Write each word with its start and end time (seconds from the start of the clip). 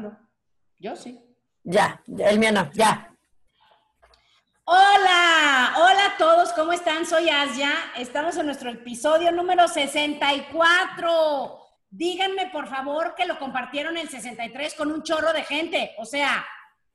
grabando. 0.00 0.18
Yo 0.78 0.96
sí. 0.96 1.20
Ya, 1.62 2.02
el 2.06 2.38
mío 2.38 2.52
no, 2.52 2.70
ya. 2.72 3.06
Hola, 4.64 5.74
hola 5.78 6.06
a 6.06 6.16
todos, 6.16 6.52
¿cómo 6.52 6.72
están? 6.72 7.04
Soy 7.04 7.28
Asia. 7.28 7.72
Estamos 7.96 8.36
en 8.36 8.46
nuestro 8.46 8.70
episodio 8.70 9.30
número 9.32 9.68
64. 9.68 11.58
Díganme, 11.90 12.50
por 12.50 12.68
favor, 12.68 13.14
que 13.16 13.26
lo 13.26 13.38
compartieron 13.38 13.98
el 13.98 14.08
63 14.08 14.74
con 14.74 14.92
un 14.92 15.02
chorro 15.02 15.32
de 15.32 15.42
gente. 15.42 15.94
O 15.98 16.04
sea, 16.04 16.46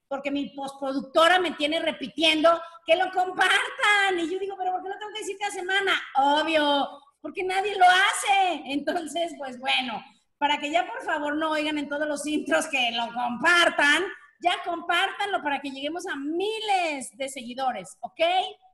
porque 0.07 0.31
mi 0.31 0.49
postproductora 0.55 1.39
me 1.39 1.51
tiene 1.51 1.81
repitiendo 1.81 2.61
que 2.85 2.95
lo 2.95 3.11
compartan. 3.11 4.19
Y 4.19 4.31
yo 4.31 4.39
digo, 4.39 4.55
pero 4.57 4.71
¿por 4.71 4.81
qué 4.81 4.89
no 4.89 4.97
tengo 4.97 5.11
que 5.13 5.19
decir 5.19 5.37
cada 5.37 5.51
semana? 5.51 5.91
Obvio, 6.15 7.01
porque 7.21 7.43
nadie 7.43 7.75
lo 7.77 7.85
hace. 7.85 8.63
Entonces, 8.67 9.33
pues 9.37 9.59
bueno, 9.59 10.01
para 10.45 10.59
que 10.59 10.69
ya 10.69 10.85
por 10.85 11.01
favor 11.01 11.35
no 11.35 11.49
oigan 11.49 11.79
en 11.79 11.89
todos 11.89 12.07
los 12.07 12.23
intros 12.27 12.67
que 12.67 12.91
lo 12.91 13.11
compartan, 13.11 14.03
ya 14.39 14.51
compártanlo 14.63 15.41
para 15.41 15.59
que 15.59 15.71
lleguemos 15.71 16.05
a 16.05 16.15
miles 16.15 17.09
de 17.17 17.29
seguidores, 17.29 17.97
¿ok? 18.01 18.19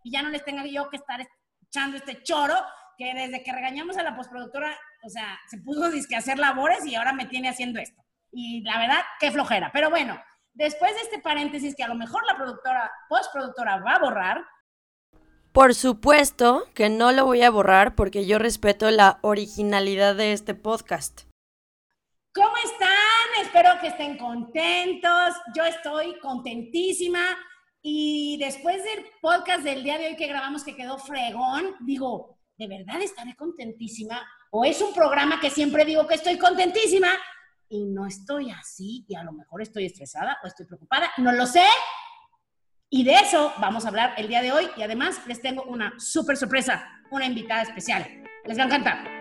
Y 0.03 0.11
ya 0.11 0.21
no 0.21 0.27
les 0.27 0.43
tenga 0.43 0.65
yo 0.65 0.89
que 0.89 0.97
estar 0.97 1.25
echando 1.65 1.95
este 1.95 2.23
choro 2.23 2.55
que 2.97 3.13
desde 3.13 3.41
que 3.41 3.53
regañamos 3.53 3.95
a 3.95 4.03
la 4.03 4.17
postproductora, 4.17 4.77
o 5.01 5.09
sea, 5.09 5.39
se 5.47 5.59
puso 5.59 5.85
a 5.85 6.17
hacer 6.17 6.39
labores 6.39 6.85
y 6.85 6.95
ahora 6.95 7.13
me 7.13 7.25
tiene 7.27 7.47
haciendo 7.47 7.79
esto. 7.79 8.03
Y 8.33 8.63
la 8.63 8.77
verdad, 8.77 9.03
qué 9.21 9.31
flojera. 9.31 9.71
Pero 9.71 9.89
bueno, 9.89 10.21
después 10.51 10.93
de 10.95 11.01
este 11.03 11.19
paréntesis 11.19 11.73
que 11.73 11.83
a 11.83 11.87
lo 11.87 11.95
mejor 11.95 12.25
la 12.25 12.35
productora, 12.35 12.91
postproductora 13.07 13.77
va 13.77 13.93
a 13.93 13.99
borrar. 13.99 14.45
Por 15.53 15.73
supuesto 15.73 16.65
que 16.73 16.89
no 16.89 17.13
lo 17.13 17.23
voy 17.23 17.43
a 17.43 17.49
borrar 17.49 17.95
porque 17.95 18.25
yo 18.25 18.39
respeto 18.39 18.91
la 18.91 19.19
originalidad 19.21 20.17
de 20.17 20.33
este 20.33 20.53
podcast. 20.53 21.30
¿Cómo 22.33 22.53
están? 22.63 23.45
Espero 23.45 23.71
que 23.81 23.87
estén 23.87 24.17
contentos. 24.17 25.35
Yo 25.53 25.65
estoy 25.65 26.17
contentísima. 26.19 27.19
Y 27.81 28.37
después 28.39 28.81
del 28.85 29.05
podcast 29.21 29.63
del 29.63 29.83
día 29.83 29.97
de 29.97 30.07
hoy 30.07 30.15
que 30.15 30.27
grabamos, 30.27 30.63
que 30.63 30.75
quedó 30.75 30.97
fregón, 30.97 31.75
digo, 31.81 32.37
¿de 32.57 32.69
verdad 32.69 33.01
estaré 33.01 33.35
contentísima? 33.35 34.25
¿O 34.51 34.63
es 34.63 34.81
un 34.81 34.93
programa 34.93 35.41
que 35.41 35.49
siempre 35.49 35.83
digo 35.83 36.07
que 36.07 36.15
estoy 36.15 36.37
contentísima 36.37 37.09
y 37.67 37.83
no 37.87 38.05
estoy 38.05 38.49
así 38.51 39.03
y 39.09 39.15
a 39.15 39.23
lo 39.23 39.33
mejor 39.33 39.61
estoy 39.61 39.85
estresada 39.85 40.37
o 40.41 40.47
estoy 40.47 40.65
preocupada? 40.67 41.11
No 41.17 41.33
lo 41.33 41.45
sé. 41.45 41.65
Y 42.89 43.03
de 43.03 43.15
eso 43.15 43.51
vamos 43.59 43.83
a 43.83 43.89
hablar 43.89 44.13
el 44.15 44.29
día 44.29 44.41
de 44.41 44.53
hoy. 44.53 44.69
Y 44.77 44.83
además 44.83 45.19
les 45.27 45.41
tengo 45.41 45.63
una 45.63 45.95
súper 45.97 46.37
sorpresa, 46.37 46.87
una 47.09 47.25
invitada 47.25 47.63
especial. 47.63 48.23
Les 48.45 48.57
va 48.57 48.63
a 48.63 48.65
encantar. 48.67 49.20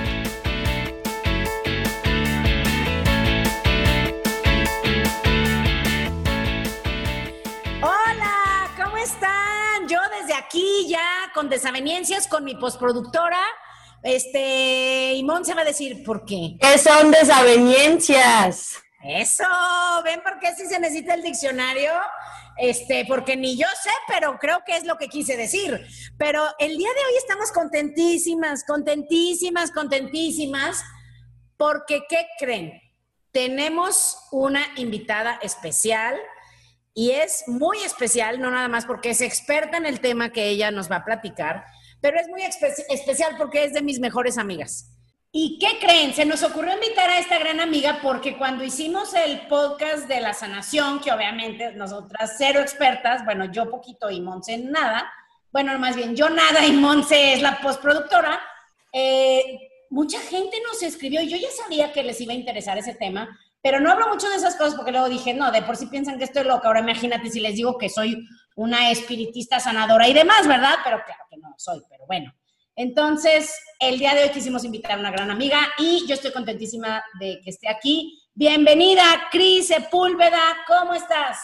Con 11.41 11.49
desavenencias 11.49 12.27
con 12.27 12.43
mi 12.43 12.53
postproductora. 12.53 13.39
Este, 14.03 15.13
y 15.13 15.23
Mon 15.23 15.43
se 15.43 15.55
va 15.55 15.61
a 15.61 15.65
decir, 15.65 16.03
¿por 16.03 16.23
qué? 16.23 16.55
¿Qué 16.61 16.77
son 16.77 17.09
desavenencias? 17.09 18.77
Eso, 19.03 19.43
¿ven 20.03 20.21
por 20.21 20.37
qué 20.39 20.53
si 20.53 20.67
se 20.67 20.79
necesita 20.79 21.15
el 21.15 21.23
diccionario? 21.23 21.93
Este, 22.57 23.05
porque 23.07 23.37
ni 23.37 23.57
yo 23.57 23.65
sé, 23.81 23.89
pero 24.07 24.37
creo 24.37 24.61
que 24.63 24.77
es 24.77 24.85
lo 24.85 24.99
que 24.99 25.07
quise 25.07 25.35
decir. 25.35 25.83
Pero 26.19 26.43
el 26.59 26.77
día 26.77 26.89
de 26.89 27.05
hoy 27.05 27.17
estamos 27.17 27.51
contentísimas, 27.51 28.63
contentísimas, 28.63 29.71
contentísimas, 29.71 30.83
porque 31.57 32.03
¿qué 32.07 32.27
creen? 32.37 32.79
Tenemos 33.31 34.27
una 34.31 34.61
invitada 34.75 35.39
especial 35.41 36.15
y 36.93 37.11
es 37.11 37.43
muy 37.47 37.79
especial, 37.79 38.39
no 38.39 38.51
nada 38.51 38.67
más 38.67 38.85
porque 38.85 39.11
es 39.11 39.21
experta 39.21 39.77
en 39.77 39.85
el 39.85 40.01
tema 40.01 40.31
que 40.31 40.49
ella 40.49 40.71
nos 40.71 40.91
va 40.91 40.97
a 40.97 41.05
platicar, 41.05 41.65
pero 42.01 42.19
es 42.19 42.27
muy 42.27 42.41
especial 42.43 43.35
porque 43.37 43.63
es 43.63 43.73
de 43.73 43.81
mis 43.81 43.99
mejores 43.99 44.37
amigas. 44.37 44.91
¿Y 45.33 45.59
qué 45.59 45.79
creen? 45.79 46.13
Se 46.13 46.25
nos 46.25 46.43
ocurrió 46.43 46.73
invitar 46.73 47.09
a 47.09 47.17
esta 47.17 47.39
gran 47.39 47.61
amiga 47.61 47.99
porque 48.01 48.37
cuando 48.37 48.65
hicimos 48.65 49.13
el 49.13 49.47
podcast 49.47 50.09
de 50.09 50.19
la 50.19 50.33
sanación, 50.33 50.99
que 50.99 51.11
obviamente 51.11 51.71
nosotras 51.71 52.35
cero 52.37 52.59
expertas, 52.59 53.23
bueno, 53.23 53.45
yo 53.45 53.71
poquito 53.71 54.09
y 54.09 54.19
Monse 54.19 54.57
nada, 54.57 55.09
bueno, 55.53 55.77
más 55.79 55.95
bien 55.95 56.17
yo 56.17 56.29
nada 56.29 56.65
y 56.65 56.73
Monse 56.73 57.33
es 57.33 57.41
la 57.41 57.61
postproductora, 57.61 58.41
eh, 58.91 59.69
mucha 59.89 60.19
gente 60.19 60.57
nos 60.67 60.83
escribió, 60.83 61.21
yo 61.21 61.37
ya 61.37 61.49
sabía 61.51 61.93
que 61.93 62.03
les 62.03 62.19
iba 62.19 62.33
a 62.33 62.35
interesar 62.35 62.77
ese 62.77 62.95
tema, 62.95 63.39
pero 63.61 63.79
no 63.79 63.91
hablo 63.91 64.07
mucho 64.09 64.29
de 64.29 64.35
esas 64.35 64.55
cosas 64.55 64.75
porque 64.75 64.91
luego 64.91 65.09
dije, 65.09 65.33
no, 65.33 65.51
de 65.51 65.61
por 65.61 65.77
sí 65.77 65.85
piensan 65.85 66.17
que 66.17 66.23
estoy 66.23 66.43
loca. 66.43 66.67
Ahora 66.67 66.79
imagínate 66.79 67.29
si 67.29 67.39
les 67.39 67.55
digo 67.55 67.77
que 67.77 67.89
soy 67.89 68.27
una 68.55 68.91
espiritista 68.91 69.59
sanadora 69.59 70.07
y 70.07 70.13
demás, 70.13 70.47
¿verdad? 70.47 70.75
Pero 70.83 71.01
claro 71.05 71.23
que 71.29 71.37
no 71.37 71.53
soy, 71.57 71.81
pero 71.89 72.05
bueno. 72.07 72.33
Entonces, 72.75 73.55
el 73.79 73.99
día 73.99 74.15
de 74.15 74.23
hoy 74.23 74.29
quisimos 74.29 74.63
invitar 74.63 74.93
a 74.93 74.99
una 74.99 75.11
gran 75.11 75.29
amiga 75.29 75.59
y 75.77 76.05
yo 76.07 76.15
estoy 76.15 76.31
contentísima 76.31 77.03
de 77.19 77.39
que 77.43 77.49
esté 77.49 77.69
aquí. 77.69 78.19
Bienvenida, 78.33 79.03
Cris 79.29 79.67
Sepúlveda, 79.67 80.39
¿cómo 80.67 80.93
estás? 80.93 81.37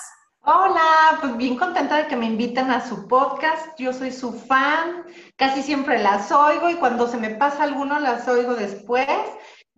Hola, 0.50 1.18
pues 1.20 1.36
bien 1.36 1.58
contenta 1.58 1.98
de 1.98 2.08
que 2.08 2.16
me 2.16 2.26
inviten 2.26 2.72
a 2.72 2.88
su 2.88 3.08
podcast. 3.08 3.78
Yo 3.78 3.92
soy 3.92 4.14
su 4.14 4.32
fan, 4.32 5.04
casi 5.36 5.62
siempre 5.62 6.02
las 6.02 6.32
oigo 6.32 6.70
y 6.70 6.76
cuando 6.76 7.08
se 7.08 7.18
me 7.18 7.32
pasa 7.32 7.64
alguno 7.64 8.00
las 8.00 8.28
oigo 8.30 8.56
después. 8.56 9.08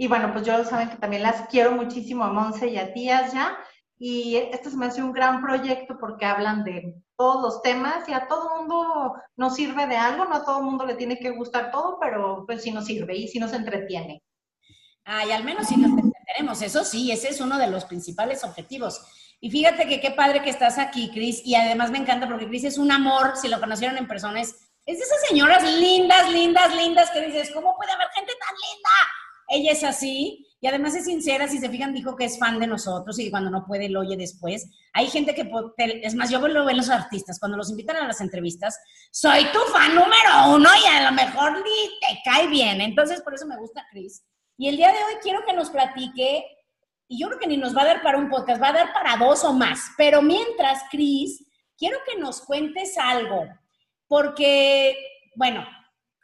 Y 0.02 0.08
bueno, 0.08 0.32
pues 0.32 0.46
yo 0.46 0.64
saben 0.64 0.90
que 0.90 0.96
también 0.96 1.24
las 1.24 1.50
quiero 1.50 1.74
muchísimo 1.74 2.24
a 2.24 2.32
Monse 2.32 2.70
y 2.70 2.78
a 2.78 2.94
Tías 2.94 3.34
ya. 3.34 3.58
Y 3.98 4.38
esto 4.38 4.70
se 4.70 4.78
me 4.78 4.86
hace 4.86 5.04
un 5.04 5.12
gran 5.12 5.42
proyecto 5.42 5.98
porque 6.00 6.26
hablan 6.26 6.64
de 6.64 6.96
todos 7.18 7.42
los 7.42 7.62
temas 7.62 8.08
y 8.08 8.14
a 8.14 8.26
todo 8.30 8.56
mundo 8.56 9.14
nos 9.36 9.56
sirve 9.56 9.88
de 9.88 9.98
algo, 9.98 10.24
no 10.24 10.36
a 10.36 10.46
todo 10.46 10.62
mundo 10.62 10.86
le 10.86 10.96
tiene 10.96 11.20
que 11.20 11.32
gustar 11.32 11.70
todo, 11.70 11.98
pero 12.00 12.46
pues 12.46 12.64
sí 12.64 12.72
nos 12.72 12.86
sirve 12.86 13.18
y 13.18 13.28
sí 13.28 13.40
nos 13.40 13.52
entretiene. 13.52 14.24
Ay, 15.04 15.34
al 15.34 15.44
menos 15.44 15.68
sí 15.68 15.76
nos 15.76 15.92
entretenemos, 15.92 16.62
eso 16.62 16.86
sí, 16.86 17.12
ese 17.12 17.28
es 17.28 17.42
uno 17.42 17.58
de 17.58 17.68
los 17.68 17.84
principales 17.84 18.46
objetivos. 18.46 19.02
Y 19.42 19.52
fíjate 19.52 19.86
que 19.86 20.00
qué 20.00 20.12
padre 20.12 20.42
que 20.42 20.50
estás 20.50 20.78
aquí, 20.78 21.12
Cris, 21.12 21.42
y 21.46 21.56
además 21.56 21.92
me 21.92 21.98
encanta 21.98 22.26
porque 22.26 22.48
Cris 22.48 22.64
es 22.64 22.78
un 22.78 22.94
amor, 22.94 23.34
si 23.36 23.50
lo 23.50 23.60
conocieron 23.60 23.98
en 23.98 24.08
persona, 24.08 24.40
es, 24.40 24.56
es 24.86 24.98
de 24.98 25.04
esas 25.04 25.28
señoras 25.28 25.62
lindas, 25.62 26.32
lindas, 26.32 26.74
lindas 26.74 27.12
que 27.12 27.26
dices, 27.26 27.52
¿cómo 27.54 27.76
puede 27.76 27.92
haber 27.92 28.08
gente 28.16 28.32
tan 28.40 28.56
linda? 28.56 28.90
Ella 29.50 29.72
es 29.72 29.84
así 29.84 30.46
y 30.62 30.68
además 30.68 30.96
es 30.96 31.06
sincera, 31.06 31.48
si 31.48 31.58
se 31.58 31.70
fijan, 31.70 31.94
dijo 31.94 32.16
que 32.16 32.26
es 32.26 32.38
fan 32.38 32.60
de 32.60 32.68
nosotros 32.68 33.18
y 33.20 33.32
cuando 33.32 33.50
no 33.50 33.66
puede 33.66 33.88
lo 33.90 34.02
oye 34.02 34.18
después. 34.18 34.70
Hay 34.94 35.08
gente 35.08 35.34
que, 35.34 35.50
es 35.78 36.16
más, 36.16 36.30
yo 36.30 36.40
lo 36.40 36.66
veo 36.66 36.70
en 36.70 36.78
los 36.78 36.90
artistas, 36.90 37.40
cuando 37.40 37.58
los 37.58 37.70
invitan 37.70 37.96
a 37.98 38.08
las 38.08 38.20
entrevistas, 38.20 38.78
soy 39.12 39.46
tu 39.54 39.60
fan 39.72 39.96
número 39.96 40.54
uno 40.54 40.70
y 40.84 40.88
a 40.88 41.10
lo 41.10 41.16
mejor 41.16 41.64
te 41.64 42.20
cae 42.26 42.48
bien. 42.48 42.82
Entonces, 42.82 43.22
por 43.22 43.34
eso 43.34 43.46
me 43.46 43.58
gusta 43.58 43.86
Chris. 43.90 44.24
Y 44.58 44.68
el 44.68 44.76
día 44.76 44.90
de 44.90 44.98
hoy 44.98 45.16
quiero 45.22 45.46
que 45.48 45.54
nos 45.54 45.70
platique, 45.70 46.44
y 47.08 47.20
yo 47.20 47.28
creo 47.28 47.40
que 47.40 47.48
ni 47.48 47.56
nos 47.56 47.76
va 47.76 47.84
a 47.84 47.86
dar 47.86 48.02
para 48.04 48.18
un 48.18 48.30
podcast, 48.30 48.62
va 48.62 48.70
a 48.70 48.74
dar 48.74 48.94
para 48.94 49.16
dos 49.16 49.44
o 49.46 49.54
más. 49.54 49.80
Pero 49.98 50.22
mientras, 50.22 50.84
Chris, 50.92 51.46
quiero 51.78 51.98
que 52.06 52.20
nos 52.20 52.42
cuentes 52.42 52.98
algo, 52.98 53.48
porque, 54.08 54.96
bueno, 55.36 55.66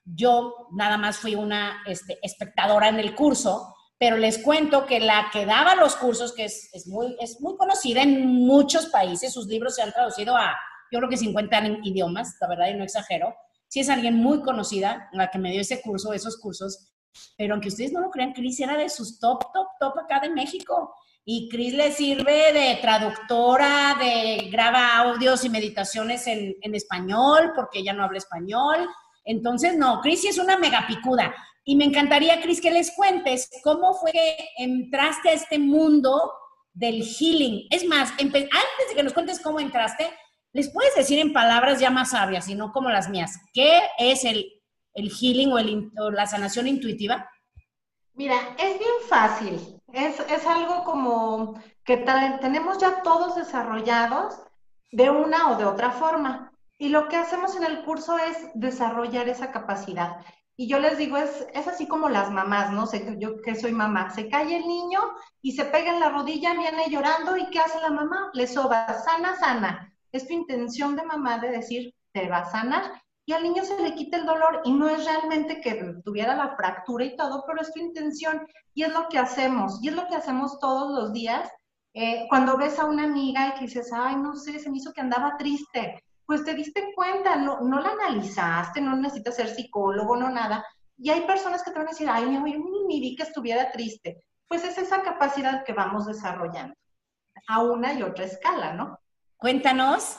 yo 0.05 0.67
nada 0.71 0.97
más 0.97 1.17
fui 1.17 1.35
una 1.35 1.83
este, 1.85 2.19
espectadora 2.21 2.89
en 2.89 2.99
el 2.99 3.15
curso, 3.15 3.75
pero 3.97 4.17
les 4.17 4.37
cuento 4.37 4.85
que 4.85 4.99
la 4.99 5.29
que 5.31 5.45
daba 5.45 5.75
los 5.75 5.95
cursos, 5.95 6.33
que 6.33 6.45
es, 6.45 6.87
muy, 6.87 7.15
es 7.19 7.41
muy 7.41 7.57
conocida 7.57 8.03
en 8.03 8.25
muchos 8.25 8.87
países, 8.87 9.33
sus 9.33 9.47
libros 9.47 9.75
se 9.75 9.81
han 9.81 9.91
traducido 9.91 10.35
a, 10.35 10.55
yo 10.91 10.99
creo 10.99 11.09
que 11.09 11.17
50 11.17 11.79
idiomas, 11.83 12.35
la 12.39 12.47
verdad, 12.47 12.67
y 12.67 12.75
no 12.75 12.83
exagero. 12.83 13.33
Sí 13.67 13.79
es 13.79 13.89
alguien 13.89 14.15
muy 14.15 14.41
conocida, 14.41 15.09
la 15.11 15.31
que 15.31 15.39
me 15.39 15.51
dio 15.51 15.61
ese 15.61 15.81
curso, 15.81 16.13
esos 16.13 16.37
cursos, 16.37 16.91
pero 17.37 17.53
aunque 17.53 17.69
ustedes 17.69 17.91
no 17.91 18.01
lo 18.01 18.11
crean, 18.11 18.33
Cris 18.33 18.59
era 18.59 18.77
de 18.77 18.89
sus 18.89 19.19
top, 19.19 19.51
top, 19.53 19.67
top 19.79 19.99
acá 19.99 20.19
de 20.19 20.29
México. 20.29 20.93
Y 21.23 21.49
Cris 21.49 21.73
le 21.73 21.91
sirve 21.91 22.53
de 22.53 22.77
traductora, 22.81 23.95
de 23.99 24.49
graba 24.51 24.97
audios 24.97 25.43
y 25.43 25.49
meditaciones 25.49 26.27
en, 26.27 26.53
en 26.61 26.75
español, 26.75 27.53
porque 27.55 27.79
ella 27.79 27.93
no 27.93 28.03
habla 28.03 28.19
español 28.19 28.87
entonces, 29.25 29.75
no, 29.75 30.01
Cris 30.01 30.23
es 30.25 30.37
una 30.37 30.57
megapicuda. 30.57 31.35
Y 31.63 31.75
me 31.75 31.85
encantaría, 31.85 32.41
Cris, 32.41 32.61
que 32.61 32.71
les 32.71 32.91
cuentes 32.91 33.49
cómo 33.63 33.95
fue 33.95 34.11
que 34.11 34.37
entraste 34.57 35.29
a 35.29 35.33
este 35.33 35.59
mundo 35.59 36.31
del 36.73 37.03
healing. 37.03 37.67
Es 37.71 37.85
más, 37.85 38.11
antes 38.11 38.89
de 38.89 38.95
que 38.95 39.03
nos 39.03 39.13
cuentes 39.13 39.41
cómo 39.41 39.59
entraste, 39.59 40.07
¿Les 40.55 40.71
puedes 40.71 40.95
decir 40.95 41.19
en 41.19 41.33
palabras 41.33 41.81
ya 41.81 41.89
más 41.89 42.11
sabias 42.11 42.47
y 42.47 42.55
no 42.55 42.71
como 42.71 42.89
las 42.89 43.09
mías, 43.09 43.41
qué 43.53 43.81
es 43.99 44.23
el, 44.23 44.53
el 44.93 45.11
healing 45.11 45.51
o, 45.51 45.57
el, 45.59 45.91
o 45.99 46.11
la 46.11 46.25
sanación 46.27 46.65
intuitiva? 46.67 47.29
Mira, 48.13 48.37
es 48.57 48.79
bien 48.79 48.93
fácil. 49.09 49.81
Es, 49.91 50.17
es 50.21 50.47
algo 50.47 50.85
como 50.85 51.61
que 51.83 51.97
tenemos 51.97 52.77
ya 52.77 53.01
todos 53.03 53.35
desarrollados 53.35 54.35
de 54.93 55.09
una 55.09 55.51
o 55.51 55.57
de 55.57 55.65
otra 55.65 55.91
forma. 55.91 56.53
Y 56.77 56.89
lo 56.89 57.07
que 57.07 57.15
hacemos 57.15 57.55
en 57.55 57.63
el 57.63 57.83
curso 57.83 58.17
es 58.17 58.49
desarrollar 58.53 59.29
esa 59.29 59.51
capacidad. 59.51 60.17
Y 60.57 60.67
yo 60.67 60.79
les 60.79 60.97
digo, 60.97 61.17
es, 61.17 61.47
es 61.53 61.67
así 61.67 61.87
como 61.87 62.09
las 62.09 62.31
mamás, 62.31 62.71
¿no? 62.71 62.85
sé 62.87 63.15
yo 63.19 63.41
que 63.41 63.55
soy 63.55 63.73
mamá, 63.73 64.09
se 64.11 64.29
cae 64.29 64.55
el 64.55 64.67
niño 64.67 64.99
y 65.41 65.51
se 65.51 65.65
pega 65.65 65.93
en 65.93 65.99
la 65.99 66.09
rodilla, 66.09 66.53
viene 66.53 66.89
llorando 66.89 67.35
y 67.35 67.49
¿qué 67.49 67.59
hace 67.59 67.79
la 67.81 67.89
mamá? 67.89 68.29
Le 68.33 68.47
soba, 68.47 68.87
sana, 69.03 69.35
sana. 69.37 69.93
Es 70.11 70.27
tu 70.27 70.33
intención 70.33 70.95
de 70.95 71.03
mamá 71.03 71.39
de 71.39 71.49
decir, 71.49 71.93
te 72.13 72.29
va 72.29 72.39
a 72.39 72.51
sanar 72.51 73.01
y 73.25 73.33
al 73.33 73.43
niño 73.43 73.63
se 73.63 73.81
le 73.81 73.95
quita 73.95 74.17
el 74.17 74.25
dolor 74.25 74.61
y 74.65 74.71
no 74.71 74.87
es 74.87 75.03
realmente 75.03 75.59
que 75.59 75.95
tuviera 76.03 76.35
la 76.35 76.55
fractura 76.55 77.03
y 77.05 77.15
todo, 77.15 77.43
pero 77.47 77.61
es 77.61 77.73
tu 77.73 77.79
intención 77.79 78.47
y 78.73 78.83
es 78.83 78.93
lo 78.93 79.09
que 79.09 79.17
hacemos 79.17 79.79
y 79.81 79.89
es 79.89 79.95
lo 79.95 80.07
que 80.07 80.15
hacemos 80.15 80.59
todos 80.59 80.91
los 80.91 81.11
días. 81.11 81.49
Eh, 81.93 82.25
cuando 82.29 82.57
ves 82.57 82.77
a 82.77 82.85
una 82.85 83.05
amiga 83.05 83.47
y 83.47 83.53
que 83.53 83.65
dices, 83.65 83.91
ay, 83.93 84.17
no 84.17 84.35
sé, 84.35 84.59
se 84.59 84.69
me 84.69 84.77
hizo 84.77 84.93
que 84.93 85.01
andaba 85.01 85.37
triste, 85.37 86.03
pues 86.25 86.43
te 86.43 86.53
diste 86.53 86.93
cuenta, 86.95 87.35
no, 87.35 87.61
no 87.61 87.79
la 87.79 87.89
analizaste, 87.91 88.81
no 88.81 88.95
necesitas 88.95 89.35
ser 89.35 89.49
psicólogo, 89.49 90.15
no 90.15 90.29
nada. 90.29 90.65
Y 90.97 91.09
hay 91.09 91.21
personas 91.21 91.63
que 91.63 91.71
te 91.71 91.77
van 91.77 91.87
a 91.87 91.91
decir, 91.91 92.07
ay, 92.09 92.25
ni 92.25 92.99
vi 92.99 93.15
que 93.15 93.23
estuviera 93.23 93.71
triste. 93.71 94.25
Pues 94.47 94.63
es 94.63 94.77
esa 94.77 95.01
capacidad 95.01 95.63
que 95.63 95.73
vamos 95.73 96.05
desarrollando 96.05 96.73
a 97.47 97.61
una 97.61 97.93
y 97.93 98.03
otra 98.03 98.25
escala, 98.25 98.73
¿no? 98.73 98.99
Cuéntanos, 99.37 100.17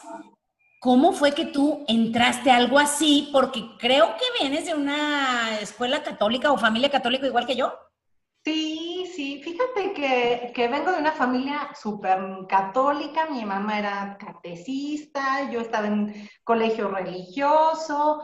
¿cómo 0.80 1.12
fue 1.12 1.32
que 1.32 1.46
tú 1.46 1.84
entraste 1.88 2.50
a 2.50 2.56
algo 2.56 2.78
así? 2.78 3.30
Porque 3.32 3.62
creo 3.78 4.16
que 4.16 4.42
vienes 4.42 4.66
de 4.66 4.74
una 4.74 5.58
escuela 5.60 6.02
católica 6.02 6.52
o 6.52 6.58
familia 6.58 6.90
católica 6.90 7.26
igual 7.26 7.46
que 7.46 7.56
yo. 7.56 7.72
Sí, 8.44 8.85
sí, 9.16 9.40
fíjate 9.42 9.94
que, 9.94 10.52
que 10.54 10.68
vengo 10.68 10.92
de 10.92 10.98
una 10.98 11.12
familia 11.12 11.70
súper 11.74 12.18
católica, 12.48 13.26
mi 13.30 13.46
mamá 13.46 13.78
era 13.78 14.18
catecista, 14.18 15.50
yo 15.50 15.60
estaba 15.60 15.86
en 15.86 16.28
colegio 16.44 16.88
religioso, 16.88 18.22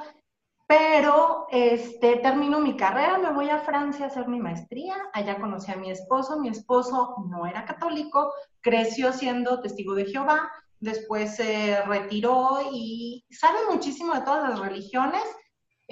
pero 0.67 1.47
este, 1.51 2.17
termino 2.17 2.61
mi 2.61 2.77
carrera, 2.77 3.17
me 3.17 3.33
voy 3.33 3.49
a 3.49 3.61
Francia 3.61 4.05
a 4.05 4.09
hacer 4.09 4.29
mi 4.29 4.39
maestría, 4.39 4.95
allá 5.15 5.41
conocí 5.41 5.73
a 5.73 5.77
mi 5.77 5.91
esposo, 5.91 6.39
mi 6.39 6.51
esposo 6.51 7.17
no 7.27 7.47
era 7.47 7.65
católico, 7.65 8.31
creció 8.61 9.15
siendo 9.15 9.63
testigo 9.63 9.95
de 9.95 10.05
Jehová, 10.05 10.51
después 10.79 11.37
se 11.37 11.81
retiró 11.87 12.59
y 12.71 13.25
sabe 13.31 13.61
muchísimo 13.71 14.13
de 14.13 14.21
todas 14.21 14.51
las 14.51 14.59
religiones, 14.59 15.23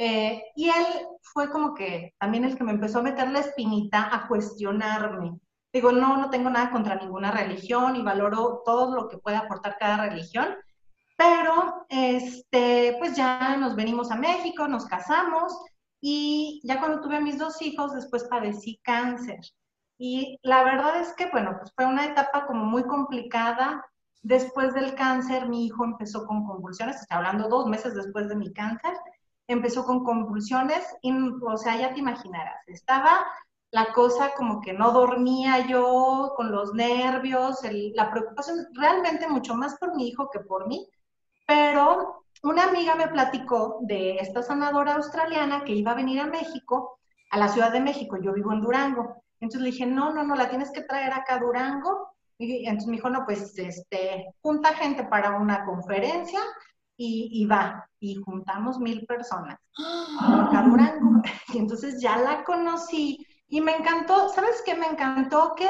eh, 0.02 0.44
y 0.56 0.70
él 0.70 0.86
fue 1.20 1.50
como 1.50 1.74
que 1.74 2.14
también 2.18 2.46
el 2.46 2.56
que 2.56 2.64
me 2.64 2.72
empezó 2.72 3.00
a 3.00 3.02
meter 3.02 3.30
la 3.30 3.40
espinita 3.40 4.08
a 4.10 4.28
cuestionarme. 4.28 5.38
Digo, 5.74 5.92
no, 5.92 6.16
no 6.16 6.30
tengo 6.30 6.48
nada 6.48 6.70
contra 6.70 6.94
ninguna 6.94 7.30
religión 7.30 7.96
y 7.96 8.02
valoro 8.02 8.62
todo 8.64 8.96
lo 8.96 9.08
que 9.08 9.18
puede 9.18 9.36
aportar 9.36 9.76
cada 9.78 10.08
religión, 10.08 10.56
pero 11.18 11.84
este, 11.90 12.96
pues 12.98 13.14
ya 13.14 13.58
nos 13.58 13.76
venimos 13.76 14.10
a 14.10 14.16
México, 14.16 14.66
nos 14.66 14.86
casamos 14.86 15.52
y 16.00 16.62
ya 16.64 16.80
cuando 16.80 17.02
tuve 17.02 17.16
a 17.16 17.20
mis 17.20 17.36
dos 17.36 17.60
hijos, 17.60 17.92
después 17.92 18.24
padecí 18.24 18.80
cáncer. 18.82 19.40
Y 19.98 20.38
la 20.42 20.64
verdad 20.64 20.98
es 20.98 21.12
que, 21.12 21.26
bueno, 21.26 21.56
pues 21.58 21.74
fue 21.76 21.84
una 21.84 22.06
etapa 22.06 22.46
como 22.46 22.64
muy 22.64 22.84
complicada. 22.84 23.84
Después 24.22 24.72
del 24.72 24.94
cáncer, 24.94 25.46
mi 25.46 25.66
hijo 25.66 25.84
empezó 25.84 26.26
con 26.26 26.46
convulsiones, 26.46 27.02
estoy 27.02 27.18
hablando 27.18 27.50
dos 27.50 27.66
meses 27.66 27.94
después 27.94 28.30
de 28.30 28.36
mi 28.36 28.50
cáncer, 28.54 28.94
empezó 29.52 29.84
con 29.84 30.04
convulsiones, 30.04 30.84
y, 31.02 31.12
o 31.12 31.56
sea, 31.56 31.76
ya 31.76 31.92
te 31.92 32.00
imaginarás, 32.00 32.66
estaba 32.68 33.26
la 33.72 33.92
cosa 33.92 34.32
como 34.36 34.60
que 34.60 34.72
no 34.72 34.90
dormía 34.92 35.66
yo 35.66 36.32
con 36.36 36.50
los 36.50 36.74
nervios, 36.74 37.60
la 37.94 38.10
preocupación 38.10 38.66
realmente 38.74 39.28
mucho 39.28 39.54
más 39.54 39.76
por 39.78 39.94
mi 39.94 40.08
hijo 40.08 40.28
que 40.30 40.40
por 40.40 40.66
mí, 40.66 40.88
pero 41.46 42.24
una 42.42 42.64
amiga 42.64 42.96
me 42.96 43.08
platicó 43.08 43.78
de 43.82 44.16
esta 44.16 44.42
sanadora 44.42 44.94
australiana 44.94 45.64
que 45.64 45.72
iba 45.72 45.92
a 45.92 45.96
venir 45.96 46.20
a 46.20 46.26
México, 46.26 46.98
a 47.30 47.38
la 47.38 47.48
Ciudad 47.48 47.72
de 47.72 47.80
México, 47.80 48.16
yo 48.20 48.32
vivo 48.32 48.52
en 48.52 48.60
Durango, 48.60 49.22
entonces 49.40 49.60
le 49.60 49.70
dije, 49.70 49.86
no, 49.86 50.12
no, 50.12 50.24
no, 50.24 50.34
la 50.34 50.48
tienes 50.48 50.70
que 50.70 50.82
traer 50.82 51.12
acá 51.12 51.34
a 51.34 51.40
Durango, 51.40 52.10
y 52.38 52.66
entonces 52.66 52.88
me 52.88 52.96
dijo, 52.96 53.10
no, 53.10 53.24
pues, 53.24 53.56
este, 53.58 54.34
junta 54.42 54.74
gente 54.74 55.04
para 55.04 55.36
una 55.36 55.64
conferencia, 55.64 56.40
y, 57.02 57.46
va, 57.46 57.88
y 57.98 58.16
juntamos 58.16 58.78
mil 58.78 59.06
personas 59.06 59.58
Durango. 60.66 61.22
Y 61.54 61.58
entonces 61.58 62.00
ya 62.00 62.18
la 62.18 62.44
conocí 62.44 63.26
y 63.48 63.60
me 63.60 63.74
encantó, 63.74 64.28
¿sabes 64.28 64.62
qué? 64.64 64.74
Me 64.76 64.86
encantó 64.86 65.54
que, 65.56 65.68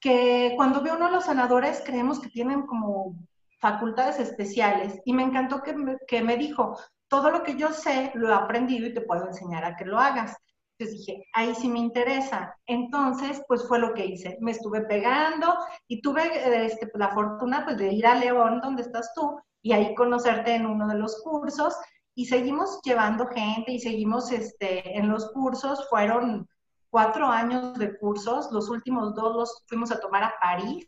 que 0.00 0.52
cuando 0.56 0.80
ve 0.80 0.92
uno 0.92 1.06
a 1.06 1.10
los 1.10 1.24
sanadores 1.24 1.82
creemos 1.84 2.20
que 2.20 2.28
tienen 2.28 2.62
como 2.62 3.16
facultades 3.60 4.20
especiales 4.20 5.00
y 5.04 5.12
me 5.12 5.24
encantó 5.24 5.62
que 5.62 5.74
me, 5.74 5.96
que 6.06 6.22
me 6.22 6.36
dijo, 6.36 6.78
todo 7.08 7.30
lo 7.30 7.42
que 7.42 7.56
yo 7.56 7.72
sé 7.72 8.12
lo 8.14 8.30
he 8.30 8.34
aprendido 8.34 8.86
y 8.86 8.94
te 8.94 9.00
puedo 9.00 9.26
enseñar 9.26 9.64
a 9.64 9.76
que 9.76 9.84
lo 9.84 9.98
hagas. 9.98 10.36
Entonces 10.78 10.98
dije, 11.06 11.26
ahí 11.32 11.54
sí 11.54 11.68
me 11.68 11.78
interesa. 11.78 12.56
Entonces, 12.66 13.42
pues 13.46 13.66
fue 13.68 13.78
lo 13.78 13.92
que 13.92 14.06
hice. 14.06 14.38
Me 14.40 14.50
estuve 14.52 14.82
pegando 14.82 15.56
y 15.86 16.00
tuve 16.00 16.22
este, 16.64 16.90
la 16.94 17.10
fortuna 17.10 17.64
pues, 17.64 17.76
de 17.78 17.92
ir 17.92 18.06
a 18.06 18.14
León, 18.14 18.60
donde 18.60 18.82
estás 18.82 19.12
tú, 19.14 19.38
y 19.64 19.72
ahí 19.72 19.94
conocerte 19.94 20.54
en 20.54 20.66
uno 20.66 20.86
de 20.86 20.98
los 20.98 21.22
cursos 21.22 21.74
y 22.14 22.26
seguimos 22.26 22.80
llevando 22.84 23.26
gente 23.28 23.72
y 23.72 23.80
seguimos 23.80 24.30
este, 24.30 24.96
en 24.96 25.08
los 25.08 25.32
cursos. 25.32 25.88
Fueron 25.88 26.46
cuatro 26.90 27.26
años 27.26 27.76
de 27.78 27.98
cursos, 27.98 28.52
los 28.52 28.68
últimos 28.68 29.14
dos 29.14 29.34
los 29.34 29.64
fuimos 29.66 29.90
a 29.90 30.00
tomar 30.00 30.22
a 30.22 30.34
París. 30.38 30.86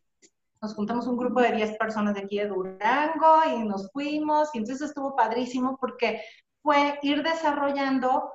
Nos 0.61 0.75
juntamos 0.75 1.07
un 1.07 1.17
grupo 1.17 1.41
de 1.41 1.53
10 1.53 1.79
personas 1.79 2.15
de 2.15 2.21
aquí 2.21 2.39
de 2.39 2.49
Durango 2.49 3.37
y 3.51 3.65
nos 3.65 3.91
fuimos 3.93 4.51
y 4.53 4.59
entonces 4.59 4.91
estuvo 4.91 5.17
padrísimo 5.17 5.79
porque 5.81 6.21
fue 6.63 6.99
ir 7.01 7.23
desarrollando 7.23 8.31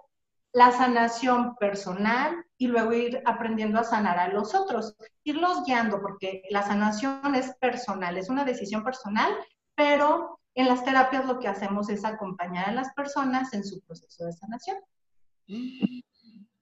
la 0.53 0.71
sanación 0.71 1.55
personal 1.57 2.43
y 2.57 2.65
luego 2.65 2.93
ir 2.93 3.21
aprendiendo 3.25 3.79
a 3.79 3.83
sanar 3.83 4.17
a 4.17 4.29
los 4.29 4.55
otros, 4.55 4.95
irlos 5.23 5.63
guiando, 5.65 6.01
porque 6.01 6.41
la 6.49 6.63
sanación 6.63 7.35
es 7.35 7.55
personal, 7.57 8.17
es 8.17 8.27
una 8.27 8.43
decisión 8.43 8.83
personal 8.83 9.31
pero 9.81 10.39
en 10.53 10.67
las 10.67 10.85
terapias 10.85 11.25
lo 11.25 11.39
que 11.39 11.47
hacemos 11.47 11.89
es 11.89 12.05
acompañar 12.05 12.69
a 12.69 12.71
las 12.71 12.93
personas 12.93 13.51
en 13.53 13.63
su 13.63 13.81
proceso 13.81 14.25
de 14.25 14.33
sanación. 14.33 14.77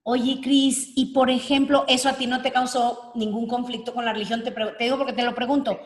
Oye, 0.03 0.39
Cris, 0.41 0.93
y 0.95 1.13
por 1.13 1.29
ejemplo, 1.29 1.83
¿eso 1.89 2.07
a 2.07 2.13
ti 2.13 2.27
no 2.27 2.41
te 2.41 2.53
causó 2.53 3.11
ningún 3.15 3.45
conflicto 3.47 3.93
con 3.93 4.05
la 4.05 4.13
religión? 4.13 4.41
Te, 4.43 4.55
digo 4.79 4.97
porque 4.97 5.11
te 5.11 5.23
lo 5.23 5.35
pregunto, 5.35 5.77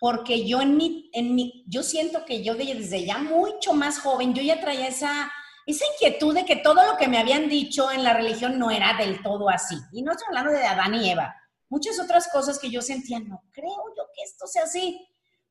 porque 0.00 0.46
yo 0.48 0.62
en 0.62 0.78
mi, 0.78 1.10
en 1.12 1.34
mi, 1.34 1.62
yo 1.66 1.82
siento 1.82 2.24
que 2.24 2.42
yo 2.42 2.54
desde 2.54 3.04
ya 3.04 3.18
mucho 3.18 3.74
más 3.74 3.98
joven, 3.98 4.32
yo 4.32 4.42
ya 4.42 4.58
traía 4.58 4.86
esa, 4.86 5.30
esa 5.66 5.84
inquietud 5.92 6.34
de 6.34 6.46
que 6.46 6.56
todo 6.56 6.86
lo 6.86 6.96
que 6.96 7.08
me 7.08 7.18
habían 7.18 7.50
dicho 7.50 7.92
en 7.92 8.02
la 8.02 8.14
religión 8.14 8.58
no 8.58 8.70
era 8.70 8.96
del 8.96 9.22
todo 9.22 9.50
así. 9.50 9.76
Y 9.92 10.02
no 10.02 10.12
estoy 10.12 10.28
hablando 10.28 10.52
de 10.52 10.64
Adán 10.64 10.94
y 10.94 11.10
Eva, 11.10 11.36
muchas 11.68 12.00
otras 12.00 12.28
cosas 12.32 12.58
que 12.58 12.70
yo 12.70 12.80
sentía, 12.80 13.20
no 13.20 13.42
creo 13.52 13.84
yo 13.94 14.04
que 14.14 14.22
esto 14.22 14.46
sea 14.46 14.62
así 14.62 15.06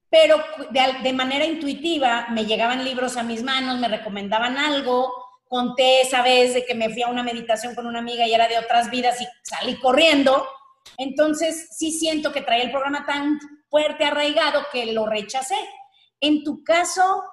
pero 0.09 0.41
de, 0.71 1.13
manera 1.13 1.45
intuitiva 1.45 2.27
me 2.29 2.45
llegaban 2.45 2.83
libros 2.83 3.17
a 3.17 3.23
mis 3.23 3.43
manos, 3.43 3.79
me 3.79 3.89
recomendaban 3.89 4.57
algo, 4.57 5.11
conté 5.47 6.01
esa 6.01 6.21
vez 6.21 6.53
de 6.53 6.65
que 6.65 6.75
me 6.75 6.89
fui 6.89 7.03
a 7.03 7.09
una 7.09 7.23
meditación 7.23 7.75
con 7.75 7.87
una 7.87 7.99
amiga 7.99 8.25
y 8.25 8.33
era 8.33 8.47
de 8.47 8.57
otras 8.57 8.89
vidas 8.89 9.19
y 9.21 9.27
salí 9.43 9.77
corriendo. 9.79 10.47
Entonces 10.97 11.69
sí 11.77 11.91
siento 11.91 12.31
que 12.31 12.41
traía 12.41 12.63
el 12.63 12.71
programa 12.71 13.05
tan 13.05 13.37
fuerte, 13.69 14.05
arraigado, 14.05 14.65
que 14.71 14.93
lo 14.93 15.05
rechacé. 15.05 15.57
En 16.21 16.43
tu 16.43 16.63
caso, 16.63 17.23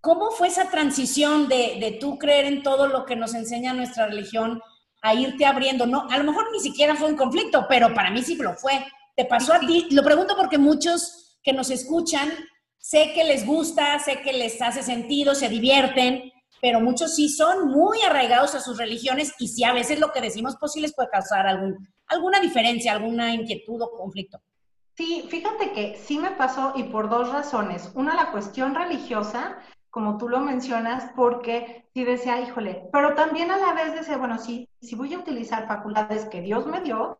¿cómo 0.00 0.30
fue 0.30 0.48
esa 0.48 0.70
transición 0.70 1.46
de, 1.46 1.76
de 1.78 1.98
tú 2.00 2.18
creer 2.18 2.46
en 2.46 2.62
todo 2.62 2.86
lo 2.86 3.04
que 3.04 3.16
nos 3.16 3.34
enseña 3.34 3.74
nuestra 3.74 4.06
religión 4.06 4.62
a 5.02 5.14
irte 5.14 5.44
abriendo? 5.44 5.86
No, 5.86 6.06
a 6.10 6.16
lo 6.16 6.24
mejor 6.24 6.50
ni 6.52 6.60
siquiera 6.60 6.94
fue 6.96 7.08
un 7.08 7.16
conflicto, 7.16 7.66
pero 7.68 7.92
para 7.92 8.10
mí 8.10 8.22
sí 8.22 8.36
lo 8.36 8.54
fue. 8.54 8.86
¿Te 9.14 9.26
pasó 9.26 9.52
a 9.52 9.60
ti? 9.60 9.88
Lo 9.90 10.02
pregunto 10.02 10.34
porque 10.36 10.56
muchos 10.56 11.21
que 11.42 11.52
nos 11.52 11.70
escuchan, 11.70 12.30
sé 12.78 13.12
que 13.14 13.24
les 13.24 13.46
gusta, 13.46 13.98
sé 13.98 14.20
que 14.20 14.32
les 14.32 14.60
hace 14.60 14.82
sentido, 14.82 15.34
se 15.34 15.48
divierten, 15.48 16.32
pero 16.60 16.80
muchos 16.80 17.16
sí 17.16 17.28
son 17.28 17.68
muy 17.68 18.00
arraigados 18.02 18.54
a 18.54 18.60
sus 18.60 18.78
religiones 18.78 19.32
y 19.38 19.48
sí 19.48 19.64
a 19.64 19.72
veces 19.72 19.98
lo 19.98 20.12
que 20.12 20.20
decimos 20.20 20.56
pues 20.60 20.72
puede 20.94 21.10
causar 21.10 21.46
alguna 22.06 22.40
diferencia, 22.40 22.92
alguna 22.92 23.34
inquietud 23.34 23.82
o 23.82 23.90
conflicto. 23.90 24.40
Sí, 24.96 25.26
fíjate 25.28 25.72
que 25.72 25.96
sí 25.96 26.18
me 26.18 26.32
pasó 26.32 26.74
y 26.76 26.84
por 26.84 27.08
dos 27.08 27.32
razones. 27.32 27.90
Una, 27.94 28.14
la 28.14 28.30
cuestión 28.30 28.74
religiosa, 28.74 29.58
como 29.90 30.18
tú 30.18 30.28
lo 30.28 30.40
mencionas, 30.40 31.10
porque 31.16 31.86
sí 31.94 32.04
decía, 32.04 32.40
híjole, 32.40 32.88
pero 32.92 33.14
también 33.14 33.50
a 33.50 33.56
la 33.56 33.72
vez 33.72 33.94
decía, 33.94 34.18
bueno, 34.18 34.38
sí, 34.38 34.68
si 34.80 34.94
voy 34.94 35.14
a 35.14 35.18
utilizar 35.18 35.66
facultades 35.66 36.26
que 36.26 36.42
Dios 36.42 36.66
me 36.66 36.82
dio, 36.82 37.16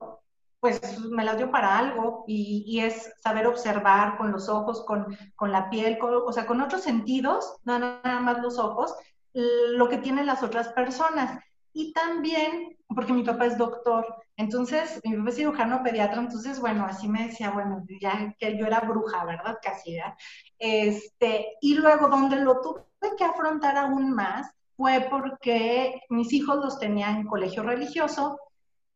pues 0.63 0.81
me 1.11 1.25
las 1.25 1.39
dio 1.39 1.51
para 1.51 1.77
algo 1.77 2.23
y, 2.29 2.79
es 2.79 3.11
saber 3.21 3.49
observar 3.49 4.17
con 4.17 4.31
los 4.31 4.49
ojos, 4.49 4.87
con, 4.87 5.51
la 5.51 5.69
piel, 5.69 5.99
o 6.01 6.33
sea, 6.33 6.47
con 6.47 6.61
otros 6.61 6.83
sentidos, 6.83 7.57
no 7.65 7.81
nada 7.81 8.21
más 8.21 8.41
los 8.41 8.61
ojos, 8.61 8.95
lo 9.33 9.89
que 9.89 9.99
tienen 9.99 10.25
las 10.25 10.45
otras 10.45 10.69
personas. 10.69 11.43
Y 11.73 11.93
también, 11.93 12.77
porque 12.87 13.13
mi 13.13 13.25
papá 13.25 13.47
es 13.47 13.59
doctor, 13.59 14.07
entonces 14.37 15.01
mi 15.03 15.17
papá 15.17 15.31
es 15.31 15.35
cirujano 15.35 15.83
pediatra, 15.83 16.21
entonces, 16.21 16.61
bueno, 16.61 16.87
así 16.87 17.09
me 17.09 17.27
decía, 17.27 17.51
bueno, 17.51 17.85
ya 18.01 18.33
que 18.39 18.57
yo 18.57 18.67
era 18.67 18.79
bruja, 18.79 19.25
¿verdad? 19.25 19.59
Casi, 19.61 19.97
¿verdad? 19.97 20.15
Este, 20.61 21.57
y 21.61 21.75
luego 21.75 22.07
donde 22.07 22.37
lo 22.37 22.61
tuve 22.61 22.85
que 23.19 23.25
afrontar 23.25 23.77
aún 23.77 24.13
más 24.13 24.49
fue 24.77 25.09
porque 25.11 26.03
mis 26.09 26.33
hijos 26.33 26.59
los 26.59 26.79
tenían 26.79 27.17
en 27.17 27.27
colegio 27.27 27.65
religioso 27.65 28.39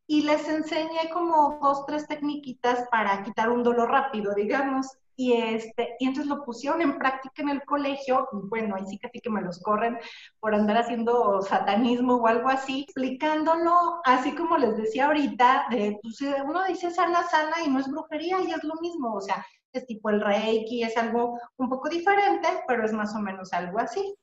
y 0.07 0.23
les 0.23 0.47
enseñé 0.47 1.09
como 1.13 1.59
dos, 1.61 1.85
tres 1.85 2.07
técnicas 2.07 2.87
para 2.89 3.23
quitar 3.23 3.49
un 3.49 3.61
dolor 3.61 3.91
rápido, 3.91 4.33
digamos. 4.33 4.87
Y, 5.19 5.33
este, 5.33 5.95
y 5.99 6.05
entonces 6.05 6.29
lo 6.29 6.45
pusieron 6.45 6.79
en 6.79 6.99
práctica 6.99 7.41
en 7.41 7.49
el 7.49 7.63
colegio, 7.65 8.29
bueno, 8.31 8.75
ahí 8.75 8.85
sí 8.85 8.99
sí 9.11 9.19
que 9.19 9.29
me 9.31 9.41
los 9.41 9.59
corren 9.63 9.97
por 10.39 10.53
andar 10.53 10.77
haciendo 10.77 11.41
satanismo 11.41 12.17
o 12.17 12.27
algo 12.27 12.49
así, 12.49 12.83
explicándolo 12.83 13.99
así 14.05 14.35
como 14.35 14.59
les 14.59 14.77
decía 14.77 15.07
ahorita, 15.07 15.65
de, 15.71 15.97
pues, 16.03 16.21
uno 16.45 16.63
dice 16.65 16.91
sana, 16.91 17.23
sana 17.23 17.63
y 17.65 17.69
no 17.69 17.79
es 17.79 17.89
brujería 17.89 18.37
y 18.41 18.51
es 18.51 18.63
lo 18.63 18.75
mismo, 18.75 19.15
o 19.15 19.21
sea, 19.21 19.43
es 19.73 19.87
tipo 19.87 20.11
el 20.11 20.21
reiki, 20.21 20.83
es 20.83 20.95
algo 20.95 21.39
un 21.57 21.67
poco 21.67 21.89
diferente, 21.89 22.47
pero 22.67 22.85
es 22.85 22.93
más 22.93 23.15
o 23.15 23.19
menos 23.19 23.51
algo 23.53 23.79
así. 23.79 24.15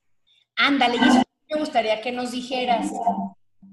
Ándale, 0.56 0.98
me 1.00 1.58
gustaría 1.58 2.00
que 2.00 2.12
nos 2.12 2.30
dijeras. 2.30 2.92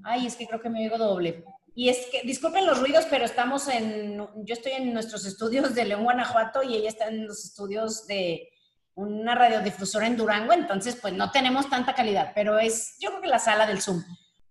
Ay, 0.02 0.26
es 0.26 0.34
que 0.34 0.48
creo 0.48 0.60
que 0.60 0.70
me 0.70 0.80
digo 0.80 0.98
doble. 0.98 1.44
Y 1.74 1.88
es 1.88 2.06
que, 2.10 2.22
disculpen 2.22 2.66
los 2.66 2.80
ruidos, 2.80 3.06
pero 3.08 3.24
estamos 3.24 3.68
en, 3.68 4.18
yo 4.18 4.54
estoy 4.54 4.72
en 4.72 4.92
nuestros 4.92 5.24
estudios 5.24 5.74
de 5.74 5.86
León, 5.86 6.04
Guanajuato, 6.04 6.62
y 6.62 6.74
ella 6.74 6.88
está 6.88 7.08
en 7.08 7.26
los 7.26 7.44
estudios 7.44 8.06
de 8.06 8.50
una 8.94 9.34
radiodifusora 9.34 10.06
en 10.06 10.18
Durango, 10.18 10.52
entonces 10.52 10.98
pues 11.00 11.14
no 11.14 11.30
tenemos 11.30 11.70
tanta 11.70 11.94
calidad, 11.94 12.32
pero 12.34 12.58
es, 12.58 12.96
yo 13.00 13.08
creo 13.08 13.22
que 13.22 13.28
la 13.28 13.38
sala 13.38 13.66
del 13.66 13.80
Zoom. 13.80 14.02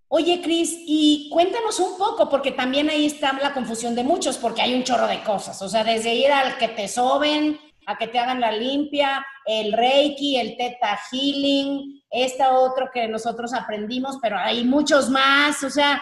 Oye, 0.08 0.42
Cris, 0.42 0.76
y 0.76 1.30
cuéntanos 1.32 1.80
un 1.80 1.98
poco, 1.98 2.28
porque 2.28 2.52
también 2.52 2.90
ahí 2.90 3.06
está 3.06 3.34
la 3.34 3.54
confusión 3.54 3.94
de 3.94 4.04
muchos, 4.04 4.38
porque 4.38 4.62
hay 4.62 4.74
un 4.74 4.84
chorro 4.84 5.08
de 5.08 5.24
cosas, 5.24 5.62
o 5.62 5.70
sea, 5.70 5.84
desde 5.84 6.16
ir 6.16 6.32
al 6.32 6.58
que 6.58 6.70
te 6.70 6.88
soben, 6.88 7.60
a 7.86 7.98
que 7.98 8.08
te 8.08 8.20
hagan 8.20 8.42
la 8.42 8.52
limpia, 8.52 9.26
el 9.46 9.74
Reiki, 9.74 10.38
el 10.38 10.58
Theta 10.58 11.00
Healing, 11.12 12.04
esta 12.10 12.54
otro 12.54 12.90
que 12.92 13.08
nosotros 13.08 13.54
aprendimos, 13.54 14.18
pero 14.22 14.38
hay 14.38 14.66
muchos 14.66 15.10
más, 15.10 15.64
o 15.64 15.70
sea, 15.70 16.02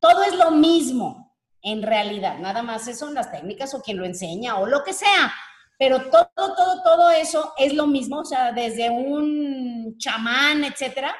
todo 0.00 0.22
es 0.22 0.34
lo 0.36 0.50
mismo 0.50 1.34
en 1.62 1.82
realidad, 1.82 2.38
nada 2.38 2.62
más 2.62 2.84
son 2.96 3.14
las 3.14 3.30
técnicas 3.30 3.74
o 3.74 3.82
quien 3.82 3.98
lo 3.98 4.04
enseña 4.04 4.58
o 4.58 4.66
lo 4.66 4.84
que 4.84 4.92
sea, 4.92 5.32
pero 5.78 6.08
todo, 6.10 6.30
todo, 6.34 6.82
todo 6.82 7.10
eso 7.10 7.52
es 7.56 7.74
lo 7.74 7.86
mismo, 7.86 8.20
o 8.20 8.24
sea, 8.24 8.52
desde 8.52 8.90
un 8.90 9.96
chamán, 9.98 10.64
etcétera. 10.64 11.14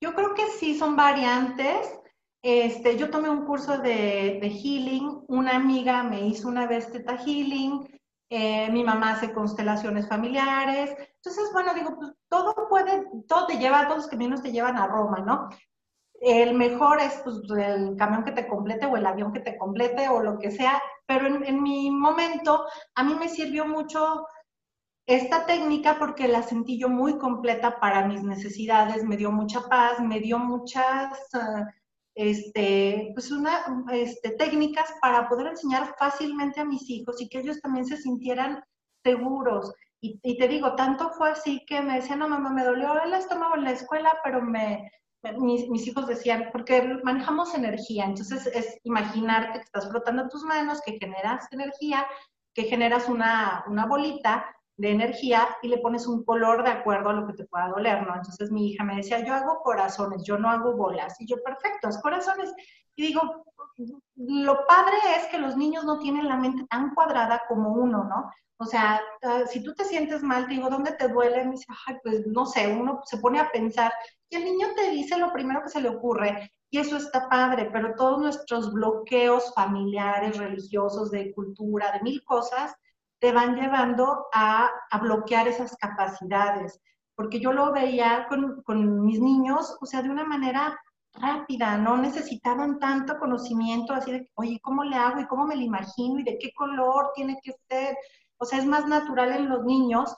Yo 0.00 0.14
creo 0.14 0.34
que 0.34 0.46
sí 0.58 0.78
son 0.78 0.96
variantes. 0.96 1.88
Este, 2.42 2.96
yo 2.96 3.10
tomé 3.10 3.28
un 3.28 3.44
curso 3.44 3.78
de, 3.78 4.38
de 4.40 4.50
healing, 4.50 5.24
una 5.28 5.56
amiga 5.56 6.02
me 6.04 6.26
hizo 6.26 6.48
una 6.48 6.66
vez 6.66 6.88
healing, 7.24 7.86
eh, 8.30 8.70
mi 8.70 8.84
mamá 8.84 9.12
hace 9.12 9.32
constelaciones 9.32 10.08
familiares. 10.08 10.94
Entonces, 11.16 11.50
bueno, 11.52 11.74
digo, 11.74 11.96
pues 11.96 12.12
todo 12.28 12.54
puede, 12.68 13.04
todo 13.26 13.46
te 13.46 13.58
lleva, 13.58 13.84
todos 13.84 14.02
los 14.02 14.06
caminos 14.06 14.42
te 14.42 14.52
llevan 14.52 14.76
a 14.76 14.86
Roma, 14.86 15.18
¿no? 15.18 15.48
El 16.20 16.54
mejor 16.54 17.00
es 17.00 17.20
pues, 17.24 17.36
el 17.58 17.96
camión 17.96 18.24
que 18.24 18.32
te 18.32 18.46
complete 18.46 18.86
o 18.86 18.96
el 18.96 19.06
avión 19.06 19.32
que 19.32 19.40
te 19.40 19.56
complete 19.58 20.08
o 20.08 20.22
lo 20.22 20.38
que 20.38 20.50
sea, 20.50 20.80
pero 21.06 21.26
en, 21.26 21.62
mi 21.62 21.90
momento 21.90 22.64
a 22.94 23.04
mí 23.04 23.14
me 23.14 23.28
sirvió 23.28 23.66
mucho 23.66 24.26
esta 25.06 25.46
técnica 25.46 25.98
porque 25.98 26.26
la 26.26 26.42
sentí 26.42 26.78
yo 26.78 26.88
muy 26.88 27.18
completa 27.18 27.78
para 27.80 28.06
mis 28.06 28.22
necesidades, 28.22 29.04
me 29.04 29.16
dio 29.16 29.30
mucha 29.30 29.60
paz, 29.68 30.00
me 30.00 30.20
dio 30.20 30.38
muchas 30.38 31.12
ah, 31.34 31.64
este, 32.14 33.10
pues 33.14 33.30
una, 33.30 33.64
este, 33.92 34.30
técnicas 34.30 34.90
para 35.02 35.28
poder 35.28 35.48
enseñar 35.48 35.94
fácilmente 35.98 36.60
a 36.60 36.64
mis 36.64 36.88
hijos 36.88 37.20
y 37.20 37.28
que 37.28 37.40
ellos 37.40 37.60
también 37.60 37.84
se 37.86 37.98
sintieran 37.98 38.64
seguros. 39.04 39.72
Y, 40.00 40.18
y 40.22 40.38
te 40.38 40.48
digo, 40.48 40.74
tanto 40.76 41.10
fue 41.10 41.30
así 41.30 41.64
que 41.66 41.80
me 41.82 41.96
decían, 41.96 42.20
no, 42.20 42.28
mamá, 42.28 42.50
me 42.50 42.64
dolió 42.64 43.00
el 43.02 43.12
estómago 43.12 43.56
en 43.56 43.64
la 43.64 43.72
escuela, 43.72 44.12
pero 44.24 44.42
me, 44.42 44.90
mis, 45.32 45.86
hijos 45.86 46.06
decían, 46.06 46.50
porque 46.52 46.98
manejamos 47.04 47.54
energía, 47.54 48.04
entonces 48.04 48.46
es 48.46 48.78
imaginarte 48.84 49.58
que 49.58 49.64
estás 49.64 49.88
frotando 49.88 50.28
tus 50.28 50.42
manos, 50.42 50.80
que 50.84 50.98
generas 50.98 51.46
energía, 51.52 52.06
que 52.54 52.64
generas 52.64 53.08
una, 53.08 53.64
una 53.68 53.86
bolita 53.86 54.55
de 54.76 54.90
energía 54.90 55.48
y 55.62 55.68
le 55.68 55.78
pones 55.78 56.06
un 56.06 56.24
color 56.24 56.62
de 56.62 56.70
acuerdo 56.70 57.10
a 57.10 57.14
lo 57.14 57.26
que 57.26 57.32
te 57.32 57.46
pueda 57.46 57.68
doler, 57.68 58.06
¿no? 58.06 58.14
Entonces 58.14 58.50
mi 58.50 58.68
hija 58.68 58.84
me 58.84 58.96
decía, 58.96 59.24
yo 59.24 59.34
hago 59.34 59.60
corazones, 59.62 60.22
yo 60.24 60.38
no 60.38 60.50
hago 60.50 60.76
bolas. 60.76 61.20
Y 61.20 61.26
yo, 61.26 61.36
perfecto, 61.42 61.88
es 61.88 61.98
corazones. 61.98 62.52
Y 62.94 63.06
digo, 63.06 63.44
lo 64.16 64.66
padre 64.66 64.96
es 65.18 65.26
que 65.26 65.38
los 65.38 65.56
niños 65.56 65.84
no 65.84 65.98
tienen 65.98 66.28
la 66.28 66.36
mente 66.36 66.66
tan 66.68 66.94
cuadrada 66.94 67.42
como 67.48 67.72
uno, 67.72 68.04
¿no? 68.04 68.30
O 68.58 68.64
sea, 68.64 69.00
ah, 69.22 69.42
si 69.46 69.62
tú 69.62 69.74
te 69.74 69.84
sientes 69.84 70.22
mal, 70.22 70.46
digo, 70.46 70.70
¿dónde 70.70 70.92
te 70.92 71.08
duele? 71.08 71.44
Me 71.44 71.52
dice, 71.52 71.66
ay, 71.86 71.96
pues 72.02 72.26
no 72.26 72.46
sé, 72.46 72.68
uno 72.68 73.00
se 73.04 73.18
pone 73.18 73.38
a 73.38 73.50
pensar 73.50 73.92
y 74.30 74.36
el 74.36 74.44
niño 74.44 74.68
te 74.74 74.90
dice 74.90 75.18
lo 75.18 75.32
primero 75.32 75.62
que 75.62 75.68
se 75.68 75.80
le 75.80 75.90
ocurre 75.90 76.50
y 76.70 76.78
eso 76.78 76.96
está 76.96 77.28
padre, 77.28 77.70
pero 77.72 77.94
todos 77.96 78.18
nuestros 78.18 78.72
bloqueos 78.72 79.52
familiares, 79.54 80.36
religiosos, 80.36 81.10
de 81.10 81.32
cultura, 81.32 81.92
de 81.92 82.02
mil 82.02 82.24
cosas, 82.24 82.74
te 83.18 83.32
van 83.32 83.56
llevando 83.56 84.26
a, 84.32 84.70
a 84.90 84.98
bloquear 84.98 85.48
esas 85.48 85.76
capacidades. 85.76 86.80
Porque 87.14 87.40
yo 87.40 87.52
lo 87.52 87.72
veía 87.72 88.26
con, 88.28 88.62
con 88.62 89.04
mis 89.04 89.20
niños, 89.20 89.76
o 89.80 89.86
sea, 89.86 90.02
de 90.02 90.10
una 90.10 90.24
manera 90.24 90.78
rápida, 91.14 91.78
no 91.78 91.96
necesitaban 91.96 92.78
tanto 92.78 93.18
conocimiento 93.18 93.92
así 93.92 94.12
de, 94.12 94.30
oye, 94.34 94.60
¿cómo 94.62 94.84
le 94.84 94.96
hago 94.96 95.20
y 95.20 95.26
cómo 95.26 95.46
me 95.46 95.56
lo 95.56 95.62
imagino 95.62 96.18
y 96.20 96.24
de 96.24 96.38
qué 96.38 96.52
color 96.54 97.12
tiene 97.14 97.38
que 97.42 97.52
ser? 97.68 97.96
O 98.38 98.44
sea, 98.44 98.58
es 98.58 98.66
más 98.66 98.86
natural 98.86 99.32
en 99.32 99.48
los 99.48 99.64
niños 99.64 100.14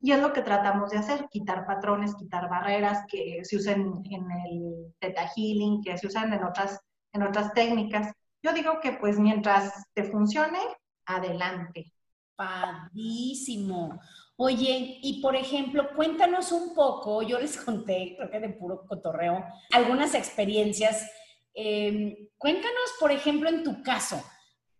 y 0.00 0.12
es 0.12 0.20
lo 0.20 0.32
que 0.32 0.42
tratamos 0.42 0.90
de 0.90 0.98
hacer, 0.98 1.26
quitar 1.30 1.66
patrones, 1.66 2.14
quitar 2.14 2.48
barreras 2.48 3.04
que 3.08 3.40
se 3.44 3.56
usan 3.56 4.02
en 4.10 4.30
el 4.30 4.94
Theta 5.00 5.28
Healing, 5.34 5.82
que 5.82 5.98
se 5.98 6.06
usan 6.06 6.32
en 6.32 6.44
otras, 6.44 6.80
en 7.12 7.22
otras 7.22 7.52
técnicas. 7.52 8.12
Yo 8.42 8.52
digo 8.52 8.78
que 8.80 8.92
pues 8.92 9.18
mientras 9.18 9.84
te 9.94 10.04
funcione, 10.04 10.60
adelante. 11.06 11.92
Padísimo. 12.36 13.98
Oye, 14.36 14.98
y 15.02 15.22
por 15.22 15.34
ejemplo, 15.34 15.88
cuéntanos 15.96 16.52
un 16.52 16.74
poco, 16.74 17.22
yo 17.22 17.38
les 17.38 17.56
conté, 17.64 18.14
creo 18.16 18.30
que 18.30 18.40
de 18.40 18.50
puro 18.50 18.86
cotorreo, 18.86 19.44
algunas 19.72 20.14
experiencias. 20.14 21.10
Em, 21.54 22.14
cuéntanos, 22.36 22.94
por 23.00 23.10
ejemplo, 23.10 23.48
en 23.48 23.64
tu 23.64 23.82
caso, 23.82 24.22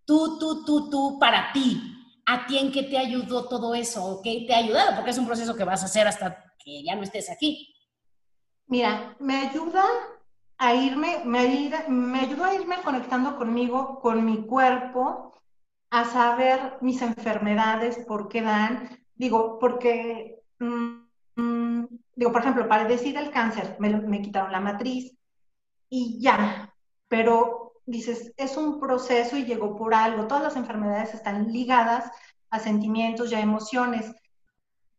tú, 0.04 0.38
tú, 0.38 0.64
tú, 0.64 0.90
tú, 0.90 1.18
para 1.18 1.50
ti, 1.52 1.80
¿a 2.26 2.46
ti 2.46 2.58
en 2.58 2.70
qué 2.70 2.82
te 2.82 2.98
ayudó 2.98 3.48
todo 3.48 3.74
eso? 3.74 4.04
¿O 4.04 4.22
qué 4.22 4.44
te 4.46 4.54
ha 4.54 4.58
ayudado? 4.58 4.94
Porque 4.94 5.10
es 5.10 5.18
un 5.18 5.26
proceso 5.26 5.56
que 5.56 5.64
vas 5.64 5.82
a 5.82 5.86
hacer 5.86 6.06
hasta 6.06 6.44
que 6.62 6.84
ya 6.84 6.94
no 6.94 7.02
estés 7.02 7.30
aquí. 7.30 7.74
Mira, 8.66 9.16
me 9.20 9.36
ayuda 9.36 9.84
a 10.58 10.74
irme, 10.74 11.22
me, 11.24 11.70
me 11.88 12.20
ayudó 12.20 12.44
a 12.44 12.54
irme 12.54 12.76
conectando 12.82 13.36
conmigo, 13.36 14.00
con 14.00 14.24
mi 14.24 14.44
cuerpo, 14.44 15.32
a 15.90 16.04
saber 16.04 16.78
mis 16.80 17.02
enfermedades, 17.02 17.98
por 18.06 18.28
qué 18.28 18.42
dan. 18.42 18.98
Digo, 19.14 19.58
porque, 19.58 20.40
mm, 20.58 21.00
mm, 21.36 21.86
digo, 22.14 22.32
por 22.32 22.40
ejemplo, 22.40 22.68
para 22.68 22.84
decir 22.84 23.16
el 23.16 23.30
cáncer, 23.30 23.76
me, 23.78 23.90
me 24.00 24.22
quitaron 24.22 24.52
la 24.52 24.60
matriz 24.60 25.16
y 25.88 26.20
ya, 26.20 26.74
pero 27.08 27.66
dices, 27.86 28.32
es 28.36 28.56
un 28.56 28.80
proceso 28.80 29.36
y 29.36 29.44
llegó 29.44 29.76
por 29.76 29.94
algo. 29.94 30.26
Todas 30.26 30.42
las 30.42 30.56
enfermedades 30.56 31.14
están 31.14 31.52
ligadas 31.52 32.10
a 32.50 32.58
sentimientos 32.58 33.32
y 33.32 33.36
a 33.36 33.40
emociones. 33.40 34.12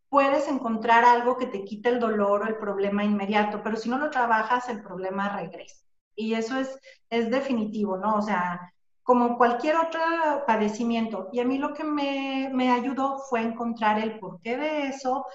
Puedes 0.10 0.48
encontrar 0.48 1.04
algo 1.04 1.38
que 1.38 1.48
te 1.48 1.66
quite 1.66 1.90
el 1.90 2.00
dolor 2.00 2.44
o 2.44 2.48
el 2.48 2.58
problema 2.58 3.04
inmediato, 3.04 3.62
pero 3.62 3.76
si 3.76 3.90
no 3.90 3.98
lo 3.98 4.10
trabajas, 4.10 4.70
el 4.70 4.82
problema 4.82 5.36
regresa. 5.38 5.84
Y 6.16 6.34
eso 6.34 6.58
es, 6.58 6.80
es 7.10 7.30
definitivo, 7.30 7.98
¿no? 7.98 8.16
O 8.16 8.22
sea, 8.22 8.74
como 9.08 9.38
cualquier 9.38 9.78
otro 9.78 10.02
padecimiento. 10.46 11.30
Y 11.32 11.40
a 11.40 11.46
mí 11.46 11.58
lo 11.58 11.74
que 11.74 11.86
me, 11.86 12.50
me 12.54 12.70
ayudó 12.70 13.20
fue 13.30 13.42
encontrar 13.42 13.98
el 14.00 14.20
porqué 14.20 14.58
de 14.58 14.88
eso 14.88 15.26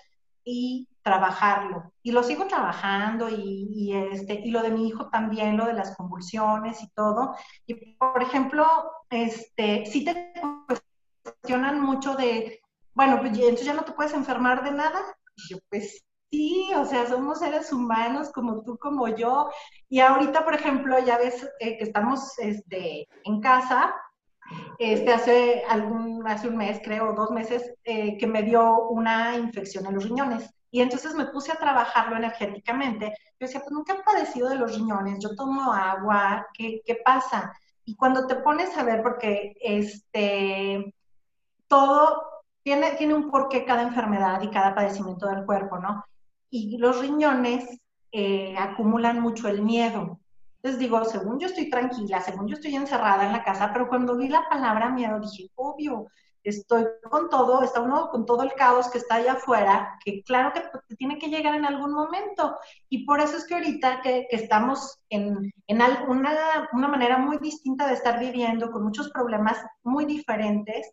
y 0.44 0.86
trabajarlo. 1.00 1.90
Y 2.02 2.12
lo 2.12 2.22
sigo 2.22 2.46
trabajando 2.46 3.30
y, 3.30 3.94
este, 3.94 4.42
y 4.44 4.50
lo 4.50 4.60
de 4.60 4.72
mi 4.72 4.88
hijo 4.88 5.08
también, 5.08 5.56
lo 5.56 5.64
de 5.64 5.72
las 5.72 5.96
convulsiones 5.96 6.82
y 6.82 6.90
todo. 6.90 7.34
Y 7.66 7.96
por 7.96 8.22
ejemplo, 8.22 8.66
este, 9.08 9.86
si 9.86 10.04
te 10.04 10.34
cuestionan 11.22 11.80
mucho 11.80 12.14
de, 12.14 12.60
bueno, 12.92 13.20
pues 13.20 13.32
entonces 13.38 13.64
ya 13.64 13.72
no 13.72 13.84
te 13.84 13.92
puedes 13.92 14.12
enfermar 14.12 14.62
de 14.64 14.72
nada. 14.72 15.00
Y 15.34 15.48
yo, 15.48 15.56
pues 15.70 16.04
sí, 16.32 16.70
o 16.74 16.84
sea, 16.86 17.06
somos 17.06 17.38
seres 17.38 17.72
humanos 17.72 18.32
como 18.32 18.62
tú, 18.62 18.78
como 18.78 19.06
yo. 19.08 19.50
Y 19.88 20.00
ahorita, 20.00 20.44
por 20.44 20.54
ejemplo, 20.54 20.98
ya 20.98 21.18
ves 21.18 21.48
que 21.60 21.78
estamos 21.80 22.38
este, 22.38 23.06
en 23.24 23.40
casa 23.40 23.94
este, 24.78 25.12
hace, 25.12 25.62
hace 26.26 26.48
un 26.48 26.56
mes, 26.56 26.80
creo, 26.82 27.14
dos 27.14 27.30
meses, 27.30 27.74
eh, 27.84 28.16
que 28.18 28.26
me 28.26 28.42
dio 28.42 28.88
una 28.88 29.36
infección 29.36 29.86
en 29.86 29.94
los 29.94 30.04
riñones. 30.04 30.50
Y 30.70 30.80
entonces 30.80 31.14
me 31.14 31.26
puse 31.26 31.52
a 31.52 31.56
trabajarlo 31.56 32.16
energéticamente. 32.16 33.08
Yo 33.38 33.46
decía, 33.46 33.60
pues 33.60 33.72
nunca 33.72 33.94
he 33.94 34.02
padecido 34.02 34.48
de 34.48 34.56
los 34.56 34.74
riñones, 34.74 35.18
yo 35.20 35.34
tomo 35.36 35.72
agua, 35.72 36.46
¿qué, 36.54 36.80
qué 36.84 36.96
pasa? 37.04 37.52
Y 37.84 37.94
cuando 37.96 38.26
te 38.26 38.36
pones 38.36 38.76
a 38.78 38.84
ver, 38.84 39.02
porque 39.02 39.54
este, 39.60 40.94
todo 41.68 42.22
tiene, 42.62 42.92
tiene 42.92 43.14
un 43.14 43.30
porqué 43.30 43.64
cada 43.64 43.82
enfermedad 43.82 44.40
y 44.40 44.50
cada 44.50 44.74
padecimiento 44.74 45.26
del 45.28 45.44
cuerpo, 45.44 45.78
¿no? 45.78 46.04
Y 46.54 46.76
los 46.76 47.00
riñones 47.00 47.80
eh, 48.12 48.54
acumulan 48.59 49.21
mucho 49.21 49.49
el 49.49 49.62
miedo. 49.62 50.21
Entonces 50.56 50.78
digo, 50.78 51.02
según 51.06 51.40
yo 51.40 51.47
estoy 51.47 51.71
tranquila, 51.71 52.21
según 52.21 52.47
yo 52.47 52.54
estoy 52.54 52.76
encerrada 52.76 53.25
en 53.25 53.32
la 53.32 53.42
casa, 53.42 53.71
pero 53.73 53.88
cuando 53.88 54.18
vi 54.18 54.28
la 54.28 54.47
palabra 54.50 54.90
miedo 54.90 55.18
dije, 55.18 55.50
obvio, 55.54 56.09
estoy 56.44 56.85
con 57.11 57.30
todo, 57.30 57.62
está 57.62 57.80
uno 57.80 58.11
con 58.11 58.26
todo 58.26 58.42
el 58.42 58.52
caos 58.52 58.88
que 58.90 58.99
está 58.99 59.14
allá 59.14 59.32
afuera, 59.32 59.99
que 60.04 60.23
claro 60.23 60.52
que 60.52 60.62
tiene 60.97 61.18
que 61.18 61.28
llegar 61.28 61.54
en 61.54 61.64
algún 61.64 61.94
momento. 61.94 62.59
Y 62.90 63.06
por 63.06 63.21
eso 63.21 63.38
es 63.38 63.47
que 63.47 63.54
ahorita 63.54 64.02
que, 64.02 64.26
estamos 64.30 65.00
en, 65.09 65.50
en 65.66 65.82
una, 66.06 66.68
una, 66.75 66.88
manera 66.88 67.16
muy 67.16 67.38
distinta 67.38 67.87
de 67.87 67.94
estar 67.94 68.21
viviendo, 68.21 68.71
con 68.71 68.85
muchos 68.85 69.11
problemas 69.11 69.56
muy 69.82 70.04
diferentes, 70.04 70.92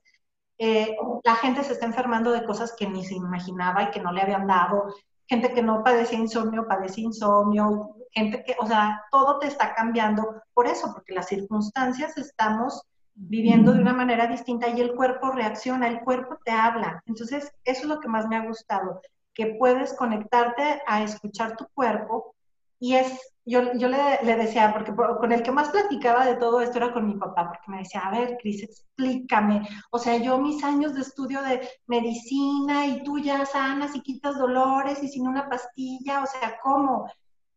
eh, 0.58 0.96
la 1.24 1.36
gente 1.36 1.64
se 1.64 1.74
está 1.74 1.86
enfermando 1.86 2.32
de 2.32 2.46
cosas 2.46 2.74
que 2.78 2.88
ni 2.88 3.04
se 3.06 3.16
imaginaba 3.16 3.84
y 3.84 3.92
que 3.92 4.02
no 4.02 4.12
le 4.12 4.22
habían 4.22 4.48
dado, 4.48 4.94
gente 5.30 5.54
que 5.54 5.62
no 5.62 5.84
padecía 5.84 6.18
insomnio, 6.18 6.68
padece 6.68 7.02
insomnio, 7.02 7.96
gente 8.12 8.44
que, 8.44 8.56
o 8.60 8.66
sea, 8.66 9.04
todo 9.12 9.38
te 9.38 9.48
está 9.48 9.76
cambiando 9.76 10.42
por 10.54 10.66
eso, 10.66 10.92
porque 10.92 11.14
las 11.14 11.28
circunstancias 11.28 12.18
estamos 12.18 12.82
viviendo 13.14 13.74
de 13.74 13.82
una 13.82 13.94
manera 13.94 14.26
distinta 14.26 14.68
y 14.70 14.82
el 14.82 14.96
cuerpo 14.96 15.32
reacciona, 15.32 15.88
el 15.88 16.00
cuerpo 16.02 16.40
te 16.44 16.52
habla. 16.52 17.04
Entonces, 17.06 17.54
eso 17.64 17.82
es 17.82 17.88
lo 17.88 18.00
que 18.00 18.08
más 18.08 18.28
me 18.28 18.38
ha 18.38 18.46
gustado, 18.46 19.02
que 19.34 19.56
puedes 19.60 19.94
conectarte 19.94 20.82
a 20.88 21.04
escuchar 21.04 21.56
tu 21.56 21.68
cuerpo 21.76 22.34
y 22.80 22.96
es, 22.96 23.20
yo, 23.46 23.74
yo 23.74 23.90
le, 23.90 24.20
le, 24.24 24.36
decía, 24.38 24.72
porque 24.74 24.94
con 24.96 25.32
el 25.32 25.44
que 25.44 25.52
más 25.52 25.70
platicaba 25.70 26.26
de 26.26 26.36
todo 26.36 26.62
esto 26.62 26.78
era 26.78 26.94
con 26.94 27.08
mi 27.08 27.16
papá, 27.16 27.50
porque 27.50 27.72
me 27.72 27.80
decía, 27.80 28.02
a 28.02 28.12
ver, 28.12 28.38
Cris, 28.42 28.64
explícame. 28.64 29.68
O 29.92 30.00
sea, 30.00 30.18
yo 30.18 30.38
mis 30.38 30.64
años 30.64 30.94
de 30.94 31.02
estudio 31.02 31.42
de 31.42 31.68
medicina 31.88 32.86
y 32.88 33.04
tú 33.04 33.20
ya 33.20 33.46
sanas 33.46 33.96
y 33.96 34.02
quitas 34.02 34.38
dolores 34.38 35.04
y 35.04 35.10
sin 35.10 35.28
una 35.28 35.50
pastilla, 35.50 36.24
o 36.24 36.26
sea, 36.26 36.58
¿cómo? 36.64 37.12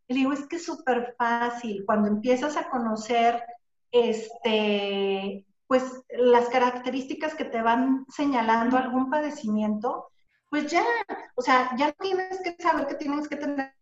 Le 0.09 0.17
digo, 0.17 0.33
es 0.33 0.47
que 0.47 0.57
es 0.57 0.65
súper 0.65 1.15
fácil. 1.17 1.85
Cuando 1.87 2.09
empiezas 2.09 2.57
a 2.57 2.69
conocer, 2.69 3.43
este, 3.93 5.47
pues 5.69 5.85
las 6.11 6.49
características 6.49 7.35
que 7.35 7.45
te 7.45 7.63
van 7.63 8.07
señalando 8.09 8.77
algún 8.77 9.09
padecimiento, 9.11 10.11
pues 10.51 10.71
ya, 10.71 10.85
o 11.35 11.43
sea, 11.43 11.71
ya 11.77 11.93
tienes 11.93 12.41
que 12.43 12.57
saber 12.63 12.87
que 12.87 12.97
tienes 12.97 13.29
que 13.29 13.37
tener 13.37 13.73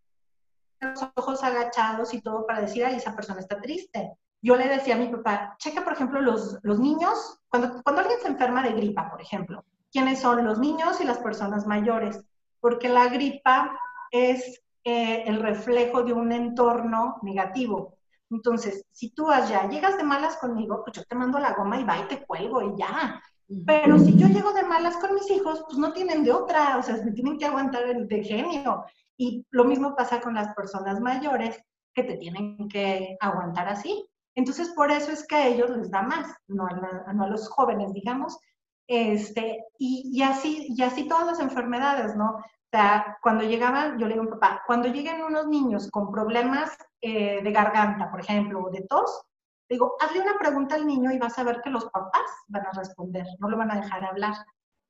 los 0.81 1.03
ojos 1.15 1.43
agachados 1.43 2.15
y 2.15 2.21
todo 2.21 2.47
para 2.47 2.63
decir, 2.63 2.85
ay, 2.85 2.97
esa 2.97 3.15
persona 3.15 3.41
está 3.41 3.61
triste. 3.61 4.13
Yo 4.43 4.57
le 4.57 4.69
decía 4.69 4.95
a 4.95 4.99
mi 4.99 5.09
papá, 5.09 5.57
checa, 5.59 5.85
por 5.85 5.93
ejemplo, 5.93 6.21
los, 6.21 6.59
los 6.63 6.79
niños, 6.79 7.39
cuando, 7.49 7.83
cuando 7.83 8.03
alguien 8.03 8.21
se 8.21 8.29
enferma 8.29 8.63
de 8.63 8.73
gripa, 8.73 9.11
por 9.11 9.21
ejemplo, 9.21 9.65
¿quiénes 9.93 10.21
son 10.21 10.45
los 10.45 10.59
niños 10.59 11.01
y 11.01 11.05
las 11.05 11.19
personas 11.19 11.67
mayores? 11.67 12.25
Porque 12.61 12.89
la 12.89 13.09
gripa 13.09 13.79
es 14.11 14.63
eh, 14.85 15.25
el 15.27 15.41
reflejo 15.41 16.03
de 16.03 16.15
un 16.15 16.33
entorno 16.33 17.19
negativo. 17.23 17.99
Entonces, 18.31 18.87
si 18.93 19.11
tú 19.11 19.31
allá 19.31 19.69
llegas 19.69 19.99
de 19.99 20.05
malas 20.05 20.37
conmigo, 20.37 20.83
pues 20.85 20.97
yo 20.97 21.05
te 21.05 21.17
mando 21.17 21.39
la 21.39 21.53
goma 21.53 21.79
y 21.79 21.85
va 21.85 21.99
y 21.99 22.05
te 22.05 22.25
cuelgo 22.25 22.63
y 22.63 22.79
ya. 22.79 23.23
Pero 23.67 23.99
si 23.99 24.17
yo 24.17 24.29
llego 24.29 24.53
de 24.53 24.63
malas 24.63 24.97
con 24.99 25.15
mis 25.15 25.29
hijos, 25.31 25.65
pues 25.67 25.79
no 25.79 25.93
tienen 25.93 26.23
de 26.23 26.33
otra, 26.33 26.79
o 26.79 26.83
sea, 26.83 26.97
me 27.05 27.11
tienen 27.11 27.37
que 27.37 27.47
aguantar 27.47 27.83
el 27.85 28.07
de 28.07 28.23
genio. 28.23 28.85
Y 29.17 29.45
lo 29.51 29.65
mismo 29.65 29.97
pasa 29.97 30.21
con 30.21 30.35
las 30.35 30.55
personas 30.55 31.01
mayores 31.01 31.61
que 31.93 32.05
te 32.05 32.17
tienen 32.17 32.69
que 32.69 33.17
aguantar 33.21 33.69
así. 33.69 34.09
Entonces, 34.37 34.69
por 34.71 34.93
eso 34.93 35.11
es 35.11 35.27
que 35.27 35.35
a 35.35 35.47
ellos 35.49 35.71
les 35.71 35.91
da 35.91 36.03
más, 36.03 36.33
no 36.47 36.67
a, 36.67 37.13
no 37.13 37.25
a 37.25 37.29
los 37.29 37.49
jóvenes, 37.49 37.93
digamos. 37.93 38.39
Este, 38.87 39.65
y, 39.79 40.11
y, 40.13 40.23
así, 40.23 40.67
y 40.69 40.83
así 40.83 41.09
todas 41.09 41.27
las 41.27 41.41
enfermedades, 41.41 42.15
¿no? 42.17 42.37
O 42.37 42.43
sea, 42.73 43.19
cuando 43.21 43.43
llegaban, 43.43 43.99
yo 43.99 44.07
le 44.07 44.15
digo 44.15 44.23
a 44.23 44.27
mi 44.27 44.31
papá, 44.31 44.63
cuando 44.65 44.89
lleguen 44.89 45.23
unos 45.23 45.49
niños 45.49 45.91
con 45.91 46.13
problemas 46.13 46.77
eh, 47.01 47.43
de 47.43 47.53
garganta, 47.53 48.09
por 48.11 48.21
ejemplo, 48.21 48.63
o 48.63 48.71
de 48.71 48.83
tos, 48.83 49.23
digo, 49.71 49.97
hazle 50.01 50.21
una 50.21 50.39
pregunta 50.39 50.75
al 50.75 50.87
niño 50.87 51.13
y 51.13 51.19
vas 51.19 51.39
a 51.39 51.45
ver 51.45 51.61
que 51.63 51.71
los 51.71 51.85
papás 51.87 52.29
van 52.49 52.67
a 52.67 52.73
responder, 52.73 53.25
no 53.39 53.49
lo 53.49 53.57
van 53.57 53.71
a 53.71 53.81
dejar 53.81 54.05
hablar. 54.05 54.35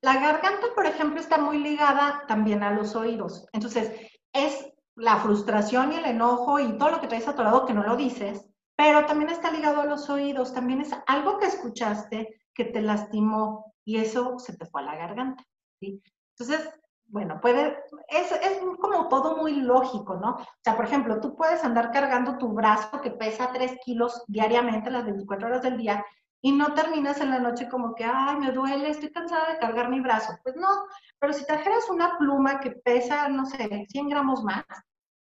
La 0.03 0.15
garganta, 0.15 0.69
por 0.75 0.87
ejemplo, 0.87 1.21
está 1.21 1.37
muy 1.39 1.59
ligada 1.59 2.25
también 2.27 2.63
a 2.63 2.73
los 2.73 2.97
oídos. 2.97 3.47
Entonces, 3.53 3.93
es 4.33 4.73
la 4.97 5.17
frustración 5.19 5.93
y 5.93 5.97
el 5.97 6.07
enojo 6.07 6.59
y 6.59 6.79
todo 6.79 6.91
lo 6.91 7.01
que 7.01 7.09
traes 7.09 7.29
atorado 7.29 7.67
que 7.67 7.75
no 7.75 7.83
lo 7.83 7.97
dices, 7.97 8.47
pero 8.75 9.05
también 9.05 9.31
está 9.31 9.51
ligado 9.51 9.83
a 9.83 9.87
los 9.87 10.09
oídos, 10.09 10.55
también 10.55 10.81
es 10.81 10.91
algo 11.07 11.39
que 11.39 11.47
escuchaste 11.47 12.41
que 12.55 12.65
te 12.65 12.81
lastimó 12.81 13.75
y 13.85 13.99
eso 13.99 14.39
se 14.39 14.57
te 14.57 14.65
fue 14.65 14.81
a 14.81 14.87
la 14.87 14.97
garganta. 14.97 15.45
¿sí? 15.79 16.03
Entonces, 16.39 16.71
bueno, 17.11 17.41
puede, 17.41 17.77
es, 18.09 18.31
es, 18.33 18.61
como 18.81 19.09
todo 19.09 19.37
muy 19.37 19.61
lógico, 19.61 20.15
¿no? 20.15 20.37
O 20.37 20.47
sea, 20.63 20.77
por 20.77 20.85
ejemplo, 20.85 21.21
tú 21.21 21.37
puedes 21.37 21.65
andar 21.65 21.91
cargando 21.91 22.39
tu 22.39 22.49
brazo 22.53 23.01
que 23.01 23.11
pesa 23.11 23.51
3 23.53 23.79
kilos 23.85 24.23
diariamente, 24.29 24.91
las 24.91 25.05
24 25.05 25.49
horas 25.49 25.63
del 25.63 25.77
día, 25.77 26.05
y 26.41 26.53
no 26.53 26.73
terminas 26.75 27.21
en 27.21 27.31
la 27.31 27.41
noche 27.41 27.69
como 27.69 27.95
que, 27.95 28.05
ay, 28.05 28.37
me 28.37 28.53
duele, 28.53 28.91
estoy 28.91 29.11
cansada 29.13 29.53
de 29.53 29.59
cargar 29.59 29.91
mi 29.91 30.01
brazo. 30.01 30.33
Pues 30.43 30.57
no, 30.57 30.69
pero 31.19 31.33
si 31.33 31.45
trajeras 31.45 31.91
una 31.91 32.17
pluma 32.17 32.61
que 32.61 32.71
pesa, 32.71 33.29
no 33.29 33.45
sé, 33.45 33.87
100 33.89 34.09
gramos 34.09 34.43
más, 34.43 34.65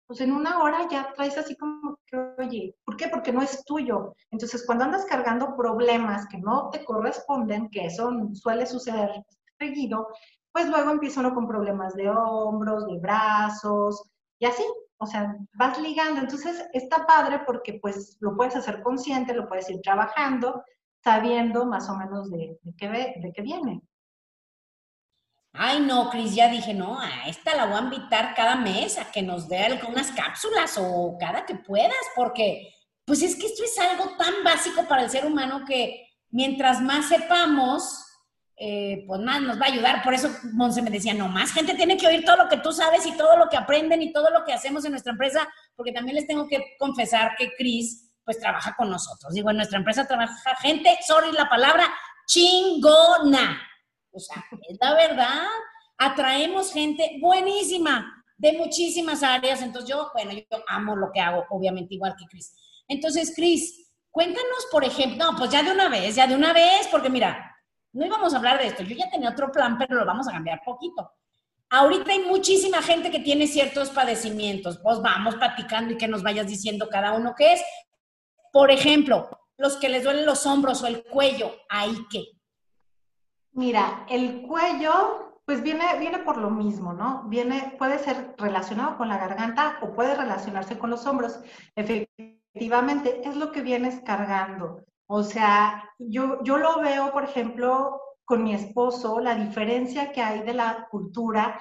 pues 0.07 0.21
en 0.21 0.33
una 0.33 0.63
hora 0.63 0.89
ya 0.91 1.13
traes 1.15 1.39
así 1.39 1.57
como 1.57 1.99
que, 2.07 2.17
oye, 2.39 2.77
¿por 2.85 2.97
qué? 2.97 3.09
Porque 3.09 3.33
no 3.33 3.43
es 3.43 3.65
tuyo. 3.65 4.15
Entonces, 4.31 4.65
cuando 4.67 4.85
andas 4.85 5.05
cargando 5.07 5.57
problemas 5.57 6.27
que 6.29 6.39
no 6.39 6.69
te 6.71 6.85
corresponden, 6.85 7.71
que 7.71 7.87
eso 7.87 8.11
suele 8.35 8.67
suceder 8.67 9.25
seguido, 9.59 10.09
pues 10.53 10.69
luego 10.69 10.91
empieza 10.91 11.21
uno 11.21 11.35
con 11.35 11.47
problemas 11.47 11.95
de 11.95 12.11
hombros, 12.11 12.87
de 12.87 12.99
brazos, 12.99 14.11
y 14.39 14.47
así, 14.47 14.65
o 14.99 15.07
sea, 15.07 15.37
vas 15.55 15.79
ligando. 15.79 16.21
Entonces, 16.21 16.65
está 16.73 17.07
padre 17.07 17.41
porque 17.47 17.79
pues 17.81 18.17
lo 18.21 18.37
puedes 18.37 18.57
hacer 18.57 18.83
consciente, 18.83 19.35
lo 19.35 19.49
puedes 19.49 19.69
ir 19.71 19.81
trabajando, 19.83 20.63
sabiendo 21.03 21.67
más 21.67 21.89
o 21.89 21.97
menos 21.97 22.31
de, 22.31 22.59
qué, 22.77 22.89
de 22.89 23.33
qué 23.35 23.43
viene. 23.43 23.83
Ay, 25.53 25.81
no, 25.81 26.11
Cris, 26.11 26.35
ya 26.35 26.49
dije, 26.49 26.75
no, 26.75 27.01
a 27.01 27.27
esta 27.27 27.57
la 27.57 27.67
voy 27.67 27.77
a 27.77 27.83
invitar 27.83 28.35
cada 28.35 28.55
mes 28.55 28.99
a 28.99 29.11
que 29.11 29.21
nos 29.21 29.49
dé 29.49 29.81
unas 29.89 30.13
cápsulas 30.13 30.79
o 30.81 31.17
cada 31.19 31.45
que 31.45 31.57
puedas, 31.57 31.93
porque 32.15 32.73
pues 33.05 33.23
es 33.23 33.35
que 33.35 33.47
esto 33.47 33.65
es 33.65 33.77
algo 33.79 34.17
tan 34.17 34.45
básico 34.45 34.87
para 34.87 35.03
el 35.03 35.11
ser 35.11 35.27
humano 35.27 35.65
que 35.67 36.07
mientras 36.31 36.81
más 36.81 37.09
sepamos, 37.09 38.07
eh, 38.63 39.05
pues 39.07 39.23
más 39.23 39.41
nos 39.41 39.59
va 39.59 39.65
a 39.65 39.73
ayudar. 39.73 40.03
Por 40.03 40.13
eso 40.13 40.29
Monse 40.53 40.83
me 40.83 40.91
decía, 40.91 41.15
no, 41.15 41.29
más 41.29 41.51
gente 41.51 41.73
tiene 41.73 41.97
que 41.97 42.07
oír 42.07 42.27
todo 42.27 42.37
lo 42.37 42.49
que 42.49 42.59
tú 42.59 42.73
sabes 42.73 43.07
y 43.07 43.17
todo 43.17 43.39
lo 43.39 43.49
que 43.49 43.57
aprenden 43.57 44.03
y 44.03 44.13
todo 44.13 44.29
lo 44.29 44.45
que 44.45 44.53
hacemos 44.53 44.85
en 44.85 44.91
nuestra 44.91 45.13
empresa, 45.13 45.49
porque 45.75 45.93
también 45.93 46.17
les 46.17 46.27
tengo 46.27 46.47
que 46.47 46.63
confesar 46.79 47.35
que 47.39 47.55
Cris 47.57 48.13
pues 48.23 48.39
trabaja 48.39 48.77
con 48.77 48.91
nosotros. 48.91 49.33
Digo, 49.33 49.49
en 49.49 49.57
nuestra 49.57 49.79
empresa 49.79 50.07
trabaja 50.07 50.55
gente, 50.57 50.95
sorry 51.07 51.33
la 51.33 51.49
palabra, 51.49 51.89
chingona. 52.27 53.63
O 54.13 54.21
sea, 54.21 54.45
es 54.69 54.77
la 54.79 54.93
verdad. 54.95 55.47
Atraemos 55.97 56.71
gente 56.71 57.17
buenísima 57.19 58.25
de 58.37 58.53
muchísimas 58.59 59.23
áreas. 59.23 59.63
Entonces 59.63 59.89
yo, 59.89 60.11
bueno, 60.13 60.33
yo 60.33 60.63
amo 60.69 60.97
lo 60.97 61.11
que 61.15 61.21
hago, 61.21 61.47
obviamente, 61.49 61.95
igual 61.95 62.15
que 62.19 62.27
Cris. 62.27 62.55
Entonces, 62.89 63.33
Cris, 63.35 63.91
cuéntanos, 64.11 64.67
por 64.71 64.85
ejemplo, 64.85 65.33
no, 65.33 65.39
pues 65.39 65.51
ya 65.51 65.63
de 65.63 65.73
una 65.73 65.89
vez, 65.89 66.15
ya 66.15 66.27
de 66.27 66.35
una 66.35 66.53
vez, 66.53 66.89
porque 66.91 67.09
mira, 67.09 67.57
no 67.93 68.07
íbamos 68.07 68.33
a 68.33 68.37
hablar 68.37 68.59
de 68.59 68.69
esto. 68.69 68.83
Yo 68.83 68.97
ya 68.97 69.11
tenía 69.11 69.31
otro 69.31 69.51
plan, 69.51 69.79
pero 69.79 69.97
lo 69.97 70.05
vamos 70.05 70.29
a 70.29 70.33
cambiar 70.33 70.63
poquito. 70.65 71.13
Ahorita 71.71 72.13
hay 72.13 72.21
muchísima 72.21 72.83
gente 72.83 73.11
que 73.11 73.21
tiene 73.21 73.47
ciertos 73.47 73.91
padecimientos. 73.91 74.79
Pues 74.83 75.01
vamos 75.01 75.37
platicando 75.37 75.93
y 75.93 75.97
que 75.97 76.09
nos 76.09 76.23
vayas 76.23 76.47
diciendo 76.47 76.89
cada 76.89 77.13
uno 77.13 77.35
qué 77.37 77.55
es. 77.55 77.63
Por 78.53 78.71
ejemplo, 78.71 79.29
los 79.57 79.77
que 79.77 79.89
les 79.89 80.05
duelen 80.05 80.27
los 80.27 80.47
hombros 80.47 80.83
o 80.83 80.87
el 80.87 81.05
cuello, 81.05 81.53
¿ahí 81.69 81.97
qué? 82.11 82.25
Mira, 83.53 84.07
el 84.09 84.43
cuello, 84.43 85.43
pues 85.45 85.63
viene, 85.63 85.85
viene 85.99 86.19
por 86.21 86.39
lo 86.39 86.51
mismo, 86.51 86.93
¿no? 86.93 87.25
Viene, 87.29 87.75
puede 87.79 87.99
ser 87.99 88.35
relacionado 88.39 88.97
con 88.97 89.09
la 89.09 89.19
garganta 89.19 89.79
o 89.83 89.93
puede 89.93 90.15
relacionarse 90.15 90.79
con 90.79 90.91
los 90.91 91.07
hombros. 91.07 91.41
Efectivamente, 91.77 93.21
es 93.25 93.37
lo 93.37 93.53
que 93.53 93.61
vienes 93.61 94.01
cargando. 94.01 94.85
O 95.13 95.25
sea, 95.25 95.83
yo, 95.99 96.43
yo 96.45 96.57
lo 96.57 96.81
veo, 96.81 97.13
por 97.13 97.25
ejemplo, 97.25 98.01
con 98.25 98.45
mi 98.45 98.55
esposo, 98.55 99.19
la 99.19 99.35
diferencia 99.35 100.13
que 100.13 100.23
hay 100.23 100.43
de 100.43 100.55
la 100.55 100.87
cultura. 100.89 101.61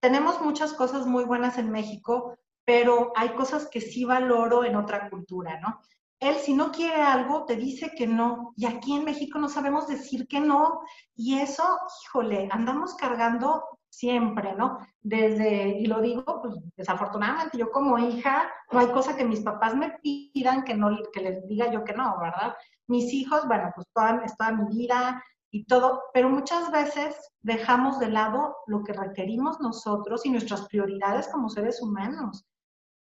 Tenemos 0.00 0.42
muchas 0.42 0.74
cosas 0.74 1.06
muy 1.06 1.24
buenas 1.24 1.56
en 1.56 1.70
México, 1.70 2.36
pero 2.66 3.12
hay 3.16 3.30
cosas 3.30 3.68
que 3.70 3.80
sí 3.80 4.04
valoro 4.04 4.64
en 4.64 4.76
otra 4.76 5.08
cultura, 5.08 5.58
¿no? 5.60 5.80
él 6.20 6.36
si 6.36 6.52
no 6.52 6.70
quiere 6.70 7.00
algo 7.00 7.46
te 7.46 7.56
dice 7.56 7.92
que 7.96 8.06
no. 8.06 8.52
Y 8.56 8.66
aquí 8.66 8.94
en 8.94 9.04
México 9.04 9.38
no 9.38 9.48
sabemos 9.48 9.88
decir 9.88 10.28
que 10.28 10.38
no. 10.38 10.82
Y 11.16 11.38
eso, 11.38 11.64
híjole, 12.04 12.48
andamos 12.52 12.94
cargando 12.94 13.64
siempre, 13.90 14.54
¿no? 14.54 14.78
Desde, 15.02 15.78
y 15.78 15.86
lo 15.86 16.00
digo, 16.00 16.24
pues 16.40 16.54
desafortunadamente 16.76 17.58
yo 17.58 17.70
como 17.70 17.98
hija, 17.98 18.50
no 18.70 18.78
hay 18.78 18.86
cosa 18.88 19.16
que 19.16 19.24
mis 19.24 19.40
papás 19.40 19.74
me 19.74 19.98
pidan 20.00 20.64
que 20.64 20.74
no, 20.74 20.96
que 21.12 21.20
les 21.20 21.46
diga 21.48 21.70
yo 21.70 21.84
que 21.84 21.92
no, 21.92 22.18
¿verdad? 22.18 22.54
Mis 22.86 23.12
hijos, 23.12 23.46
bueno, 23.46 23.70
pues 23.74 23.86
toda, 23.92 24.22
es 24.24 24.36
toda 24.36 24.52
mi 24.52 24.64
vida 24.76 25.22
y 25.50 25.64
todo, 25.64 26.04
pero 26.14 26.30
muchas 26.30 26.70
veces 26.70 27.32
dejamos 27.42 27.98
de 27.98 28.08
lado 28.08 28.56
lo 28.66 28.84
que 28.84 28.92
requerimos 28.92 29.60
nosotros 29.60 30.24
y 30.24 30.30
nuestras 30.30 30.66
prioridades 30.68 31.28
como 31.28 31.48
seres 31.48 31.82
humanos. 31.82 32.46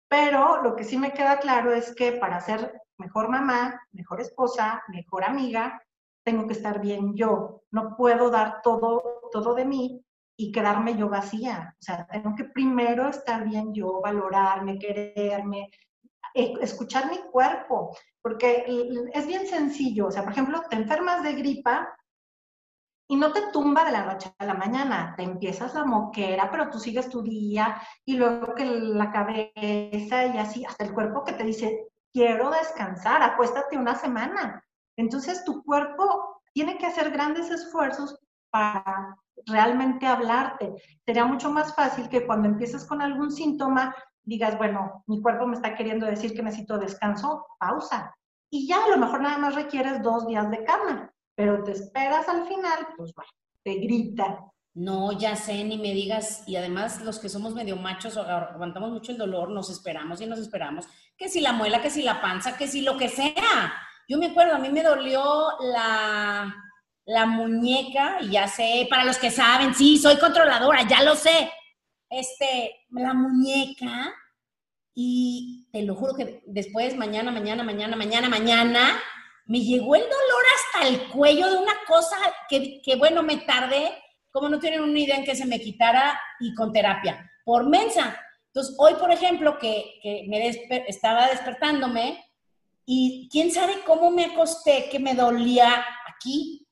Pero 0.07 0.63
lo 0.63 0.75
que 0.75 0.85
sí 0.85 0.97
me 0.97 1.13
queda 1.13 1.39
claro 1.39 1.71
es 1.73 1.93
que 1.93 2.13
para 2.13 2.39
ser 2.39 2.81
mejor 2.97 3.29
mamá, 3.29 3.79
mejor 3.91 4.21
esposa, 4.21 4.81
mejor 4.87 5.23
amiga, 5.23 5.79
tengo 6.23 6.47
que 6.47 6.53
estar 6.53 6.79
bien 6.79 7.15
yo. 7.15 7.61
No 7.71 7.95
puedo 7.95 8.29
dar 8.29 8.61
todo, 8.63 9.21
todo 9.31 9.53
de 9.53 9.65
mí 9.65 10.03
y 10.39 10.54
quedarme 10.54 10.95
yo 10.95 11.10
vacía. 11.10 11.75
O 11.78 11.84
sea, 11.84 12.08
tengo 12.08 12.34
que 12.34 12.45
primero 12.45 13.10
estar 13.10 13.43
bien 13.43 13.73
yo, 13.73 13.99
valorarme, 13.99 14.80
quererme, 14.80 15.69
e, 16.34 16.54
escuchar 16.62 17.10
mi 17.10 17.17
cuerpo, 17.30 17.93
porque 18.21 18.63
es 19.13 19.28
bien 19.28 19.45
sencillo. 19.47 20.08
O 20.08 20.12
sea, 20.12 20.23
por 20.23 20.32
ejemplo, 20.32 20.62
te 20.69 20.78
enfermas 20.78 21.23
de 21.23 21.34
gripa 21.34 21.93
y 23.10 23.17
no 23.17 23.34
te 23.34 23.52
tumba 23.52 23.84
de 23.84 23.91
la 23.91 24.06
noche 24.06 24.34
a 24.38 24.45
la 24.45 24.54
mañana, 24.54 25.13
te 25.17 25.23
empiezas 25.23 25.73
la 25.73 25.84
moquera, 25.84 26.49
pero 26.49 26.69
tú 26.69 26.80
sigues 26.80 27.10
tu 27.10 27.21
día 27.21 27.82
y 28.06 28.15
luego 28.15 28.56
que 28.56 28.63
la 28.63 29.12
cabeza 29.12 30.25
y 30.25 30.38
así, 30.38 30.63
hasta 30.63 30.86
el 30.86 30.93
cuerpo 30.93 31.25
que 31.25 31.34
te 31.34 31.43
dice, 31.43 31.86
quiero 32.13 32.49
descansar, 32.49 33.21
acuéstate 33.23 33.78
una 33.78 33.95
semana. 33.95 34.63
Entonces 34.95 35.43
tu 35.43 35.63
cuerpo 35.65 36.41
tiene 36.54 36.78
que 36.78 36.86
hacer 36.86 37.12
grandes 37.12 37.52
esfuerzos 37.52 38.17
para 38.52 39.17
realmente 39.45 40.06
hablarte. 40.06 40.73
Sería 41.06 41.25
mucho 41.25 41.52
más 41.52 41.75
fácil 41.75 42.10
que 42.10 42.25
cuando 42.25 42.47
empieces 42.47 42.86
con 42.86 43.02
algún 43.02 43.32
síntoma 43.32 43.95
digas, 44.30 44.58
bueno, 44.58 45.04
mi 45.08 45.21
cuerpo 45.21 45.47
me 45.47 45.56
está 45.56 45.75
queriendo 45.75 46.06
decir 46.06 46.34
que 46.34 46.43
necesito 46.43 46.78
descanso, 46.78 47.47
pausa. 47.60 48.13
Y 48.52 48.67
ya 48.67 48.84
a 48.86 48.89
lo 48.89 48.97
mejor 48.97 49.21
nada 49.21 49.38
más 49.38 49.56
requieres 49.56 50.02
dos 50.02 50.28
días 50.28 50.49
de 50.52 50.63
cama, 50.63 51.12
pero 51.36 51.63
te 51.63 51.71
esperas 51.71 52.30
al 52.30 52.47
final, 52.47 52.88
pues 52.95 53.13
bueno, 53.13 53.32
te 53.63 53.75
grita. 53.75 54.45
No, 54.75 55.12
ya 55.12 55.36
sé, 55.36 55.63
ni 55.63 55.78
me 55.78 55.93
digas, 55.93 56.43
y 56.47 56.56
además 56.56 57.02
los 57.02 57.19
que 57.19 57.28
somos 57.28 57.54
medio 57.54 57.75
machos 57.75 58.17
aguantamos 58.17 58.91
mucho 58.91 59.12
el 59.12 59.17
dolor, 59.17 59.49
nos 59.49 59.69
esperamos 59.69 60.21
y 60.21 60.28
nos 60.28 60.39
esperamos, 60.39 60.88
que 61.17 61.28
si 61.28 61.41
la 61.41 61.52
muela, 61.52 61.82
que 61.82 61.89
si 61.89 62.04
la 62.04 62.21
panza, 62.21 62.56
que 62.56 62.67
si 62.67 62.82
lo 62.82 62.97
que 62.97 63.10
sea. 63.10 63.73
Yo 64.08 64.17
me 64.17 64.28
acuerdo, 64.28 64.56
a 64.56 64.60
mí 64.60 64.69
me 64.69 64.84
dolió 64.84 65.23
la, 65.60 66.56
la 67.10 67.26
muñeca, 67.26 68.19
y 68.22 68.30
ya 68.30 68.48
sé, 68.48 68.86
para 68.88 69.04
los 69.04 69.17
que 69.17 69.32
saben, 69.32 69.74
sí, 69.74 69.98
soy 69.98 70.17
controladora, 70.17 70.88
ya 70.88 71.02
lo 71.02 71.15
sé. 71.15 71.52
Este, 72.08 72.86
la 72.91 73.15
muñeca, 73.15 74.13
y 74.93 75.67
te 75.72 75.82
lo 75.82 75.95
juro 75.95 76.13
que 76.13 76.43
después, 76.45 76.95
mañana, 76.95 77.32
mañana, 77.32 77.63
mañana, 77.63 77.95
mañana, 77.95 78.30
mañana, 78.30 79.02
me 79.48 79.60
llegó 79.60 79.95
el 79.95 80.04
dolor 80.04 80.43
hasta 80.56 80.88
el 80.88 81.08
cuello 81.10 81.50
de 81.50 81.58
una 81.58 81.74
cosa 81.88 82.15
que, 82.48 82.95
bueno, 83.00 83.24
me 83.24 83.38
tardé, 83.38 83.91
como 84.30 84.48
no 84.48 84.60
tienen 84.60 84.82
una 84.82 85.00
idea 85.00 85.15
en 85.15 85.26
que 85.26 85.36
se 85.36 85.48
me 85.48 85.60
quitara 85.60 86.19
y 86.39 86.54
con 86.54 86.72
terapia, 86.72 87.28
por 87.43 87.67
mensa. 87.67 88.22
Entonces, 88.54 88.76
hoy, 88.78 88.93
por 89.00 89.12
ejemplo, 89.12 89.58
que, 89.58 90.26
me 90.28 90.48
estaba 90.88 91.28
despertándome 91.30 92.24
y 92.86 93.28
quién 93.32 93.52
sabe 93.52 93.82
cómo 93.84 94.12
me 94.12 94.26
acosté 94.26 94.89
que 94.91 95.00
me 95.00 95.15
dolía 95.15 95.84
aquí 96.13 96.67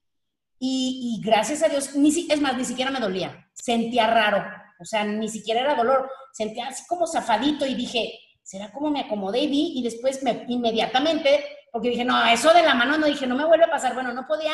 y, 0.59 1.21
gracias 1.23 1.63
a 1.63 1.69
Dios, 1.69 1.95
ni, 1.95 2.09
es 2.29 2.41
más, 2.41 2.57
ni 2.57 2.65
siquiera 2.65 2.91
me 2.91 2.99
dolía, 2.99 3.49
sentía 3.53 4.07
raro, 4.07 4.43
o 4.79 4.85
sea, 4.85 5.03
ni 5.03 5.29
siquiera 5.29 5.61
era 5.61 5.75
dolor, 5.75 6.09
sentía 6.31 6.67
así 6.67 6.83
como 6.87 7.07
zafadito 7.07 7.65
y 7.65 7.75
dije, 7.75 8.11
¿será 8.43 8.71
como 8.71 8.89
me 8.89 9.01
acomodé 9.01 9.41
y 9.41 9.47
vi? 9.47 9.71
Y 9.75 9.83
después 9.83 10.23
me, 10.23 10.45
inmediatamente 10.47 11.43
porque 11.71 11.89
dije, 11.89 12.05
no, 12.05 12.25
eso 12.25 12.53
de 12.53 12.63
la 12.63 12.73
mano, 12.73 12.97
no 12.97 13.05
dije, 13.05 13.27
no 13.27 13.35
me 13.35 13.45
vuelve 13.45 13.65
a 13.65 13.69
pasar. 13.69 13.93
Bueno, 13.93 14.13
no 14.13 14.25
podía, 14.25 14.53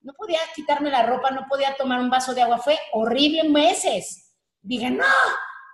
no 0.00 0.12
podía 0.14 0.40
quitarme 0.54 0.90
la 0.90 1.04
ropa, 1.04 1.30
no 1.30 1.46
podía 1.48 1.76
tomar 1.76 2.00
un 2.00 2.10
vaso 2.10 2.34
de 2.34 2.42
agua. 2.42 2.58
Fue 2.58 2.78
horrible 2.92 3.44
meses. 3.44 4.34
Dije, 4.60 4.90
no. 4.90 5.04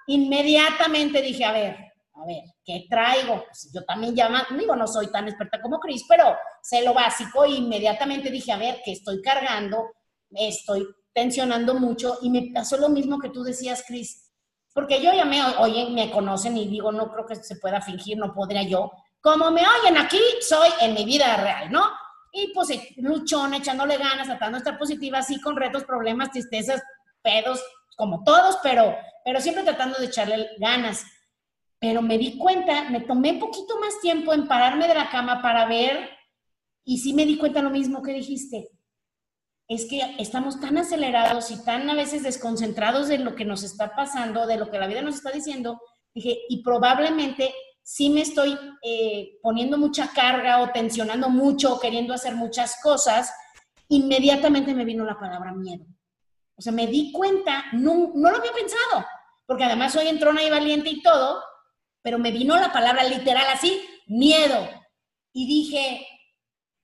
Inmediatamente 0.06 1.22
dije, 1.22 1.44
a 1.44 1.52
ver, 1.52 1.85
a 2.16 2.26
ver, 2.26 2.42
¿qué 2.64 2.86
traigo? 2.88 3.44
Pues 3.44 3.70
yo 3.74 3.84
también 3.84 4.14
ya, 4.14 4.30
digo, 4.58 4.74
no 4.74 4.86
soy 4.86 5.08
tan 5.08 5.28
experta 5.28 5.60
como 5.60 5.78
Cris, 5.78 6.04
pero 6.08 6.36
sé 6.62 6.82
lo 6.82 6.94
básico. 6.94 7.44
E 7.44 7.50
inmediatamente 7.50 8.30
dije, 8.30 8.52
a 8.52 8.58
ver, 8.58 8.80
¿qué 8.84 8.92
estoy 8.92 9.20
cargando? 9.20 9.90
Estoy 10.30 10.86
tensionando 11.12 11.74
mucho 11.74 12.18
y 12.22 12.30
me 12.30 12.50
pasó 12.54 12.76
lo 12.78 12.88
mismo 12.88 13.18
que 13.18 13.30
tú 13.30 13.42
decías, 13.42 13.84
Cris. 13.86 14.32
Porque 14.72 15.02
yo 15.02 15.12
ya 15.12 15.24
me, 15.24 15.42
oye, 15.58 15.90
me 15.90 16.10
conocen 16.10 16.56
y 16.56 16.68
digo, 16.68 16.92
no 16.92 17.10
creo 17.10 17.26
que 17.26 17.36
se 17.36 17.56
pueda 17.56 17.80
fingir, 17.80 18.18
no 18.18 18.34
podría 18.34 18.62
yo 18.62 18.90
como 19.26 19.50
me 19.50 19.62
oyen 19.66 19.96
aquí, 19.96 20.20
soy 20.40 20.68
en 20.80 20.94
mi 20.94 21.04
vida 21.04 21.36
real, 21.38 21.68
¿no? 21.72 21.82
Y 22.30 22.52
pues 22.54 22.68
luchona, 22.98 23.56
echándole 23.56 23.96
ganas, 23.96 24.28
tratando 24.28 24.56
de 24.56 24.58
estar 24.58 24.78
positiva, 24.78 25.18
así 25.18 25.40
con 25.40 25.56
retos, 25.56 25.82
problemas, 25.82 26.30
tristezas, 26.30 26.80
pedos, 27.22 27.60
como 27.96 28.22
todos, 28.22 28.58
pero, 28.62 28.94
pero 29.24 29.40
siempre 29.40 29.64
tratando 29.64 29.98
de 29.98 30.06
echarle 30.06 30.50
ganas. 30.58 31.04
Pero 31.78 32.02
me 32.02 32.18
di 32.18 32.38
cuenta, 32.38 32.90
me 32.90 33.00
tomé 33.00 33.32
un 33.32 33.38
poquito 33.38 33.78
más 33.80 34.00
tiempo 34.00 34.32
en 34.32 34.48
pararme 34.48 34.88
de 34.88 34.94
la 34.94 35.10
cama 35.10 35.42
para 35.42 35.66
ver, 35.66 36.10
y 36.84 36.98
sí 36.98 37.12
me 37.12 37.26
di 37.26 37.36
cuenta 37.36 37.62
lo 37.62 37.70
mismo 37.70 38.02
que 38.02 38.12
dijiste. 38.12 38.70
Es 39.68 39.86
que 39.86 40.14
estamos 40.18 40.60
tan 40.60 40.78
acelerados 40.78 41.50
y 41.50 41.64
tan 41.64 41.90
a 41.90 41.94
veces 41.94 42.22
desconcentrados 42.22 43.08
de 43.08 43.18
lo 43.18 43.34
que 43.34 43.44
nos 43.44 43.64
está 43.64 43.94
pasando, 43.96 44.46
de 44.46 44.56
lo 44.56 44.70
que 44.70 44.78
la 44.78 44.86
vida 44.86 45.02
nos 45.02 45.16
está 45.16 45.32
diciendo, 45.32 45.80
dije, 46.14 46.38
y 46.48 46.62
probablemente 46.62 47.52
si 47.82 48.10
me 48.10 48.22
estoy 48.22 48.58
eh, 48.82 49.38
poniendo 49.42 49.78
mucha 49.78 50.12
carga 50.12 50.60
o 50.60 50.70
tensionando 50.70 51.28
mucho 51.28 51.74
o 51.74 51.80
queriendo 51.80 52.14
hacer 52.14 52.34
muchas 52.34 52.80
cosas, 52.82 53.32
inmediatamente 53.88 54.74
me 54.74 54.84
vino 54.84 55.04
la 55.04 55.18
palabra 55.18 55.52
miedo. 55.52 55.84
O 56.56 56.62
sea, 56.62 56.72
me 56.72 56.88
di 56.88 57.12
cuenta, 57.12 57.66
no, 57.72 58.10
no 58.12 58.30
lo 58.30 58.38
había 58.38 58.52
pensado, 58.52 59.06
porque 59.46 59.62
además 59.62 59.92
soy 59.92 60.08
entrona 60.08 60.42
y 60.42 60.50
valiente 60.50 60.90
y 60.90 61.00
todo, 61.00 61.40
pero 62.06 62.20
me 62.20 62.30
vino 62.30 62.54
la 62.56 62.72
palabra 62.72 63.02
literal 63.02 63.46
así, 63.52 63.82
miedo. 64.06 64.68
Y 65.32 65.44
dije, 65.44 66.06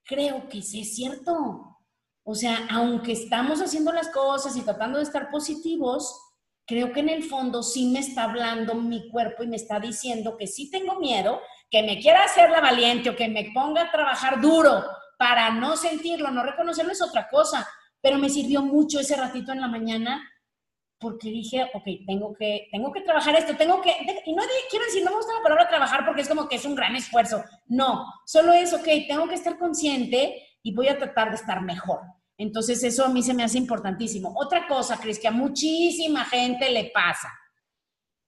creo 0.04 0.48
que 0.48 0.62
sí 0.62 0.80
es 0.80 0.96
cierto. 0.96 1.78
O 2.24 2.34
sea, 2.34 2.66
aunque 2.68 3.12
estamos 3.12 3.62
haciendo 3.62 3.92
las 3.92 4.08
cosas 4.08 4.56
y 4.56 4.62
tratando 4.62 4.98
de 4.98 5.04
estar 5.04 5.30
positivos, 5.30 6.20
creo 6.66 6.92
que 6.92 6.98
en 6.98 7.08
el 7.08 7.22
fondo 7.22 7.62
sí 7.62 7.86
me 7.92 8.00
está 8.00 8.24
hablando 8.24 8.74
mi 8.74 9.08
cuerpo 9.10 9.44
y 9.44 9.46
me 9.46 9.54
está 9.54 9.78
diciendo 9.78 10.36
que 10.36 10.48
sí 10.48 10.68
tengo 10.72 10.98
miedo, 10.98 11.40
que 11.70 11.84
me 11.84 12.00
quiera 12.00 12.24
hacer 12.24 12.50
la 12.50 12.60
valiente 12.60 13.08
o 13.08 13.14
que 13.14 13.28
me 13.28 13.52
ponga 13.54 13.82
a 13.82 13.92
trabajar 13.92 14.40
duro 14.40 14.82
para 15.18 15.50
no 15.50 15.76
sentirlo, 15.76 16.32
no 16.32 16.42
reconocerlo 16.42 16.90
es 16.90 17.00
otra 17.00 17.28
cosa, 17.28 17.64
pero 18.00 18.18
me 18.18 18.28
sirvió 18.28 18.60
mucho 18.62 18.98
ese 18.98 19.14
ratito 19.14 19.52
en 19.52 19.60
la 19.60 19.68
mañana 19.68 20.28
porque 21.02 21.28
dije, 21.28 21.68
ok, 21.74 21.84
tengo 22.06 22.32
que, 22.34 22.68
tengo 22.70 22.92
que 22.92 23.00
trabajar 23.00 23.34
esto, 23.34 23.56
tengo 23.56 23.82
que, 23.82 23.90
y 24.24 24.32
no 24.32 24.42
quiero 24.70 24.84
decir, 24.86 25.04
no 25.04 25.10
me 25.10 25.16
gusta 25.16 25.34
la 25.34 25.42
palabra 25.42 25.68
trabajar 25.68 26.06
porque 26.06 26.22
es 26.22 26.28
como 26.28 26.48
que 26.48 26.56
es 26.56 26.64
un 26.64 26.76
gran 26.76 26.94
esfuerzo, 26.94 27.44
no, 27.66 28.06
solo 28.24 28.52
es, 28.52 28.72
ok, 28.72 28.86
tengo 29.08 29.28
que 29.28 29.34
estar 29.34 29.58
consciente 29.58 30.46
y 30.62 30.72
voy 30.72 30.88
a 30.88 30.96
tratar 30.96 31.30
de 31.30 31.36
estar 31.36 31.60
mejor. 31.60 32.00
Entonces 32.38 32.82
eso 32.84 33.04
a 33.04 33.08
mí 33.08 33.22
se 33.22 33.34
me 33.34 33.44
hace 33.44 33.58
importantísimo. 33.58 34.32
Otra 34.36 34.66
cosa, 34.66 34.98
Cris, 34.98 35.18
que 35.18 35.28
a 35.28 35.32
muchísima 35.32 36.24
gente 36.24 36.70
le 36.70 36.90
pasa, 36.94 37.28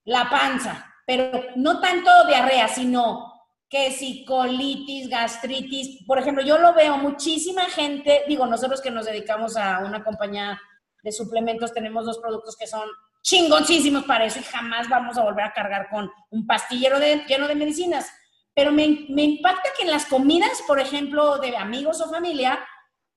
la 0.05 0.29
panza, 0.29 0.93
pero 1.07 1.31
no 1.57 1.81
tanto 1.81 2.11
diarrea, 2.27 2.69
sino 2.69 3.33
que 3.69 3.91
si 3.91 4.25
colitis, 4.25 5.09
gastritis, 5.09 6.05
por 6.07 6.19
ejemplo, 6.19 6.45
yo 6.45 6.59
lo 6.59 6.75
veo 6.75 6.97
muchísima 6.99 7.63
gente, 7.63 8.23
digo, 8.29 8.47
nosotros 8.47 8.81
que 8.81 8.91
nos 8.91 9.07
dedicamos 9.07 9.57
a 9.57 9.81
una 9.81 10.05
compañía 10.05 10.61
de 11.05 11.13
suplementos, 11.13 11.73
tenemos 11.73 12.07
dos 12.07 12.19
productos 12.19 12.57
que 12.57 12.67
son 12.67 12.89
chingoncísimos 13.23 14.05
para 14.05 14.25
eso 14.25 14.41
y 14.41 14.43
jamás 14.43 14.89
vamos 14.89 15.17
a 15.17 15.23
volver 15.23 15.45
a 15.45 15.53
cargar 15.53 15.89
con 15.91 16.11
un 16.31 16.47
pastillero 16.47 16.99
lleno 16.99 17.47
de 17.47 17.55
medicinas. 17.55 18.11
Pero 18.55 18.73
me, 18.73 19.07
me 19.11 19.23
impacta 19.23 19.71
que 19.77 19.85
en 19.85 19.91
las 19.91 20.07
comidas, 20.07 20.63
por 20.67 20.81
ejemplo, 20.81 21.39
de 21.39 21.57
amigos 21.57 22.01
o 22.01 22.11
familia, 22.11 22.59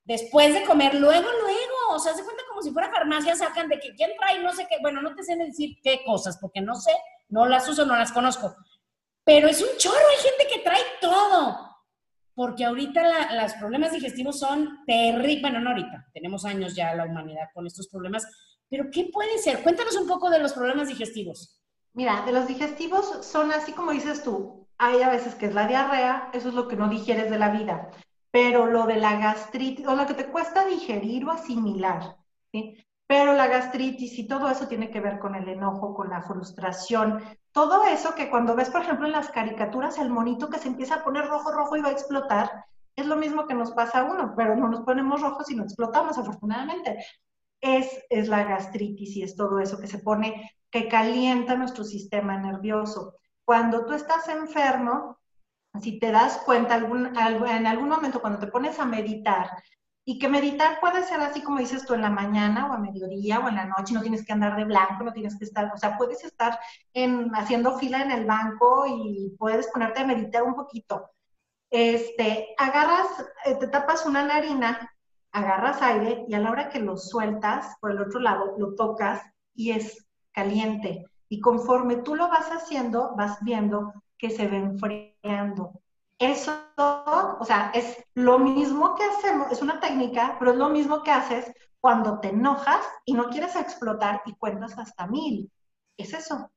después 0.03 0.53
de 0.53 0.63
comer, 0.63 0.95
luego, 0.95 1.27
luego, 1.27 1.95
o 1.95 1.99
sea, 1.99 2.13
se 2.13 2.23
cuenta 2.23 2.43
como 2.49 2.61
si 2.61 2.71
fuera 2.71 2.91
farmacia, 2.91 3.35
sacan 3.35 3.69
de 3.69 3.79
que 3.79 3.93
quién 3.93 4.11
trae, 4.19 4.39
no 4.39 4.53
sé 4.53 4.67
qué, 4.69 4.77
bueno, 4.81 5.01
no 5.01 5.15
te 5.15 5.23
sé 5.23 5.35
decir 5.35 5.77
qué 5.81 6.01
cosas, 6.05 6.37
porque 6.39 6.61
no 6.61 6.75
sé, 6.75 6.91
no 7.29 7.45
las 7.45 7.67
uso, 7.67 7.85
no 7.85 7.95
las 7.95 8.11
conozco, 8.11 8.55
pero 9.23 9.49
es 9.49 9.61
un 9.61 9.77
chorro, 9.77 9.97
hay 9.97 10.29
gente 10.29 10.47
que 10.47 10.63
trae 10.63 10.81
todo, 11.01 11.66
porque 12.37 12.65
ahorita 12.65 13.33
los 13.33 13.53
problemas 13.55 13.91
digestivos 13.91 14.37
son 14.37 14.85
terribles, 14.85 15.41
bueno, 15.41 15.59
no 15.59 15.71
ahorita, 15.71 16.05
tenemos 16.13 16.45
años 16.45 16.75
ya 16.75 16.93
la 16.93 17.05
humanidad 17.05 17.49
con 17.51 17.65
estos 17.65 17.87
problemas, 17.87 18.27
pero 18.69 18.91
¿qué 18.91 19.09
puede 19.11 19.39
ser? 19.39 19.63
Cuéntanos 19.63 19.95
un 19.95 20.07
poco 20.07 20.29
de 20.29 20.37
los 20.37 20.53
problemas 20.53 20.87
digestivos. 20.87 21.59
Mira, 21.93 22.21
de 22.27 22.33
los 22.33 22.47
digestivos 22.47 23.25
son 23.25 23.51
así 23.51 23.71
como 23.71 23.91
dices 23.91 24.23
tú, 24.23 24.67
hay 24.77 25.01
a 25.01 25.09
veces 25.09 25.33
que 25.33 25.47
es 25.47 25.55
la 25.55 25.67
diarrea, 25.67 26.29
eso 26.31 26.49
es 26.49 26.53
lo 26.53 26.67
que 26.67 26.75
no 26.75 26.89
digieres 26.89 27.31
de 27.31 27.39
la 27.39 27.49
vida, 27.49 27.89
pero 28.29 28.67
lo 28.67 28.85
de 28.85 28.97
la 28.97 29.17
gastritis, 29.17 29.87
o 29.87 29.95
lo 29.95 30.05
que 30.05 30.13
te 30.13 30.27
cuesta 30.27 30.63
digerir 30.67 31.25
o 31.25 31.31
asimilar, 31.31 32.17
¿sí? 32.51 32.86
Pero 33.07 33.33
la 33.33 33.47
gastritis 33.47 34.19
y 34.19 34.27
todo 34.27 34.49
eso 34.49 34.67
tiene 34.67 34.91
que 34.91 34.99
ver 34.99 35.17
con 35.17 35.33
el 35.35 35.47
enojo, 35.47 35.95
con 35.95 36.09
la 36.09 36.21
frustración, 36.21 37.23
todo 37.53 37.85
eso 37.85 38.13
que 38.13 38.29
cuando 38.29 38.55
ves, 38.55 38.69
por 38.69 38.81
ejemplo, 38.81 39.07
en 39.07 39.13
las 39.13 39.29
caricaturas, 39.29 39.97
el 39.97 40.09
monito 40.09 40.49
que 40.49 40.59
se 40.59 40.67
empieza 40.67 40.95
a 40.95 41.03
poner 41.03 41.25
rojo, 41.25 41.51
rojo 41.51 41.75
y 41.77 41.81
va 41.81 41.89
a 41.89 41.93
explotar, 41.93 42.65
es 42.95 43.05
lo 43.05 43.15
mismo 43.15 43.47
que 43.47 43.53
nos 43.53 43.71
pasa 43.71 44.01
a 44.01 44.03
uno, 44.03 44.33
pero 44.35 44.55
no 44.55 44.67
nos 44.67 44.81
ponemos 44.81 45.21
rojos 45.21 45.49
y 45.49 45.55
no 45.55 45.63
explotamos, 45.63 46.17
afortunadamente. 46.17 47.03
Es, 47.61 48.03
es 48.09 48.27
la 48.27 48.43
gastritis 48.43 49.15
y 49.15 49.23
es 49.23 49.35
todo 49.35 49.59
eso 49.59 49.79
que 49.79 49.87
se 49.87 49.99
pone, 49.99 50.51
que 50.69 50.87
calienta 50.87 51.55
nuestro 51.55 51.83
sistema 51.83 52.37
nervioso. 52.37 53.15
Cuando 53.45 53.85
tú 53.85 53.93
estás 53.93 54.27
enfermo, 54.27 55.17
si 55.81 55.99
te 55.99 56.11
das 56.11 56.39
cuenta 56.39 56.75
en 56.75 57.67
algún 57.67 57.89
momento 57.89 58.19
cuando 58.19 58.39
te 58.39 58.47
pones 58.47 58.79
a 58.79 58.85
meditar, 58.85 59.49
y 60.09 60.19
que 60.19 60.29
meditar 60.29 60.79
puede 60.79 61.03
ser 61.03 61.19
así 61.19 61.41
como 61.41 61.59
dices 61.59 61.85
tú 61.85 61.93
en 61.93 62.01
la 62.01 62.09
mañana 62.09 62.67
o 62.67 62.73
a 62.73 62.77
mediodía 62.77 63.41
o 63.41 63.49
en 63.49 63.55
la 63.55 63.65
noche, 63.65 63.93
no 63.93 64.01
tienes 64.01 64.25
que 64.25 64.31
andar 64.31 64.55
de 64.55 64.63
blanco, 64.63 65.03
no 65.03 65.11
tienes 65.11 65.37
que 65.37 65.43
estar, 65.43 65.69
o 65.75 65.77
sea, 65.77 65.97
puedes 65.97 66.23
estar 66.23 66.57
en, 66.93 67.29
haciendo 67.35 67.77
fila 67.77 68.01
en 68.03 68.11
el 68.11 68.25
banco 68.25 68.85
y 68.87 69.35
puedes 69.37 69.67
ponerte 69.67 69.99
a 69.99 70.07
meditar 70.07 70.43
un 70.43 70.55
poquito. 70.55 71.11
Este, 71.69 72.55
agarras, 72.57 73.05
eh, 73.43 73.55
te 73.55 73.67
tapas 73.67 74.05
una 74.05 74.23
narina, 74.23 74.95
agarras 75.33 75.81
aire 75.81 76.23
y 76.29 76.35
a 76.35 76.39
la 76.39 76.51
hora 76.51 76.69
que 76.69 76.79
lo 76.79 76.95
sueltas 76.95 77.75
por 77.81 77.91
el 77.91 77.99
otro 77.99 78.21
lado, 78.21 78.55
lo 78.57 78.75
tocas 78.75 79.21
y 79.55 79.71
es 79.71 80.07
caliente. 80.31 81.05
Y 81.27 81.41
conforme 81.41 81.97
tú 81.97 82.15
lo 82.15 82.29
vas 82.29 82.47
haciendo, 82.49 83.13
vas 83.17 83.39
viendo 83.41 83.91
que 84.17 84.29
se 84.29 84.47
va 84.47 84.55
enfriando. 84.55 85.81
Eso, 86.19 86.51
o 86.77 87.45
sea, 87.45 87.71
es 87.75 88.03
lo 88.15 88.39
mismo 88.39 88.95
que 88.95 89.03
hacemos, 89.03 89.51
es 89.51 89.61
una 89.61 89.79
técnica, 89.79 90.35
pero 90.39 90.51
es 90.51 90.57
lo 90.57 90.69
mismo 90.69 91.03
que 91.03 91.11
haces 91.11 91.51
cuando 91.79 92.19
te 92.19 92.29
enojas 92.29 92.83
y 93.05 93.13
no 93.13 93.29
quieres 93.29 93.55
explotar 93.55 94.23
y 94.25 94.35
cuentas 94.35 94.77
hasta 94.77 95.05
mil. 95.07 95.51
Es 95.95 96.13
eso. 96.13 96.51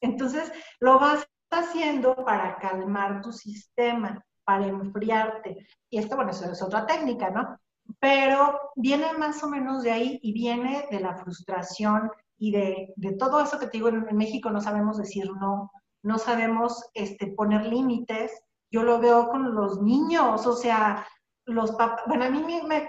Entonces, 0.00 0.52
lo 0.80 0.98
vas 0.98 1.26
haciendo 1.50 2.14
para 2.24 2.56
calmar 2.58 3.22
tu 3.22 3.32
sistema, 3.32 4.22
para 4.44 4.66
enfriarte. 4.66 5.66
Y 5.90 5.98
esto, 5.98 6.16
bueno, 6.16 6.32
eso 6.32 6.50
es 6.50 6.62
otra 6.62 6.86
técnica, 6.86 7.30
¿no? 7.30 7.58
Pero 8.00 8.58
viene 8.76 9.12
más 9.14 9.42
o 9.42 9.48
menos 9.48 9.82
de 9.82 9.92
ahí 9.92 10.18
y 10.22 10.32
viene 10.32 10.86
de 10.90 11.00
la 11.00 11.16
frustración 11.16 12.10
y 12.38 12.52
de, 12.52 12.92
de 12.96 13.12
todo 13.12 13.40
eso 13.40 13.58
que 13.58 13.66
te 13.66 13.78
digo, 13.78 13.88
en, 13.88 14.16
México 14.16 14.50
no 14.50 14.60
sabemos 14.60 14.98
decir 14.98 15.30
no, 15.40 15.70
no 16.02 16.18
sabemos 16.18 16.84
este, 16.94 17.28
poner 17.28 17.66
límites, 17.66 18.32
yo 18.74 18.82
lo 18.82 18.98
veo 18.98 19.28
con 19.28 19.54
los 19.54 19.80
niños, 19.80 20.44
o 20.48 20.56
sea, 20.56 21.06
los 21.46 21.70
papás, 21.72 22.02
bueno, 22.08 22.24
a 22.24 22.28
mí 22.28 22.42
me, 22.66 22.80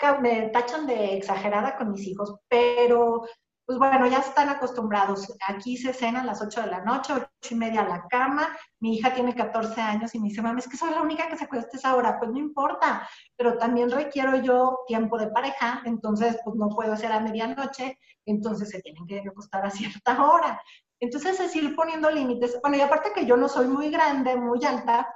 tachan 0.50 0.88
de 0.88 1.14
exagerada 1.16 1.78
con 1.78 1.92
mis 1.92 2.08
hijos, 2.08 2.36
pero 2.48 3.24
pues 3.68 3.78
bueno, 3.78 4.08
ya 4.08 4.20
están 4.20 4.50
acostumbrados. 4.50 5.32
Aquí 5.48 5.78
se 5.78 5.94
cena 5.94 6.22
a 6.22 6.26
las 6.26 6.42
8 6.42 6.62
de 6.62 6.68
la 6.68 6.84
noche, 6.84 7.14
8 7.14 7.28
y 7.52 7.56
media 7.56 7.82
a 7.82 7.90
la 7.90 8.08
cama. 8.08 8.56
Mi 8.80 8.96
hija 8.96 9.14
tiene 9.14 9.36
14 9.36 9.80
años 9.82 10.14
y 10.16 10.20
me 10.20 10.30
dice, 10.30 10.42
mami, 10.42 10.60
es 10.60 10.68
que 10.68 10.78
soy 10.78 10.90
la 10.92 11.02
única 11.02 11.28
que 11.28 11.38
se 11.38 11.46
acuesta 11.46 11.78
esa 11.78 11.96
hora. 11.96 12.18
Pues 12.18 12.32
no 12.32 12.40
importa, 12.40 13.08
pero 13.36 13.58
también 13.58 13.92
requiero 13.92 14.38
yo 14.42 14.80
tiempo 14.88 15.18
de 15.18 15.28
pareja, 15.28 15.82
entonces 15.86 16.40
pues 16.44 16.56
no 16.56 16.70
puedo 16.70 16.94
hacer 16.94 17.12
a 17.12 17.20
medianoche, 17.20 18.00
entonces 18.26 18.70
se 18.70 18.82
tienen 18.82 19.06
que 19.06 19.20
acostar 19.20 19.66
a 19.66 19.72
cierta 19.72 20.24
hora. 20.24 20.62
Entonces 21.00 21.40
es 21.40 21.56
ir 21.56 21.76
poniendo 21.76 22.10
límites. 22.10 22.60
Bueno, 22.62 22.78
y 22.78 22.82
aparte 22.82 23.12
que 23.14 23.26
yo 23.26 23.38
no 23.38 23.48
soy 23.48 23.68
muy 23.68 23.90
grande, 23.90 24.36
muy 24.36 24.64
alta, 24.64 25.08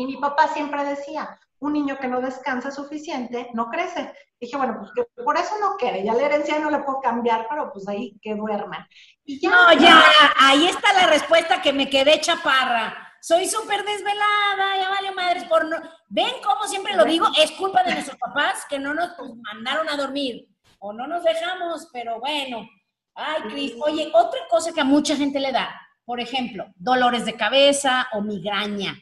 y 0.00 0.06
mi 0.06 0.16
papá 0.16 0.48
siempre 0.48 0.82
decía, 0.82 1.38
un 1.58 1.74
niño 1.74 1.98
que 1.98 2.08
no 2.08 2.22
descansa 2.22 2.70
suficiente 2.70 3.50
no 3.52 3.68
crece. 3.68 4.14
Dije, 4.40 4.56
bueno, 4.56 4.76
pues 4.78 4.90
que 4.94 5.22
por 5.22 5.36
eso 5.36 5.58
no 5.60 5.76
quede, 5.76 6.02
ya 6.02 6.14
la 6.14 6.22
herencia 6.22 6.58
no 6.58 6.70
le 6.70 6.78
puedo 6.78 7.00
cambiar, 7.00 7.46
pero 7.50 7.70
pues 7.70 7.86
ahí 7.86 8.18
que 8.22 8.34
duerman. 8.34 8.86
Y 9.26 9.38
ya, 9.38 9.50
no, 9.50 9.72
ya, 9.74 10.02
ahí 10.38 10.66
está 10.66 10.94
la 10.94 11.06
respuesta 11.06 11.60
que 11.60 11.74
me 11.74 11.90
quedé 11.90 12.18
chaparra. 12.18 13.14
Soy 13.20 13.46
súper 13.46 13.84
desvelada, 13.84 14.78
ya 14.80 14.88
vale 14.88 15.10
madres 15.12 15.44
por 15.44 15.66
no... 15.66 15.76
Ven 16.08 16.36
cómo 16.42 16.64
siempre 16.64 16.96
lo 16.96 17.04
digo, 17.04 17.26
es 17.38 17.50
culpa 17.52 17.82
de 17.82 17.92
nuestros 17.92 18.16
papás 18.16 18.64
que 18.70 18.78
no 18.78 18.94
nos 18.94 19.10
mandaron 19.42 19.86
a 19.90 19.98
dormir 19.98 20.48
o 20.78 20.94
no 20.94 21.06
nos 21.06 21.22
dejamos, 21.22 21.88
pero 21.92 22.18
bueno. 22.18 22.66
Ay, 23.14 23.42
Cris, 23.50 23.74
oye, 23.82 24.10
otra 24.14 24.40
cosa 24.48 24.72
que 24.72 24.80
a 24.80 24.84
mucha 24.84 25.14
gente 25.14 25.38
le 25.38 25.52
da, 25.52 25.78
por 26.06 26.20
ejemplo, 26.20 26.64
dolores 26.76 27.26
de 27.26 27.36
cabeza 27.36 28.08
o 28.12 28.22
migraña 28.22 28.94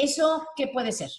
¿Eso 0.00 0.46
qué 0.56 0.68
puede 0.68 0.92
ser? 0.92 1.10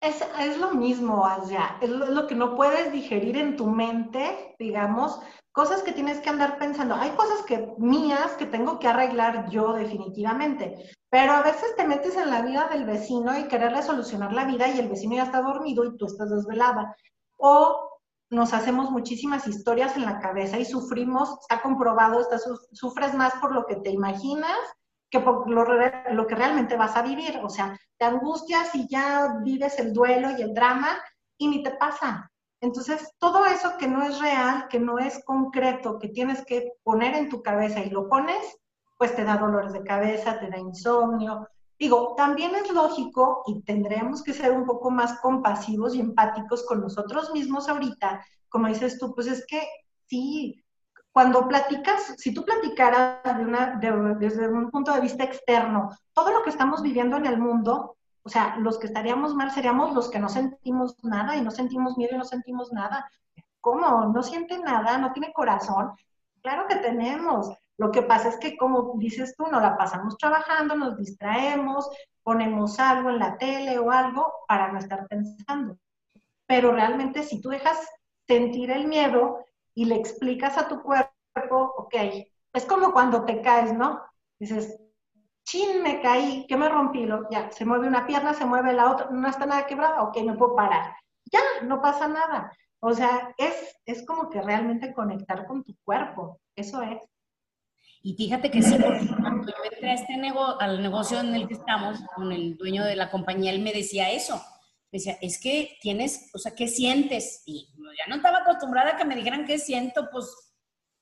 Es, 0.00 0.24
es 0.40 0.58
lo 0.58 0.72
mismo, 0.72 1.24
Asia. 1.24 1.76
Es 1.80 1.88
lo, 1.88 2.26
que 2.26 2.34
no 2.34 2.56
puedes 2.56 2.92
digerir 2.92 3.36
en 3.36 3.56
tu 3.56 3.66
mente, 3.66 4.56
digamos, 4.58 5.20
cosas 5.52 5.82
que 5.82 5.92
tienes 5.92 6.18
que 6.20 6.28
andar 6.28 6.58
pensando. 6.58 6.96
Hay 6.96 7.10
cosas 7.10 7.42
que 7.42 7.74
mías 7.78 8.32
que 8.32 8.46
tengo 8.46 8.80
que 8.80 8.88
arreglar 8.88 9.48
yo 9.50 9.72
definitivamente, 9.72 10.90
pero 11.10 11.32
a 11.32 11.42
veces 11.42 11.76
te 11.76 11.86
metes 11.86 12.16
en 12.16 12.30
la 12.30 12.42
vida 12.42 12.68
del 12.68 12.86
vecino 12.86 13.38
y 13.38 13.46
quererle 13.46 13.82
solucionar 13.82 14.32
la 14.32 14.44
vida 14.44 14.68
y 14.68 14.80
el 14.80 14.88
vecino 14.88 15.14
ya 15.14 15.24
está 15.24 15.40
dormido 15.40 15.84
y 15.84 15.96
tú 15.96 16.06
estás 16.06 16.30
desvelada. 16.30 16.96
O 17.36 18.00
nos 18.30 18.52
hacemos 18.52 18.90
muchísimas 18.90 19.46
historias 19.46 19.96
en 19.96 20.04
la 20.04 20.18
cabeza 20.18 20.58
y 20.58 20.64
sufrimos, 20.64 21.38
ha 21.50 21.62
comprobado, 21.62 22.20
estás, 22.20 22.44
sufres 22.72 23.14
más 23.14 23.32
por 23.34 23.54
lo 23.54 23.64
que 23.66 23.76
te 23.76 23.90
imaginas 23.90 24.58
que 25.10 25.20
por 25.20 25.48
lo, 25.48 25.64
lo, 26.12 26.26
que 26.26 26.34
realmente 26.34 26.76
vas 26.76 26.96
a 26.96 27.02
vivir. 27.02 27.40
O 27.42 27.48
sea, 27.48 27.78
te 27.96 28.04
angustias 28.04 28.74
y 28.74 28.88
ya 28.88 29.38
vives 29.42 29.78
el 29.78 29.92
duelo 29.92 30.30
y 30.36 30.42
el 30.42 30.54
drama 30.54 30.98
y 31.38 31.48
ni 31.48 31.62
te 31.62 31.70
pasa. 31.72 32.30
Entonces, 32.60 33.14
todo 33.18 33.46
eso 33.46 33.76
que 33.78 33.86
no 33.86 34.02
es 34.02 34.20
real, 34.20 34.66
que 34.68 34.80
no 34.80 34.98
es 34.98 35.22
concreto, 35.24 35.98
que 35.98 36.08
tienes 36.08 36.44
que 36.44 36.72
poner 36.82 37.14
en 37.14 37.28
tu 37.28 37.42
cabeza 37.42 37.80
y 37.80 37.90
lo 37.90 38.08
pones, 38.08 38.58
pues 38.98 39.14
te 39.14 39.24
da 39.24 39.36
dolores 39.36 39.72
de 39.72 39.84
cabeza, 39.84 40.40
te 40.40 40.48
da 40.48 40.58
insomnio. 40.58 41.48
Digo, 41.78 42.14
también 42.16 42.56
es 42.56 42.70
lógico 42.72 43.44
y 43.46 43.62
tendremos 43.62 44.24
que 44.24 44.34
ser 44.34 44.50
un 44.50 44.66
poco 44.66 44.90
más 44.90 45.20
compasivos 45.20 45.94
y 45.94 46.00
empáticos 46.00 46.66
con 46.66 46.80
nosotros 46.80 47.32
mismos 47.32 47.68
ahorita. 47.68 48.24
Como 48.48 48.66
dices 48.66 48.98
tú, 48.98 49.14
pues 49.14 49.28
es 49.28 49.46
que 49.46 49.62
sí, 50.06 50.64
cuando 51.12 51.48
platicas, 51.48 52.14
si 52.16 52.32
tú 52.32 52.44
platicaras 52.44 53.36
de 53.36 53.44
una, 53.44 53.78
desde 54.18 54.48
un 54.48 54.70
punto 54.70 54.92
de 54.92 55.00
vista 55.00 55.24
externo, 55.24 55.90
todo 56.12 56.30
lo 56.32 56.42
que 56.42 56.50
estamos 56.50 56.82
viviendo 56.82 57.16
en 57.16 57.26
el 57.26 57.38
mundo, 57.38 57.96
o 58.22 58.28
sea, 58.28 58.56
los 58.58 58.78
que 58.78 58.86
estaríamos 58.86 59.34
mal 59.34 59.50
seríamos 59.50 59.94
los 59.94 60.10
que 60.10 60.18
no 60.18 60.28
sentimos 60.28 60.96
nada 61.02 61.36
y 61.36 61.40
no 61.40 61.50
sentimos 61.50 61.96
miedo 61.96 62.14
y 62.14 62.18
no 62.18 62.24
sentimos 62.24 62.72
nada. 62.72 63.10
¿Cómo? 63.60 64.12
¿No 64.12 64.22
siente 64.22 64.58
nada? 64.58 64.98
¿No 64.98 65.12
tiene 65.12 65.32
corazón? 65.32 65.92
Claro 66.42 66.66
que 66.68 66.76
tenemos. 66.76 67.50
Lo 67.78 67.90
que 67.90 68.02
pasa 68.02 68.28
es 68.28 68.36
que, 68.36 68.56
como 68.56 68.94
dices 68.96 69.34
tú, 69.36 69.46
nos 69.46 69.62
la 69.62 69.76
pasamos 69.76 70.16
trabajando, 70.18 70.76
nos 70.76 70.96
distraemos, 70.96 71.88
ponemos 72.22 72.78
algo 72.78 73.10
en 73.10 73.18
la 73.18 73.38
tele 73.38 73.78
o 73.78 73.90
algo 73.90 74.30
para 74.46 74.70
no 74.72 74.78
estar 74.78 75.06
pensando. 75.08 75.78
Pero 76.46 76.72
realmente 76.72 77.22
si 77.22 77.40
tú 77.40 77.48
dejas 77.48 77.78
sentir 78.26 78.70
el 78.70 78.86
miedo, 78.86 79.38
y 79.78 79.84
le 79.84 79.94
explicas 79.94 80.58
a 80.58 80.66
tu 80.66 80.82
cuerpo, 80.82 81.72
ok, 81.76 81.94
es 82.52 82.64
como 82.64 82.90
cuando 82.90 83.24
te 83.24 83.40
caes, 83.42 83.72
¿no? 83.72 84.02
Dices, 84.40 84.76
chin, 85.44 85.84
me 85.84 86.02
caí, 86.02 86.46
¿qué 86.48 86.56
me 86.56 86.68
rompí? 86.68 87.06
Lo, 87.06 87.30
ya, 87.30 87.52
se 87.52 87.64
mueve 87.64 87.86
una 87.86 88.04
pierna, 88.04 88.34
se 88.34 88.44
mueve 88.44 88.72
la 88.72 88.90
otra, 88.90 89.08
no 89.12 89.28
está 89.28 89.46
nada 89.46 89.68
quebrada, 89.68 90.02
ok, 90.02 90.16
me 90.24 90.34
puedo 90.34 90.56
parar. 90.56 90.96
Ya, 91.30 91.38
no 91.62 91.80
pasa 91.80 92.08
nada. 92.08 92.50
O 92.80 92.92
sea, 92.92 93.32
es, 93.38 93.80
es 93.86 94.04
como 94.04 94.28
que 94.30 94.42
realmente 94.42 94.92
conectar 94.92 95.46
con 95.46 95.62
tu 95.62 95.76
cuerpo, 95.84 96.40
eso 96.56 96.82
es. 96.82 96.98
Y 98.02 98.16
fíjate 98.16 98.50
que 98.50 98.60
sí, 98.62 98.76
cuando 98.80 99.46
yo 99.46 99.70
entré 99.70 99.90
a 99.90 99.94
este 99.94 100.16
negocio, 100.16 100.60
al 100.60 100.82
negocio 100.82 101.20
en 101.20 101.36
el 101.36 101.46
que 101.46 101.54
estamos, 101.54 102.00
con 102.16 102.32
el 102.32 102.56
dueño 102.56 102.82
de 102.84 102.96
la 102.96 103.12
compañía, 103.12 103.52
él 103.52 103.62
me 103.62 103.72
decía 103.72 104.10
eso 104.10 104.42
decía, 104.90 105.18
es 105.20 105.40
que 105.40 105.78
tienes, 105.80 106.30
o 106.34 106.38
sea, 106.38 106.54
¿qué 106.54 106.68
sientes? 106.68 107.42
Y 107.46 107.68
ya 107.76 108.08
no 108.08 108.16
estaba 108.16 108.38
acostumbrada 108.38 108.90
a 108.90 108.96
que 108.96 109.04
me 109.04 109.16
dijeran 109.16 109.44
qué 109.44 109.58
siento, 109.58 110.08
pues, 110.10 110.26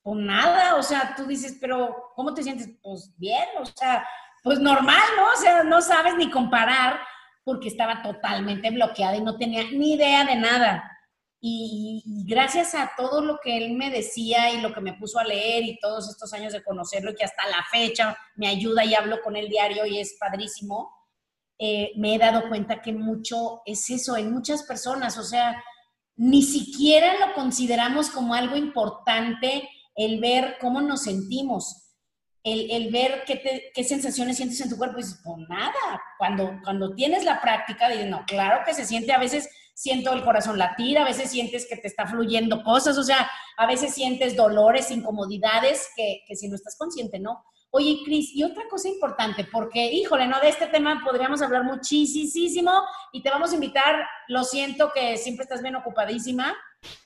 pues 0.01 0.19
nada, 0.19 0.75
o 0.75 0.83
sea, 0.83 1.13
tú 1.15 1.25
dices, 1.25 1.57
pero 1.59 2.11
¿cómo 2.15 2.33
te 2.33 2.43
sientes? 2.43 2.69
Pues 2.81 3.13
bien, 3.17 3.47
o 3.59 3.65
sea, 3.65 4.07
pues 4.43 4.59
normal, 4.59 5.03
¿no? 5.17 5.25
O 5.33 5.41
sea, 5.41 5.63
no 5.63 5.81
sabes 5.81 6.15
ni 6.15 6.29
comparar 6.29 6.99
porque 7.43 7.67
estaba 7.67 8.01
totalmente 8.01 8.69
bloqueada 8.71 9.15
y 9.17 9.21
no 9.21 9.37
tenía 9.37 9.63
ni 9.71 9.93
idea 9.93 10.25
de 10.25 10.35
nada. 10.35 10.91
Y, 11.39 12.01
y, 12.05 12.25
gracias 12.25 12.73
a 12.73 12.91
todo 12.97 13.21
lo 13.21 13.39
que 13.43 13.57
él 13.57 13.73
me 13.73 13.89
decía 13.89 14.49
y 14.51 14.59
lo 14.59 14.73
que 14.73 14.81
me 14.81 14.93
puso 14.93 15.19
a 15.19 15.23
leer 15.23 15.63
y 15.63 15.79
todos 15.79 16.09
estos 16.09 16.33
años 16.33 16.51
de 16.51 16.63
conocerlo, 16.63 17.13
que 17.15 17.23
hasta 17.23 17.47
la 17.47 17.63
fecha 17.69 18.17
me 18.35 18.47
ayuda 18.47 18.83
y 18.83 18.95
hablo 18.95 19.21
con 19.21 19.35
él 19.35 19.47
diario 19.47 19.85
y 19.85 19.99
es 19.99 20.17
padrísimo, 20.19 20.96
eh, 21.59 21.91
me 21.95 22.15
he 22.15 22.17
dado 22.17 22.47
cuenta 22.49 22.81
que 22.81 22.93
mucho 22.93 23.61
es 23.65 23.89
eso 23.89 24.15
en 24.15 24.31
muchas 24.31 24.63
personas, 24.63 25.17
o 25.17 25.23
sea, 25.23 25.63
ni 26.15 26.43
siquiera 26.43 27.25
lo 27.25 27.33
consideramos 27.33 28.09
como 28.09 28.33
algo 28.33 28.55
importante 28.55 29.69
el 29.95 30.19
ver 30.19 30.57
cómo 30.59 30.81
nos 30.81 31.03
sentimos. 31.03 31.83
el, 32.43 32.91
ver 32.91 33.23
qué, 33.25 33.71
qué, 33.73 33.83
sensaciones 33.83 34.37
sientes 34.37 34.61
en 34.61 34.69
tu 34.69 34.77
cuerpo 34.77 34.99
y 34.99 35.03
dices, 35.03 35.19
pues 35.21 35.37
nada, 35.49 36.01
cuando, 36.17 36.59
cuando 36.63 36.95
tienes 36.95 37.25
la 37.25 37.41
práctica, 37.41 37.89
dices, 37.89 38.07
no, 38.07 38.23
claro 38.25 38.63
que 38.65 38.73
se 38.73 38.85
siente, 38.85 39.11
a 39.11 39.19
veces 39.19 39.49
siento 39.73 40.13
el 40.13 40.23
corazón 40.23 40.57
latir, 40.57 40.97
a 40.97 41.03
veces 41.03 41.29
sientes 41.29 41.67
que 41.67 41.75
te 41.75 41.87
está 41.87 42.07
fluyendo 42.07 42.63
cosas, 42.63 42.97
o 42.97 43.03
sea, 43.03 43.29
a 43.57 43.67
veces 43.67 43.93
sientes 43.93 44.37
dolores, 44.37 44.91
incomodidades 44.91 45.89
que, 45.95 46.21
que 46.25 46.35
si 46.37 46.47
no 46.47 46.55
estás 46.55 46.77
consciente, 46.77 47.19
¿no? 47.19 47.43
Oye, 47.69 47.99
Cris, 48.05 48.33
y 48.33 48.43
otra 48.43 48.63
cosa 48.69 48.87
importante, 48.87 49.43
porque, 49.43 49.91
híjole, 49.91 50.27
¿no? 50.27 50.39
De 50.39 50.49
este 50.49 50.67
tema 50.67 51.01
podríamos 51.03 51.41
hablar 51.41 51.63
muchísimo 51.63 52.71
y 53.11 53.21
te 53.21 53.29
vamos 53.29 53.51
a 53.51 53.55
invitar, 53.55 54.07
lo 54.29 54.43
siento 54.43 54.91
que 54.93 55.17
siempre 55.17 55.43
estás 55.43 55.61
bien 55.61 55.75
ocupadísima, 55.75 56.55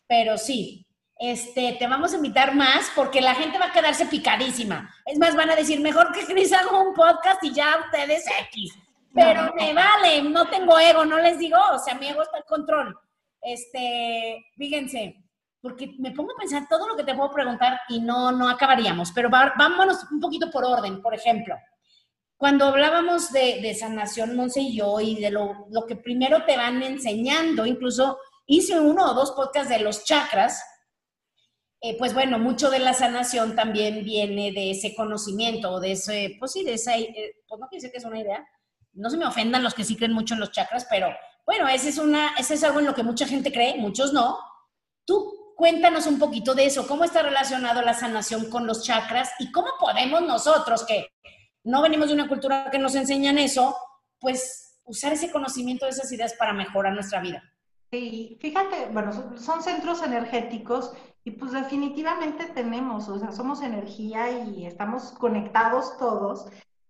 pero 0.08 0.38
sí, 0.38 0.86
este, 1.18 1.74
te 1.74 1.88
vamos 1.88 2.14
a 2.14 2.18
invitar 2.18 2.56
más 2.56 2.92
porque 2.96 3.22
la 3.22 3.36
gente 3.36 3.60
va 3.60 3.68
a 3.68 3.72
quedarse 3.72 4.06
picadísima. 4.06 4.94
Es 5.06 5.18
más, 5.20 5.36
van 5.36 5.50
a 5.50 5.56
decir, 5.56 5.80
mejor 5.80 6.12
que 6.12 6.26
Cris 6.26 6.54
haga 6.54 6.80
un 6.80 6.94
podcast 6.94 7.44
y 7.44 7.54
ya 7.54 7.80
ustedes 7.86 8.26
X. 8.50 8.74
Pero 9.14 9.54
me 9.56 9.74
vale, 9.74 10.24
no 10.24 10.48
tengo 10.48 10.80
ego, 10.80 11.06
no 11.06 11.20
les 11.20 11.38
digo, 11.38 11.58
o 11.74 11.80
sea, 11.80 11.96
mi 11.96 12.08
ego 12.08 12.22
está 12.22 12.38
en 12.38 12.44
control. 12.48 12.98
Este, 13.42 14.46
fíjense, 14.58 15.21
porque 15.62 15.96
me 16.00 16.12
pongo 16.12 16.34
a 16.34 16.40
pensar 16.40 16.68
todo 16.68 16.88
lo 16.88 16.96
que 16.96 17.04
te 17.04 17.14
puedo 17.14 17.32
preguntar 17.32 17.82
y 17.90 18.00
no, 18.02 18.32
no 18.32 18.50
acabaríamos, 18.50 19.12
pero 19.12 19.30
vámonos 19.30 20.06
un 20.12 20.20
poquito 20.20 20.50
por 20.50 20.66
orden, 20.66 21.02
por 21.02 21.14
ejemplo. 21.14 21.56
Cuando 22.36 22.66
hablábamos 22.66 23.32
de, 23.32 23.62
de 23.62 23.76
sanación, 23.76 24.36
Monse 24.36 24.62
y 24.62 24.76
yo, 24.76 25.00
y 25.00 25.22
de 25.22 25.30
lo, 25.30 25.68
lo 25.70 25.86
que 25.86 25.96
primero 25.96 26.44
te 26.46 26.58
van 26.58 26.82
enseñando, 26.82 27.68
incluso 27.68 28.18
hice 28.48 28.80
uno 28.80 29.12
o 29.12 29.14
dos 29.14 29.32
podcasts 29.32 29.70
de 29.70 29.80
los 29.80 30.04
chakras, 30.04 30.64
eh, 31.84 31.96
pues 31.98 32.14
bueno, 32.14 32.40
mucho 32.40 32.70
de 32.70 32.80
la 32.80 32.94
sanación 32.94 33.56
también 33.56 34.04
viene 34.04 34.52
de 34.52 34.72
ese 34.72 34.96
conocimiento, 34.96 35.80
de 35.80 35.94
ese, 35.94 36.36
pues 36.40 36.52
sí, 36.52 36.64
de 36.64 36.74
esa, 36.74 36.98
eh, 36.98 37.36
pues 37.48 37.60
no 37.60 37.68
quiere 37.68 37.82
decir 37.82 37.92
que 37.92 37.98
es 37.98 38.06
una 38.06 38.20
idea, 38.20 38.46
no 38.94 39.10
se 39.10 39.18
me 39.18 39.26
ofendan 39.26 39.64
los 39.64 39.74
que 39.74 39.84
sí 39.84 39.96
creen 39.96 40.14
mucho 40.14 40.34
en 40.34 40.42
los 40.42 40.52
chakras, 40.52 40.86
pero 40.90 41.08
bueno, 41.46 41.68
ese 41.68 41.90
es, 41.90 41.98
una, 41.98 42.36
ese 42.38 42.54
es 42.54 42.64
algo 42.64 42.80
en 42.80 42.86
lo 42.86 42.94
que 42.94 43.04
mucha 43.04 43.26
gente 43.26 43.52
cree, 43.52 43.78
muchos 43.78 44.14
no. 44.14 44.38
Cuéntanos 45.62 46.08
un 46.08 46.18
poquito 46.18 46.56
de 46.56 46.66
eso, 46.66 46.88
cómo 46.88 47.04
está 47.04 47.22
relacionado 47.22 47.84
la 47.84 47.94
sanación 47.94 48.50
con 48.50 48.66
los 48.66 48.84
chakras 48.84 49.30
y 49.38 49.52
cómo 49.52 49.68
podemos 49.80 50.24
nosotros, 50.24 50.84
que 50.88 51.10
no 51.64 51.84
venimos 51.84 52.08
de 52.08 52.16
una 52.16 52.28
cultura 52.28 52.72
que 52.72 52.80
nos 52.80 52.96
enseñan 52.96 53.38
eso, 53.38 53.76
pues 54.20 54.80
usar 54.86 55.14
ese 55.14 55.30
conocimiento 55.30 55.86
esas 55.86 56.12
ideas 56.12 56.34
para 56.34 56.52
mejorar 56.52 56.96
nuestra 56.96 57.22
vida. 57.22 57.44
Sí, 57.92 58.40
fíjate, 58.42 58.88
bueno, 58.92 59.12
son 59.38 59.62
centros 59.62 60.02
energéticos 60.02 60.94
y 61.24 61.30
pues 61.30 61.52
definitivamente 61.52 62.46
tenemos, 62.46 63.08
o 63.08 63.20
sea, 63.20 63.32
somos 63.32 63.62
energía 63.62 64.32
y 64.32 64.66
estamos 64.66 65.12
conectados 65.12 65.96
todos. 66.00 66.48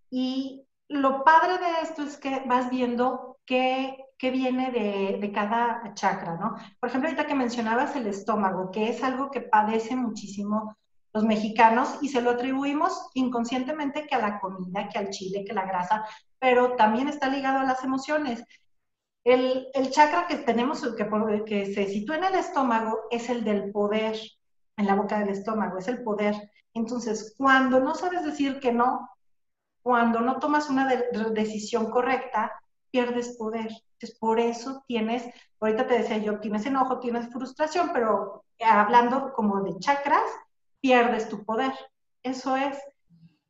Y 0.10 0.66
lo 0.88 1.26
padre 1.26 1.58
de 1.58 1.82
esto 1.84 2.04
es 2.04 2.16
que 2.16 2.44
vas 2.46 2.70
viendo 2.70 3.38
qué, 3.46 3.98
qué 4.22 4.30
viene 4.30 4.70
de, 4.70 5.18
de, 5.20 5.32
cada 5.32 5.96
chakra, 5.96 6.36
¿no? 6.36 6.56
Por 6.80 6.90
ejemplo, 6.90 7.10
ahorita 7.10 7.26
que 7.26 7.34
mencionabas 7.34 7.96
el 7.96 8.06
estómago, 8.06 8.70
que 8.70 8.88
es 8.88 9.04
algo 9.04 9.32
que 9.32 9.42
padece 9.42 9.96
muchísimo 9.96 10.78
los 11.12 11.24
mexicanos 11.24 11.98
y 12.04 12.10
se 12.10 12.22
lo 12.22 12.30
atribuimos 12.30 13.10
inconscientemente 13.16 14.06
que 14.06 14.14
a 14.14 14.20
la 14.20 14.40
comida, 14.40 14.88
que 14.90 15.00
al 15.00 15.10
chile, 15.10 15.44
que 15.44 15.54
a 15.54 15.56
la 15.56 15.66
grasa, 15.66 16.06
pero 16.38 16.76
también 16.76 17.08
está 17.08 17.30
ligado 17.30 17.62
a 17.62 17.64
las 17.64 17.84
emociones. 17.84 18.44
El, 19.24 19.72
chakra 19.90 20.28
que 20.28 20.36
tenemos, 20.36 20.88
que, 20.96 21.44
que 21.44 21.74
se 21.74 21.88
sitúa 21.88 22.18
en 22.18 22.26
el 22.26 22.36
estómago, 22.36 23.00
es 23.10 23.28
el 23.28 23.44
del 23.44 23.72
poder, 23.72 24.20
en 24.78 24.86
la 24.86 24.94
boca 24.94 25.18
del 25.18 25.30
estómago, 25.30 25.80
es 25.80 25.88
el 25.88 26.04
poder. 26.04 26.36
Entonces, 26.76 27.34
cuando 27.36 27.80
no 27.80 27.96
sabes 27.96 28.24
decir 28.24 28.60
que 28.60 28.72
no, 28.72 29.10
cuando 29.82 30.22
no 30.22 30.38
tomas 30.38 30.70
una 30.70 30.88
decisión 31.34 31.90
correcta, 31.90 32.61
pierdes 32.92 33.38
poder. 33.38 33.70
Entonces, 33.94 34.18
por 34.20 34.40
eso 34.40 34.84
tienes, 34.88 35.24
ahorita 35.60 35.88
te 35.88 36.00
decía 36.00 36.18
yo, 36.18 36.40
tienes 36.40 36.66
enojo, 36.66 37.00
tienes 37.00 37.30
frustración, 37.32 37.92
pero 37.94 38.44
hablando 38.60 39.34
como 39.34 39.62
de 39.62 39.78
chakras, 39.80 40.30
pierdes 40.80 41.30
tu 41.30 41.44
poder. 41.44 41.74
Eso 42.24 42.56
es. 42.56 42.78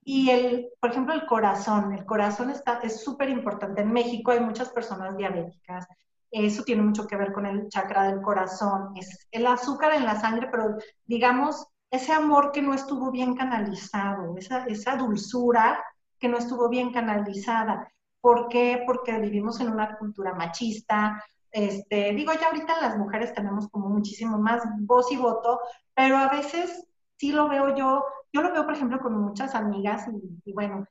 Y 0.04 0.30
el, 0.30 0.70
por 0.80 0.92
ejemplo, 0.92 1.14
el 1.14 1.26
corazón, 1.26 1.94
el 1.94 2.06
corazón 2.06 2.50
está, 2.50 2.80
es 2.84 3.04
súper 3.04 3.30
importante. 3.30 3.82
En 3.82 3.92
México 3.92 4.32
hay 4.32 4.40
muchas 4.40 4.70
personas 4.70 5.16
diabéticas. 5.18 5.88
Eso 6.32 6.64
tiene 6.64 6.82
mucho 6.82 7.06
que 7.08 7.18
ver 7.18 7.34
con 7.34 7.46
el 7.46 7.68
chakra 7.70 8.04
del 8.04 8.22
corazón. 8.22 8.94
Es 8.96 9.28
el 9.32 9.46
azúcar 9.46 9.94
en 9.94 10.06
la 10.06 10.20
sangre, 10.20 10.48
pero 10.50 10.78
digamos, 11.06 11.68
ese 11.92 12.14
amor 12.14 12.52
que 12.52 12.62
no 12.62 12.74
estuvo 12.74 13.12
bien 13.12 13.36
canalizado, 13.36 14.38
esa, 14.38 14.66
esa 14.66 14.96
dulzura 14.96 15.84
que 16.18 16.30
no 16.30 16.38
estuvo 16.38 16.70
bien 16.70 16.94
canalizada. 16.94 17.92
¿Por 18.22 18.48
qué? 18.48 18.84
Porque 18.86 19.18
vivimos 19.20 19.60
en 19.60 19.72
una 19.72 19.98
cultura 19.98 20.34
machista. 20.34 21.24
Este, 21.52 22.14
digo, 22.14 22.32
ya 22.34 22.48
ahorita 22.48 22.80
las 22.80 22.98
mujeres 22.98 23.34
tenemos 23.34 23.68
como 23.70 23.90
muchísimo 23.90 24.38
más 24.38 24.64
voz 24.80 25.12
y 25.12 25.18
voto, 25.18 25.60
pero 25.94 26.18
a 26.18 26.30
veces 26.30 26.88
sí 27.18 27.34
lo 27.34 27.50
veo 27.50 27.76
yo 27.76 28.04
yo 28.34 28.42
lo 28.42 28.54
veo, 28.54 28.66
por 28.66 28.74
ejemplo, 28.74 29.00
con 29.00 29.14
muchas 29.22 29.56
amigas 29.56 30.08
y, 30.46 30.54
bueno, 30.54 30.88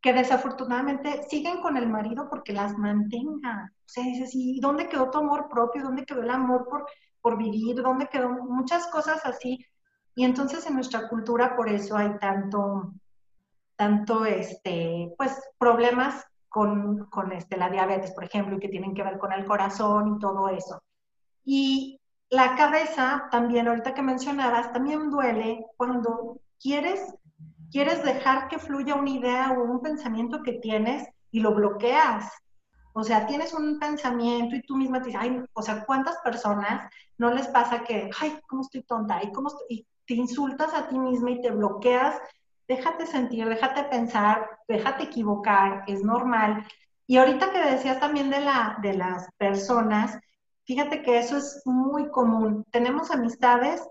que 0.00 0.12
desafortunadamente 0.12 1.24
siguen 1.28 1.60
con 1.60 1.76
el 1.76 1.88
marido 1.88 2.28
porque 2.30 2.52
las 2.52 2.78
mantenga. 2.78 3.72
O 3.74 3.88
sea, 3.88 4.04
dices, 4.04 4.30
¿y 4.34 4.60
dónde 4.60 4.88
quedó 4.88 5.10
tu 5.10 5.18
amor 5.18 5.48
propio? 5.48 5.82
¿Dónde 5.82 6.04
quedó 6.04 6.22
el 6.22 6.30
amor 6.30 6.68
por, 6.68 6.86
por 7.20 7.36
vivir? 7.36 7.82
¿Dónde 7.82 8.08
quedó 8.08 8.28
muchas 8.28 8.86
cosas 8.88 9.24
así? 9.26 9.64
Y 10.14 10.24
entonces 10.24 10.64
en 10.66 10.74
nuestra 10.74 11.08
cultura 11.08 11.56
por 11.56 11.68
eso 11.68 11.96
hay 11.96 12.16
tanto, 12.18 12.94
tanto, 13.74 14.24
este, 14.24 15.12
pues, 15.18 15.42
problemas 15.58 16.24
con, 16.56 17.32
este, 17.32 17.58
la 17.58 17.68
diabetes, 17.68 18.12
por 18.12 18.24
ejemplo, 18.24 18.56
y 18.56 18.60
que 18.60 18.70
tienen 18.70 18.94
que 18.94 19.02
ver 19.02 19.18
con 19.18 19.30
el 19.30 19.44
corazón 19.44 20.16
y 20.16 20.18
todo 20.18 20.48
eso. 20.48 20.82
Y 21.44 22.00
la 22.30 22.56
cabeza 22.56 23.28
también, 23.30 23.68
ahorita 23.68 23.92
que 23.92 24.00
mencionabas, 24.00 24.72
también 24.72 25.10
duele 25.10 25.66
cuando 25.76 26.40
quieres, 26.58 27.14
quieres 27.70 28.02
dejar 28.02 28.48
que 28.48 28.58
fluya 28.58 28.94
una 28.94 29.10
idea 29.10 29.52
o 29.52 29.64
un 29.64 29.82
pensamiento 29.82 30.42
que 30.42 30.54
tienes 30.54 31.06
y 31.30 31.40
lo 31.40 31.54
bloqueas. 31.54 32.32
O 32.94 33.04
sea, 33.04 33.26
tienes 33.26 33.52
un 33.52 33.78
pensamiento 33.78 34.56
y 34.56 34.62
tú 34.62 34.76
misma 34.76 35.00
te 35.00 35.08
dices, 35.08 35.20
ay, 35.22 35.44
o 35.52 35.60
sea, 35.60 35.84
¿cuántas 35.84 36.16
personas 36.24 36.90
no 37.18 37.30
les 37.34 37.48
pasa 37.48 37.84
que, 37.84 38.08
ay, 38.18 38.38
cómo 38.48 38.62
estoy 38.62 38.82
tonta, 38.84 39.22
y 39.22 39.30
cómo 39.30 39.50
y 39.68 39.86
te 40.06 40.14
insultas 40.14 40.72
a 40.72 40.88
ti 40.88 40.98
misma 40.98 41.32
y 41.32 41.42
te 41.42 41.50
bloqueas? 41.50 42.16
Déjate 42.68 43.06
sentir, 43.06 43.48
déjate 43.48 43.84
pensar, 43.84 44.48
déjate 44.66 45.04
equivocar, 45.04 45.84
es 45.86 46.02
normal. 46.02 46.66
Y 47.06 47.18
ahorita 47.18 47.52
que 47.52 47.62
decías 47.62 48.00
también 48.00 48.30
de, 48.30 48.40
la, 48.40 48.78
de 48.82 48.94
las 48.94 49.28
personas, 49.38 50.18
fíjate 50.64 51.02
que 51.02 51.18
eso 51.18 51.36
es 51.36 51.62
muy 51.64 52.10
común. 52.10 52.64
Tenemos 52.70 53.10
amistades 53.10 53.82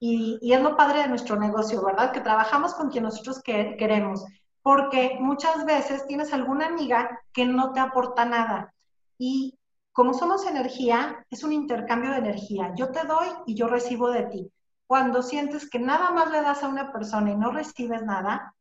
y, 0.00 0.38
es 0.52 0.60
lo 0.60 0.76
padre 0.76 1.02
de 1.02 1.08
nuestro 1.08 1.36
negocio, 1.36 1.84
¿verdad? 1.84 2.12
Que 2.12 2.20
trabajamos 2.20 2.74
con 2.74 2.90
quien 2.90 3.04
nosotros 3.04 3.40
queremos, 3.42 4.24
porque 4.62 5.16
muchas 5.20 5.64
veces 5.64 6.06
tienes 6.06 6.32
alguna 6.32 6.66
amiga 6.66 7.20
que 7.32 7.46
no 7.46 7.72
te 7.72 7.80
aporta 7.80 8.24
nada. 8.24 8.74
Y 9.16 9.58
como 9.92 10.12
somos 10.12 10.46
energía, 10.46 11.24
es 11.30 11.44
un 11.44 11.52
intercambio 11.52 12.10
de 12.10 12.18
energía. 12.18 12.72
Yo 12.76 12.90
te 12.90 13.06
doy 13.06 13.28
y 13.46 13.54
yo 13.54 13.68
recibo 13.68 14.10
de 14.10 14.24
ti. 14.24 14.52
Cuando 14.86 15.22
sientes 15.22 15.68
que 15.68 15.78
nada 15.78 16.10
más 16.10 16.30
le 16.30 16.42
das 16.42 16.62
a 16.62 16.68
una 16.68 16.92
persona 16.92 17.30
y 17.30 17.36
no 17.36 17.50
recibes 17.50 18.02
nada, 18.02 18.54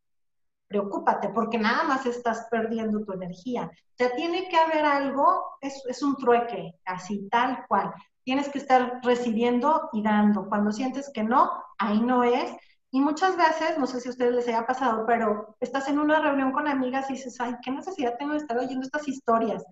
preocúpate 0.68 1.30
porque 1.30 1.58
nada 1.58 1.84
más 1.84 2.06
estás 2.06 2.48
perdiendo 2.50 3.04
tu 3.06 3.14
energía. 3.14 3.70
O 3.72 3.96
sea, 3.96 4.16
tiene 4.16 4.48
que 4.50 4.58
haber 4.58 4.86
algo, 4.86 5.58
es, 5.62 5.84
es 5.88 6.02
un 6.02 6.16
trueque, 6.18 6.76
así 6.86 7.28
tal 7.30 7.66
cual. 7.68 7.94
Tienes 8.24 8.50
que 8.50 8.58
estar 8.58 9.00
recibiendo 9.04 9.90
y 9.94 10.02
dando. 10.02 10.48
Cuando 10.48 10.72
sientes 10.72 11.12
que 11.14 11.24
no, 11.24 11.52
ahí 11.78 12.02
no 12.02 12.24
es. 12.24 12.52
Y 12.90 13.02
muchas 13.02 13.36
veces, 13.38 13.78
no 13.78 13.86
sé 13.86 14.00
si 14.00 14.08
a 14.08 14.12
ustedes 14.12 14.34
les 14.34 14.48
haya 14.48 14.66
pasado, 14.66 15.06
pero 15.06 15.56
estás 15.60 15.88
en 15.88 16.00
una 16.00 16.20
reunión 16.20 16.52
con 16.52 16.68
amigas 16.68 17.10
y 17.10 17.14
dices, 17.14 17.40
ay, 17.40 17.56
¿qué 17.64 17.72
necesidad 17.72 18.16
tengo 18.18 18.34
de 18.34 18.40
estar 18.40 18.58
oyendo 18.58 18.84
estas 18.84 19.08
historias? 19.08 19.64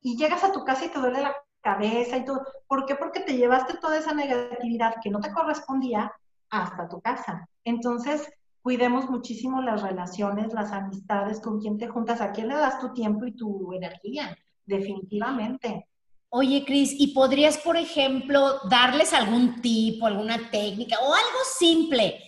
Y 0.00 0.16
llegas 0.16 0.44
a 0.44 0.52
tu 0.52 0.64
casa 0.64 0.84
y 0.84 0.88
te 0.88 0.98
duele 0.98 1.22
la 1.22 1.34
cabeza 1.64 2.18
y 2.18 2.24
todo. 2.24 2.46
¿Por 2.68 2.86
qué? 2.86 2.94
Porque 2.94 3.20
te 3.20 3.36
llevaste 3.36 3.78
toda 3.78 3.98
esa 3.98 4.14
negatividad 4.14 4.96
que 5.02 5.10
no 5.10 5.18
te 5.20 5.32
correspondía 5.32 6.12
hasta 6.50 6.88
tu 6.88 7.00
casa. 7.00 7.48
Entonces, 7.64 8.28
cuidemos 8.62 9.10
muchísimo 9.10 9.60
las 9.62 9.82
relaciones, 9.82 10.52
las 10.52 10.70
amistades, 10.70 11.40
con 11.40 11.60
quién 11.60 11.78
te 11.78 11.88
juntas, 11.88 12.20
a 12.20 12.30
quién 12.30 12.48
le 12.48 12.54
das 12.54 12.78
tu 12.78 12.92
tiempo 12.92 13.24
y 13.26 13.32
tu 13.32 13.72
energía, 13.72 14.36
definitivamente. 14.64 15.88
Oye, 16.28 16.64
Cris, 16.64 16.94
¿y 16.98 17.14
podrías, 17.14 17.58
por 17.58 17.76
ejemplo, 17.76 18.60
darles 18.68 19.12
algún 19.12 19.62
tipo, 19.62 20.06
alguna 20.06 20.50
técnica 20.50 20.96
o 21.00 21.14
algo 21.14 21.38
simple 21.58 22.18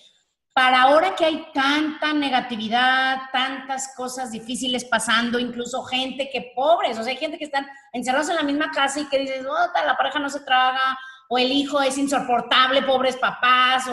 para 0.57 0.81
ahora 0.81 1.15
que 1.15 1.27
hay 1.27 1.49
tanta 1.53 2.15
negatividad, 2.15 3.19
tantas 3.31 3.95
cosas 3.95 4.31
difíciles 4.31 4.87
pasando, 4.87 5.39
incluso 5.39 5.83
gente 5.83 6.31
que 6.33 6.55
pobres, 6.55 6.99
o 6.99 7.03
sea, 7.03 7.13
hay 7.13 7.19
gente 7.19 7.37
que 7.37 7.45
están 7.45 7.67
encerrados 7.93 8.31
en 8.31 8.37
la 8.37 8.43
misma 8.43 8.71
casa 8.71 9.01
y 9.01 9.09
que 9.11 9.19
dices, 9.19 9.45
oh, 9.45 9.85
la 9.85 9.99
pareja 9.99 10.19
no 10.19 10.31
se 10.31 10.41
traga, 10.41 10.99
o 11.29 11.37
el 11.37 11.53
hijo 11.53 11.83
es 11.83 11.99
insoportable, 11.99 12.81
pobres 12.85 13.19
papás, 13.19 13.85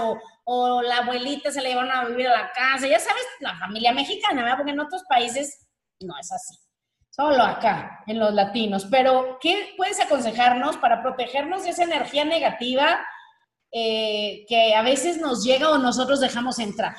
o, 0.45 0.81
la 0.81 0.99
abuelita 0.99 1.51
se 1.51 1.61
la 1.61 1.67
llevaron 1.67 1.91
a 1.91 2.05
vivir 2.05 2.29
a 2.29 2.43
la 2.43 2.51
casa, 2.53 2.87
ya 2.87 2.99
sabes, 2.99 3.25
la 3.41 3.57
familia 3.57 3.91
mexicana, 3.91 4.43
¿verdad? 4.43 4.57
Porque 4.59 4.71
en 4.71 4.79
otros 4.79 5.03
países 5.09 5.67
no 5.99 6.17
es 6.17 6.31
así. 6.31 6.55
Solo 7.09 7.43
acá, 7.43 8.05
en 8.07 8.19
los 8.19 8.33
latinos. 8.33 8.87
Pero, 8.89 9.37
¿qué 9.41 9.73
puedes 9.75 9.99
aconsejarnos 9.99 10.77
para 10.77 11.01
protegernos 11.01 11.65
de 11.65 11.71
esa 11.71 11.83
energía 11.83 12.23
negativa 12.23 13.05
eh, 13.73 14.45
que 14.47 14.75
a 14.75 14.83
veces 14.83 15.19
nos 15.19 15.43
llega 15.43 15.71
o 15.71 15.79
nosotros 15.79 16.19
dejamos 16.19 16.59
entrar? 16.59 16.95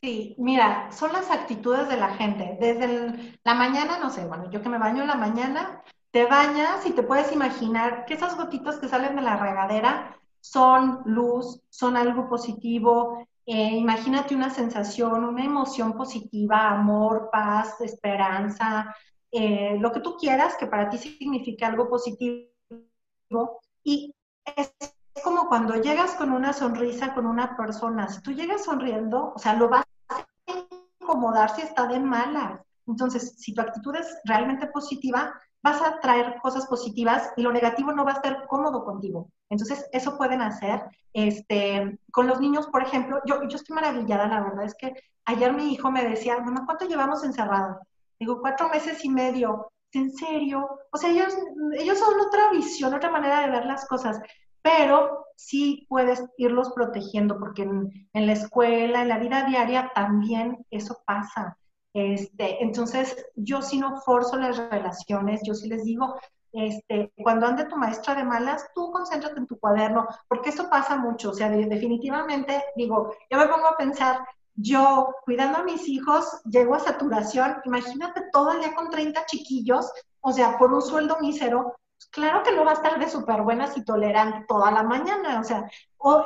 Sí, 0.00 0.36
mira, 0.38 0.92
son 0.92 1.12
las 1.12 1.30
actitudes 1.30 1.88
de 1.88 1.96
la 1.96 2.14
gente. 2.14 2.56
Desde 2.60 3.38
la 3.42 3.54
mañana, 3.54 3.98
no 3.98 4.10
sé, 4.10 4.24
bueno, 4.26 4.50
yo 4.50 4.62
que 4.62 4.68
me 4.68 4.78
baño 4.78 5.02
en 5.02 5.08
la 5.08 5.16
mañana, 5.16 5.82
te 6.10 6.26
bañas 6.26 6.86
y 6.86 6.92
te 6.92 7.02
puedes 7.02 7.32
imaginar 7.32 8.04
que 8.04 8.14
esas 8.14 8.36
gotitas 8.36 8.76
que 8.76 8.88
salen 8.88 9.16
de 9.16 9.22
la 9.22 9.36
regadera 9.36 10.16
son 10.40 11.00
luz, 11.06 11.60
son 11.70 11.96
algo 11.96 12.28
positivo. 12.28 13.26
Eh, 13.46 13.70
imagínate 13.76 14.34
una 14.34 14.50
sensación, 14.50 15.24
una 15.24 15.44
emoción 15.44 15.94
positiva, 15.94 16.68
amor, 16.68 17.30
paz, 17.32 17.80
esperanza, 17.80 18.94
eh, 19.32 19.76
lo 19.80 19.90
que 19.90 20.00
tú 20.00 20.16
quieras 20.18 20.54
que 20.56 20.68
para 20.68 20.88
ti 20.88 20.98
signifique 20.98 21.64
algo 21.64 21.88
positivo. 21.88 22.52
Y 23.82 24.14
es 24.54 24.72
como 25.24 25.48
cuando 25.48 25.74
llegas 25.76 26.14
con 26.14 26.30
una 26.30 26.52
sonrisa 26.52 27.14
con 27.14 27.26
una 27.26 27.56
persona. 27.56 28.08
Si 28.08 28.20
tú 28.20 28.32
llegas 28.32 28.64
sonriendo, 28.64 29.32
o 29.34 29.38
sea, 29.38 29.54
lo 29.54 29.70
vas 29.70 29.84
a 30.10 30.24
incomodar 31.00 31.56
si 31.56 31.62
está 31.62 31.86
de 31.86 31.98
malas. 31.98 32.60
Entonces, 32.86 33.34
si 33.38 33.54
tu 33.54 33.62
actitud 33.62 33.96
es 33.96 34.18
realmente 34.24 34.66
positiva, 34.66 35.32
vas 35.62 35.80
a 35.80 35.98
traer 36.00 36.36
cosas 36.42 36.66
positivas 36.66 37.32
y 37.36 37.42
lo 37.42 37.52
negativo 37.52 37.90
no 37.92 38.04
va 38.04 38.12
a 38.12 38.14
estar 38.16 38.46
cómodo 38.46 38.84
contigo. 38.84 39.30
Entonces, 39.48 39.88
eso 39.92 40.18
pueden 40.18 40.42
hacer. 40.42 40.84
Este, 41.14 41.98
con 42.12 42.26
los 42.26 42.38
niños, 42.38 42.66
por 42.66 42.82
ejemplo, 42.82 43.20
yo, 43.24 43.48
yo 43.48 43.56
estoy 43.56 43.74
maravillada, 43.74 44.28
la 44.28 44.42
verdad 44.42 44.64
es 44.64 44.74
que 44.74 44.92
ayer 45.24 45.52
mi 45.54 45.72
hijo 45.72 45.90
me 45.90 46.04
decía, 46.04 46.38
mamá, 46.38 46.66
¿cuánto 46.66 46.86
llevamos 46.86 47.24
encerrado? 47.24 47.80
Digo, 48.20 48.40
cuatro 48.40 48.68
meses 48.68 49.02
y 49.04 49.08
medio. 49.08 49.70
¿En 49.92 50.10
serio? 50.10 50.68
O 50.90 50.98
sea, 50.98 51.08
ellos, 51.10 51.34
ellos 51.78 51.98
son 51.98 52.20
otra 52.20 52.50
visión, 52.50 52.92
otra 52.92 53.10
manera 53.10 53.42
de 53.42 53.50
ver 53.50 53.64
las 53.64 53.86
cosas, 53.86 54.20
pero 54.64 55.26
sí 55.36 55.84
puedes 55.90 56.24
irlos 56.38 56.72
protegiendo, 56.74 57.38
porque 57.38 57.62
en, 57.62 58.08
la 58.14 58.32
escuela, 58.32 59.02
en 59.02 59.08
la 59.10 59.18
vida 59.18 59.44
diaria, 59.44 59.92
también 59.94 60.64
eso 60.70 61.02
pasa. 61.06 61.58
Este, 61.92 62.62
entonces, 62.64 63.26
yo 63.36 63.60
sí 63.60 63.78
no 63.78 64.00
forzo 64.00 64.38
las 64.38 64.56
relaciones, 64.70 65.42
yo 65.44 65.54
sí 65.54 65.68
les 65.68 65.84
digo, 65.84 66.18
este, 66.52 67.12
cuando 67.22 67.46
ande 67.46 67.66
tu 67.66 67.76
maestra 67.76 68.14
de 68.14 68.24
malas, 68.24 68.66
tú 68.74 68.90
concéntrate 68.90 69.38
en 69.38 69.46
tu 69.46 69.58
cuaderno, 69.58 70.08
porque 70.28 70.48
eso 70.48 70.70
pasa 70.70 70.96
mucho, 70.96 71.30
o 71.30 71.34
sea, 71.34 71.50
definitivamente, 71.50 72.64
digo, 72.74 73.14
yo 73.30 73.36
me 73.36 73.48
pongo 73.48 73.66
a 73.66 73.76
pensar, 73.76 74.26
yo 74.54 75.14
cuidando 75.26 75.58
a 75.58 75.64
mis 75.64 75.86
hijos, 75.88 76.40
llego 76.46 76.74
a 76.74 76.80
saturación, 76.80 77.56
imagínate 77.66 78.22
todo 78.32 78.52
el 78.52 78.60
día 78.60 78.74
con 78.74 78.88
30 78.88 79.26
chiquillos, 79.26 79.92
o 80.22 80.32
sea, 80.32 80.56
por 80.56 80.72
un 80.72 80.80
sueldo 80.80 81.18
mísero, 81.20 81.76
claro 82.10 82.42
que 82.42 82.52
no 82.52 82.64
va 82.64 82.72
a 82.72 82.74
estar 82.74 82.98
de 82.98 83.08
súper 83.08 83.42
buenas 83.42 83.76
y 83.76 83.84
tolerante 83.84 84.44
toda 84.48 84.70
la 84.70 84.82
mañana, 84.82 85.40
o 85.40 85.44
sea, 85.44 85.68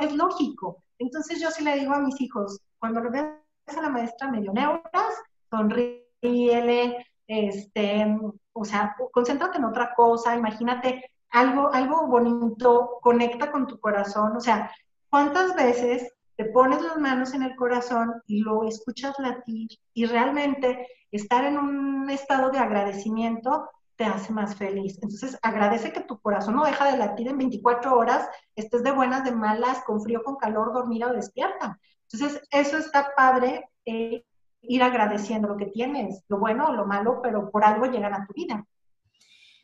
es 0.01 0.13
lógico. 0.13 0.83
Entonces 0.99 1.41
yo 1.41 1.51
sí 1.51 1.63
le 1.63 1.79
digo 1.79 1.95
a 1.95 2.01
mis 2.01 2.21
hijos, 2.21 2.61
cuando 2.79 3.01
le 3.01 3.11
ves 3.11 3.77
a 3.77 3.83
la 3.83 3.89
maestra 3.89 4.31
medio 4.31 4.53
neuras, 4.53 5.15
sonríele, 5.51 7.07
este, 7.27 8.19
o 8.53 8.65
sea, 8.65 8.97
concéntrate 9.13 9.59
en 9.59 9.65
otra 9.65 9.95
cosa, 9.95 10.35
imagínate 10.35 11.11
algo, 11.31 11.73
algo 11.73 12.07
bonito, 12.07 12.99
conecta 13.03 13.51
con 13.51 13.67
tu 13.67 13.79
corazón, 13.79 14.37
o 14.37 14.41
sea, 14.41 14.71
¿cuántas 15.11 15.55
veces 15.55 16.13
te 16.37 16.47
pones 16.47 16.81
las 16.83 16.97
manos 16.99 17.35
en 17.35 17.43
el 17.43 17.57
corazón 17.57 18.23
y 18.27 18.41
lo 18.41 18.65
escuchas 18.65 19.19
latir 19.19 19.69
y 19.93 20.07
realmente 20.07 20.87
estar 21.11 21.45
en 21.45 21.59
un 21.59 22.11
estado 22.11 22.51
de 22.51 22.59
agradecimiento 22.59 23.69
te 23.99 24.05
hace 24.05 24.33
más 24.33 24.55
feliz. 24.55 24.95
Entonces, 25.03 25.37
agradece 25.43 25.93
que 25.93 26.01
tu 26.01 26.21
corazón 26.21 26.55
no 26.55 26.65
deja 26.65 26.91
de 26.91 26.97
latir 26.97 27.27
en 27.27 27.37
24 27.37 27.99
horas, 27.99 28.29
estés 28.55 28.85
de 28.85 28.93
buenas, 28.93 29.25
de 29.25 29.33
malas, 29.33 29.83
con 29.85 30.01
frío, 30.01 30.23
con 30.23 30.37
calor, 30.37 30.73
dormida 30.73 31.09
o 31.09 31.13
despierta. 31.13 31.79
Entonces, 32.11 32.41
eso 32.53 32.79
está 32.79 33.13
padre 33.17 33.69
eh, 33.85 34.25
ir 34.63 34.83
agradeciendo 34.85 35.49
lo 35.49 35.57
que 35.57 35.67
tienes, 35.67 36.23
lo 36.29 36.39
bueno 36.39 36.69
o 36.69 36.73
lo 36.73 36.87
malo, 36.87 37.21
pero 37.21 37.51
por 37.51 37.65
algo 37.65 37.87
llegan 37.87 38.15
a 38.15 38.25
tu 38.25 38.33
vida. 38.35 38.65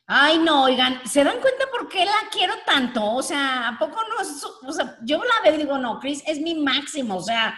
Ay, 0.06 0.38
no, 0.38 0.64
oigan, 0.64 1.00
¿se 1.06 1.22
dan 1.22 1.40
cuenta 1.40 1.66
por 1.70 1.88
qué 1.88 2.04
la 2.04 2.28
quiero 2.30 2.54
tanto? 2.66 3.04
O 3.12 3.22
sea, 3.22 3.68
¿a 3.68 3.78
poco 3.78 3.96
no? 4.08 4.68
o 4.68 4.72
sea, 4.72 4.98
yo 5.02 5.18
la 5.18 5.42
veo 5.44 5.54
y 5.54 5.58
digo, 5.58 5.78
no, 5.78 6.00
Chris 6.00 6.24
es 6.26 6.40
mi 6.40 6.56
máximo, 6.56 7.16
o 7.16 7.22
sea, 7.22 7.54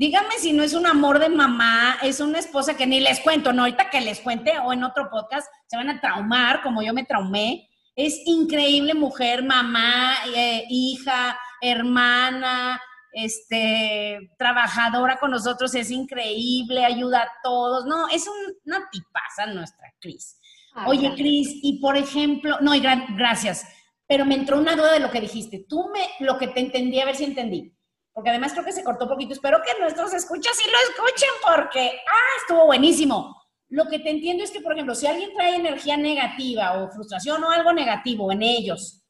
díganme 0.00 0.38
si 0.38 0.54
no 0.54 0.62
es 0.62 0.72
un 0.72 0.86
amor 0.86 1.18
de 1.18 1.28
mamá, 1.28 1.98
es 2.00 2.20
una 2.20 2.38
esposa 2.38 2.74
que 2.74 2.86
ni 2.86 3.00
les 3.00 3.20
cuento, 3.20 3.52
no, 3.52 3.64
ahorita 3.64 3.90
que 3.90 4.00
les 4.00 4.20
cuente 4.20 4.58
o 4.58 4.72
en 4.72 4.82
otro 4.82 5.10
podcast 5.10 5.46
se 5.66 5.76
van 5.76 5.90
a 5.90 6.00
traumar 6.00 6.62
como 6.62 6.80
yo 6.80 6.94
me 6.94 7.04
traumé. 7.04 7.68
Es 7.94 8.18
increíble 8.24 8.94
mujer, 8.94 9.44
mamá, 9.44 10.14
eh, 10.34 10.64
hija, 10.70 11.38
hermana, 11.60 12.80
este, 13.12 14.32
trabajadora 14.38 15.18
con 15.18 15.32
nosotros, 15.32 15.74
es 15.74 15.90
increíble, 15.90 16.82
ayuda 16.82 17.24
a 17.24 17.32
todos. 17.42 17.84
No, 17.84 18.08
es 18.08 18.26
una 18.64 18.88
tipaza 18.90 19.52
nuestra 19.52 19.92
Cris. 20.00 20.40
Oye, 20.86 21.12
Cris, 21.14 21.50
y 21.62 21.78
por 21.78 21.98
ejemplo, 21.98 22.56
no, 22.62 22.74
y 22.74 22.80
gracias, 22.80 23.66
pero 24.06 24.24
me 24.24 24.36
entró 24.36 24.58
una 24.58 24.76
duda 24.76 24.94
de 24.94 25.00
lo 25.00 25.10
que 25.10 25.20
dijiste. 25.20 25.66
Tú 25.68 25.90
me, 25.92 26.24
lo 26.24 26.38
que 26.38 26.48
te 26.48 26.60
entendí, 26.60 27.00
a 27.00 27.04
ver 27.04 27.16
si 27.16 27.24
entendí. 27.24 27.74
Porque 28.12 28.30
además 28.30 28.52
creo 28.52 28.64
que 28.64 28.72
se 28.72 28.84
cortó 28.84 29.08
poquito. 29.08 29.32
Espero 29.32 29.60
que 29.64 29.80
nuestros 29.80 30.12
escuchas 30.14 30.56
sí 30.56 30.68
lo 30.68 30.78
escuchen 30.90 31.30
porque, 31.42 32.00
ah, 32.08 32.40
estuvo 32.40 32.66
buenísimo. 32.66 33.36
Lo 33.68 33.86
que 33.86 34.00
te 34.00 34.10
entiendo 34.10 34.42
es 34.42 34.50
que, 34.50 34.60
por 34.60 34.72
ejemplo, 34.72 34.94
si 34.94 35.06
alguien 35.06 35.32
trae 35.34 35.54
energía 35.54 35.96
negativa 35.96 36.82
o 36.82 36.90
frustración 36.90 37.42
o 37.44 37.50
algo 37.50 37.72
negativo 37.72 38.32
en 38.32 38.42
ellos, 38.42 39.04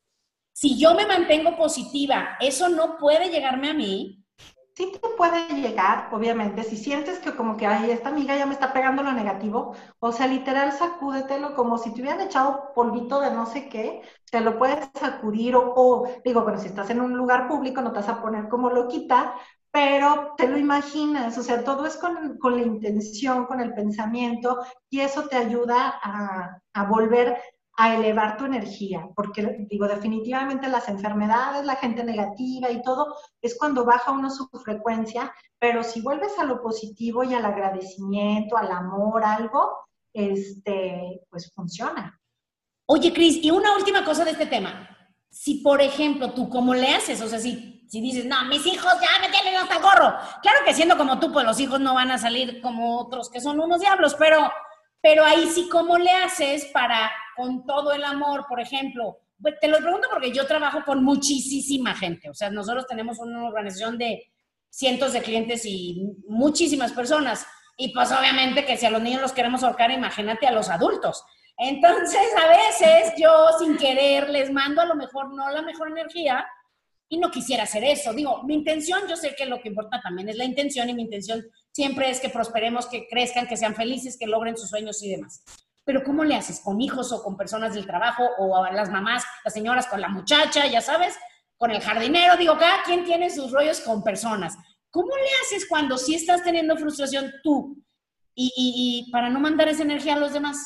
si 0.52 0.78
yo 0.78 0.94
me 0.94 1.06
mantengo 1.06 1.56
positiva, 1.56 2.36
eso 2.40 2.68
no 2.68 2.98
puede 2.98 3.30
llegarme 3.30 3.70
a 3.70 3.74
mí. 3.74 4.19
Sí 4.74 4.92
te 4.92 5.08
puede 5.16 5.46
llegar, 5.60 6.08
obviamente, 6.12 6.62
si 6.64 6.76
sientes 6.76 7.18
que 7.18 7.36
como 7.36 7.56
que, 7.56 7.66
ay, 7.66 7.90
esta 7.90 8.08
amiga 8.08 8.36
ya 8.36 8.46
me 8.46 8.54
está 8.54 8.72
pegando 8.72 9.02
lo 9.02 9.12
negativo, 9.12 9.74
o 9.98 10.12
sea, 10.12 10.26
literal, 10.26 10.72
sacúdetelo 10.72 11.54
como 11.54 11.76
si 11.76 11.92
te 11.92 12.00
hubieran 12.00 12.20
echado 12.22 12.72
polvito 12.74 13.20
de 13.20 13.30
no 13.30 13.44
sé 13.46 13.68
qué, 13.68 14.00
te 14.30 14.40
lo 14.40 14.58
puedes 14.58 14.88
sacudir, 14.94 15.54
o, 15.56 16.06
digo, 16.24 16.42
bueno, 16.42 16.58
si 16.58 16.68
estás 16.68 16.88
en 16.90 17.00
un 17.02 17.14
lugar 17.16 17.46
público 17.48 17.82
no 17.82 17.92
te 17.92 17.98
vas 17.98 18.08
a 18.08 18.22
poner 18.22 18.48
como 18.48 18.70
loquita, 18.70 19.34
pero 19.70 20.32
te 20.36 20.48
lo 20.48 20.56
imaginas, 20.56 21.36
o 21.36 21.42
sea, 21.42 21.62
todo 21.62 21.84
es 21.86 21.96
con, 21.96 22.38
con 22.38 22.56
la 22.56 22.62
intención, 22.62 23.44
con 23.46 23.60
el 23.60 23.74
pensamiento, 23.74 24.60
y 24.88 25.00
eso 25.00 25.28
te 25.28 25.36
ayuda 25.36 25.94
a, 26.02 26.58
a 26.72 26.84
volver 26.86 27.36
a 27.80 27.94
elevar 27.94 28.36
tu 28.36 28.44
energía, 28.44 29.08
porque 29.16 29.64
digo, 29.70 29.88
definitivamente 29.88 30.68
las 30.68 30.86
enfermedades, 30.90 31.64
la 31.64 31.76
gente 31.76 32.04
negativa 32.04 32.70
y 32.70 32.82
todo, 32.82 33.16
es 33.40 33.56
cuando 33.56 33.86
baja 33.86 34.10
uno 34.12 34.28
su 34.28 34.46
frecuencia, 34.62 35.32
pero 35.58 35.82
si 35.82 36.02
vuelves 36.02 36.38
a 36.38 36.44
lo 36.44 36.60
positivo 36.60 37.24
y 37.24 37.32
al 37.32 37.46
agradecimiento, 37.46 38.58
al 38.58 38.70
amor, 38.70 39.24
algo, 39.24 39.78
este, 40.12 41.22
pues 41.30 41.50
funciona. 41.54 42.20
Oye, 42.84 43.14
Cris, 43.14 43.42
y 43.42 43.50
una 43.50 43.74
última 43.74 44.04
cosa 44.04 44.26
de 44.26 44.32
este 44.32 44.44
tema. 44.44 44.86
Si, 45.30 45.62
por 45.62 45.80
ejemplo, 45.80 46.34
tú 46.34 46.50
cómo 46.50 46.74
le 46.74 46.88
haces, 46.88 47.22
o 47.22 47.28
sea, 47.28 47.38
si, 47.38 47.86
si 47.88 48.02
dices, 48.02 48.26
no, 48.26 48.44
mis 48.44 48.66
hijos 48.66 48.92
ya 49.00 49.26
me 49.26 49.32
tienen 49.32 49.56
hasta 49.56 49.80
gorro. 49.80 50.18
Claro 50.42 50.58
que 50.66 50.74
siendo 50.74 50.98
como 50.98 51.18
tú, 51.18 51.32
pues 51.32 51.46
los 51.46 51.58
hijos 51.58 51.80
no 51.80 51.94
van 51.94 52.10
a 52.10 52.18
salir 52.18 52.60
como 52.60 53.00
otros 53.00 53.30
que 53.30 53.40
son 53.40 53.58
unos 53.58 53.80
diablos, 53.80 54.16
pero 54.18 54.50
pero 55.02 55.24
ahí 55.24 55.48
sí, 55.48 55.68
¿cómo 55.70 55.96
le 55.98 56.10
haces 56.10 56.66
para, 56.66 57.10
con 57.40 57.64
todo 57.64 57.92
el 57.92 58.04
amor, 58.04 58.44
por 58.46 58.60
ejemplo? 58.60 59.18
Pues, 59.40 59.54
te 59.60 59.68
lo 59.68 59.78
pregunto 59.78 60.08
porque 60.10 60.32
yo 60.32 60.46
trabajo 60.46 60.84
con 60.84 61.02
muchísima 61.02 61.94
gente. 61.94 62.28
O 62.28 62.34
sea, 62.34 62.50
nosotros 62.50 62.86
tenemos 62.86 63.18
una 63.18 63.46
organización 63.46 63.96
de 63.96 64.30
cientos 64.68 65.14
de 65.14 65.22
clientes 65.22 65.64
y 65.64 66.12
muchísimas 66.28 66.92
personas. 66.92 67.46
Y 67.78 67.94
pues 67.94 68.12
obviamente 68.12 68.66
que 68.66 68.76
si 68.76 68.84
a 68.84 68.90
los 68.90 69.00
niños 69.00 69.22
los 69.22 69.32
queremos 69.32 69.62
ahorcar, 69.62 69.90
imagínate 69.90 70.46
a 70.46 70.52
los 70.52 70.68
adultos. 70.68 71.24
Entonces, 71.56 72.20
a 72.42 72.48
veces 72.48 73.14
yo 73.18 73.30
sin 73.58 73.78
querer 73.78 74.28
les 74.28 74.52
mando 74.52 74.82
a 74.82 74.86
lo 74.86 74.94
mejor 74.94 75.34
no 75.34 75.48
la 75.50 75.62
mejor 75.62 75.88
energía 75.88 76.46
y 77.08 77.18
no 77.18 77.30
quisiera 77.30 77.62
hacer 77.62 77.84
eso. 77.84 78.12
Digo, 78.12 78.42
mi 78.44 78.54
intención, 78.54 79.00
yo 79.08 79.16
sé 79.16 79.34
que 79.34 79.46
lo 79.46 79.60
que 79.60 79.68
importa 79.68 80.00
también 80.02 80.28
es 80.28 80.36
la 80.36 80.44
intención 80.44 80.90
y 80.90 80.94
mi 80.94 81.02
intención 81.02 81.44
siempre 81.72 82.10
es 82.10 82.20
que 82.20 82.28
prosperemos, 82.28 82.86
que 82.86 83.08
crezcan, 83.08 83.48
que 83.48 83.56
sean 83.56 83.74
felices, 83.74 84.18
que 84.18 84.26
logren 84.26 84.56
sus 84.56 84.68
sueños 84.68 85.02
y 85.02 85.10
demás. 85.10 85.42
Pero 85.84 86.02
¿cómo 86.04 86.24
le 86.24 86.36
haces? 86.36 86.60
¿Con 86.60 86.80
hijos 86.80 87.12
o 87.12 87.22
con 87.22 87.36
personas 87.36 87.74
del 87.74 87.86
trabajo 87.86 88.24
o 88.38 88.62
a 88.62 88.72
las 88.72 88.90
mamás, 88.90 89.24
las 89.44 89.54
señoras 89.54 89.86
con 89.86 90.00
la 90.00 90.08
muchacha, 90.08 90.66
ya 90.66 90.80
sabes? 90.80 91.16
Con 91.56 91.70
el 91.70 91.80
jardinero, 91.80 92.36
digo, 92.36 92.56
cada 92.58 92.82
quien 92.82 93.04
tiene 93.04 93.30
sus 93.30 93.52
rollos 93.52 93.80
con 93.80 94.02
personas. 94.02 94.56
¿Cómo 94.90 95.14
le 95.16 95.30
haces 95.42 95.66
cuando 95.68 95.96
sí 95.98 96.14
estás 96.14 96.42
teniendo 96.42 96.76
frustración 96.76 97.32
tú 97.42 97.82
y, 98.34 98.52
y 99.06 99.10
para 99.10 99.28
no 99.30 99.40
mandar 99.40 99.68
esa 99.68 99.82
energía 99.82 100.14
a 100.14 100.18
los 100.18 100.32
demás? 100.32 100.56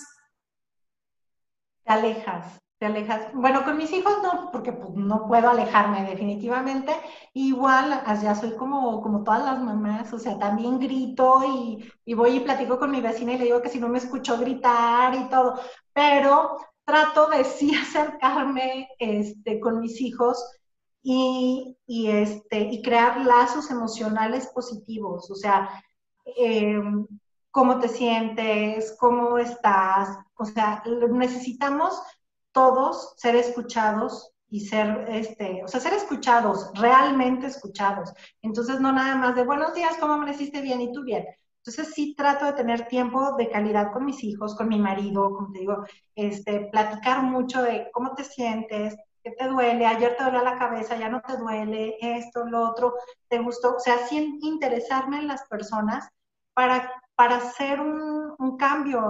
Te 1.84 1.92
alejas, 1.92 2.58
alejas. 2.86 3.32
Bueno, 3.34 3.64
con 3.64 3.76
mis 3.76 3.92
hijos 3.92 4.12
no, 4.22 4.50
porque 4.52 4.72
pues, 4.72 4.90
no 4.94 5.26
puedo 5.26 5.50
alejarme 5.50 6.04
definitivamente. 6.04 6.92
Igual, 7.32 8.02
ya 8.22 8.34
soy 8.34 8.56
como, 8.56 9.02
como 9.02 9.24
todas 9.24 9.44
las 9.44 9.60
mamás, 9.62 10.12
o 10.12 10.18
sea, 10.18 10.38
también 10.38 10.78
grito 10.78 11.42
y, 11.46 11.90
y 12.04 12.14
voy 12.14 12.36
y 12.36 12.40
platico 12.40 12.78
con 12.78 12.90
mi 12.90 13.00
vecina 13.00 13.32
y 13.32 13.38
le 13.38 13.44
digo 13.44 13.62
que 13.62 13.68
si 13.68 13.80
no 13.80 13.88
me 13.88 13.98
escuchó 13.98 14.38
gritar 14.38 15.14
y 15.14 15.28
todo, 15.28 15.60
pero 15.92 16.58
trato 16.84 17.28
de 17.28 17.44
sí 17.44 17.74
acercarme 17.82 18.88
este, 18.98 19.60
con 19.60 19.80
mis 19.80 20.00
hijos 20.00 20.44
y, 21.02 21.76
y, 21.86 22.08
este, 22.10 22.60
y 22.60 22.82
crear 22.82 23.20
lazos 23.24 23.70
emocionales 23.70 24.46
positivos, 24.48 25.30
o 25.30 25.34
sea, 25.34 25.68
eh, 26.24 26.80
cómo 27.50 27.78
te 27.78 27.88
sientes, 27.88 28.96
cómo 28.98 29.38
estás, 29.38 30.18
o 30.36 30.44
sea, 30.44 30.82
necesitamos 31.12 32.00
todos 32.54 33.14
ser 33.18 33.36
escuchados 33.36 34.32
y 34.48 34.60
ser, 34.60 35.06
este, 35.08 35.62
o 35.64 35.68
sea, 35.68 35.80
ser 35.80 35.92
escuchados, 35.94 36.70
realmente 36.74 37.46
escuchados. 37.48 38.12
Entonces, 38.40 38.80
no 38.80 38.92
nada 38.92 39.16
más 39.16 39.34
de 39.34 39.44
buenos 39.44 39.74
días, 39.74 39.96
¿cómo 39.98 40.14
amaneciste 40.14 40.60
bien? 40.60 40.80
Y 40.80 40.92
tú 40.92 41.02
bien. 41.02 41.26
Entonces, 41.58 41.92
sí 41.94 42.14
trato 42.16 42.44
de 42.44 42.52
tener 42.52 42.86
tiempo 42.86 43.34
de 43.36 43.50
calidad 43.50 43.92
con 43.92 44.04
mis 44.04 44.22
hijos, 44.22 44.54
con 44.54 44.68
mi 44.68 44.78
marido, 44.78 45.34
como 45.34 45.50
te 45.50 45.58
digo, 45.58 45.84
este, 46.14 46.68
platicar 46.70 47.22
mucho 47.24 47.62
de 47.62 47.90
cómo 47.92 48.14
te 48.14 48.22
sientes, 48.22 48.96
qué 49.24 49.32
te 49.32 49.48
duele, 49.48 49.86
ayer 49.86 50.16
te 50.16 50.22
duele 50.22 50.44
la 50.44 50.58
cabeza, 50.58 50.96
ya 50.96 51.08
no 51.08 51.20
te 51.22 51.36
duele, 51.36 51.96
esto, 52.00 52.44
lo 52.44 52.70
otro, 52.70 52.94
te 53.28 53.38
gustó. 53.40 53.76
O 53.76 53.80
sea, 53.80 54.06
sí 54.06 54.38
interesarme 54.42 55.18
en 55.18 55.26
las 55.26 55.48
personas 55.48 56.08
para, 56.54 56.92
para 57.16 57.36
hacer 57.36 57.80
un, 57.80 58.34
un 58.38 58.56
cambio, 58.56 59.00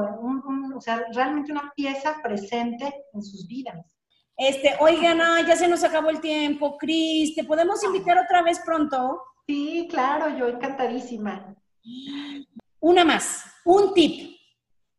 o 0.75 0.81
sea, 0.81 1.05
realmente 1.15 1.53
una 1.53 1.73
pieza 1.75 2.21
presente 2.23 2.93
en 3.13 3.23
sus 3.23 3.47
vidas. 3.47 3.95
Este, 4.37 4.75
oigan, 4.81 5.19
ya 5.47 5.57
se 5.57 5.69
nos 5.69 5.85
acabó 5.85 6.11
el 6.11 6.21
tiempo, 6.21 6.77
Cris, 6.77 7.35
¿te 7.35 7.45
podemos 7.45 7.83
invitar 7.85 8.19
otra 8.19 8.43
vez 8.43 8.61
pronto? 8.65 9.23
Sí, 9.47 9.87
claro, 9.91 10.37
yo 10.37 10.49
encantadísima. 10.49 11.55
Una 12.81 13.05
más, 13.05 13.45
un 13.65 13.95
tip, 13.95 14.37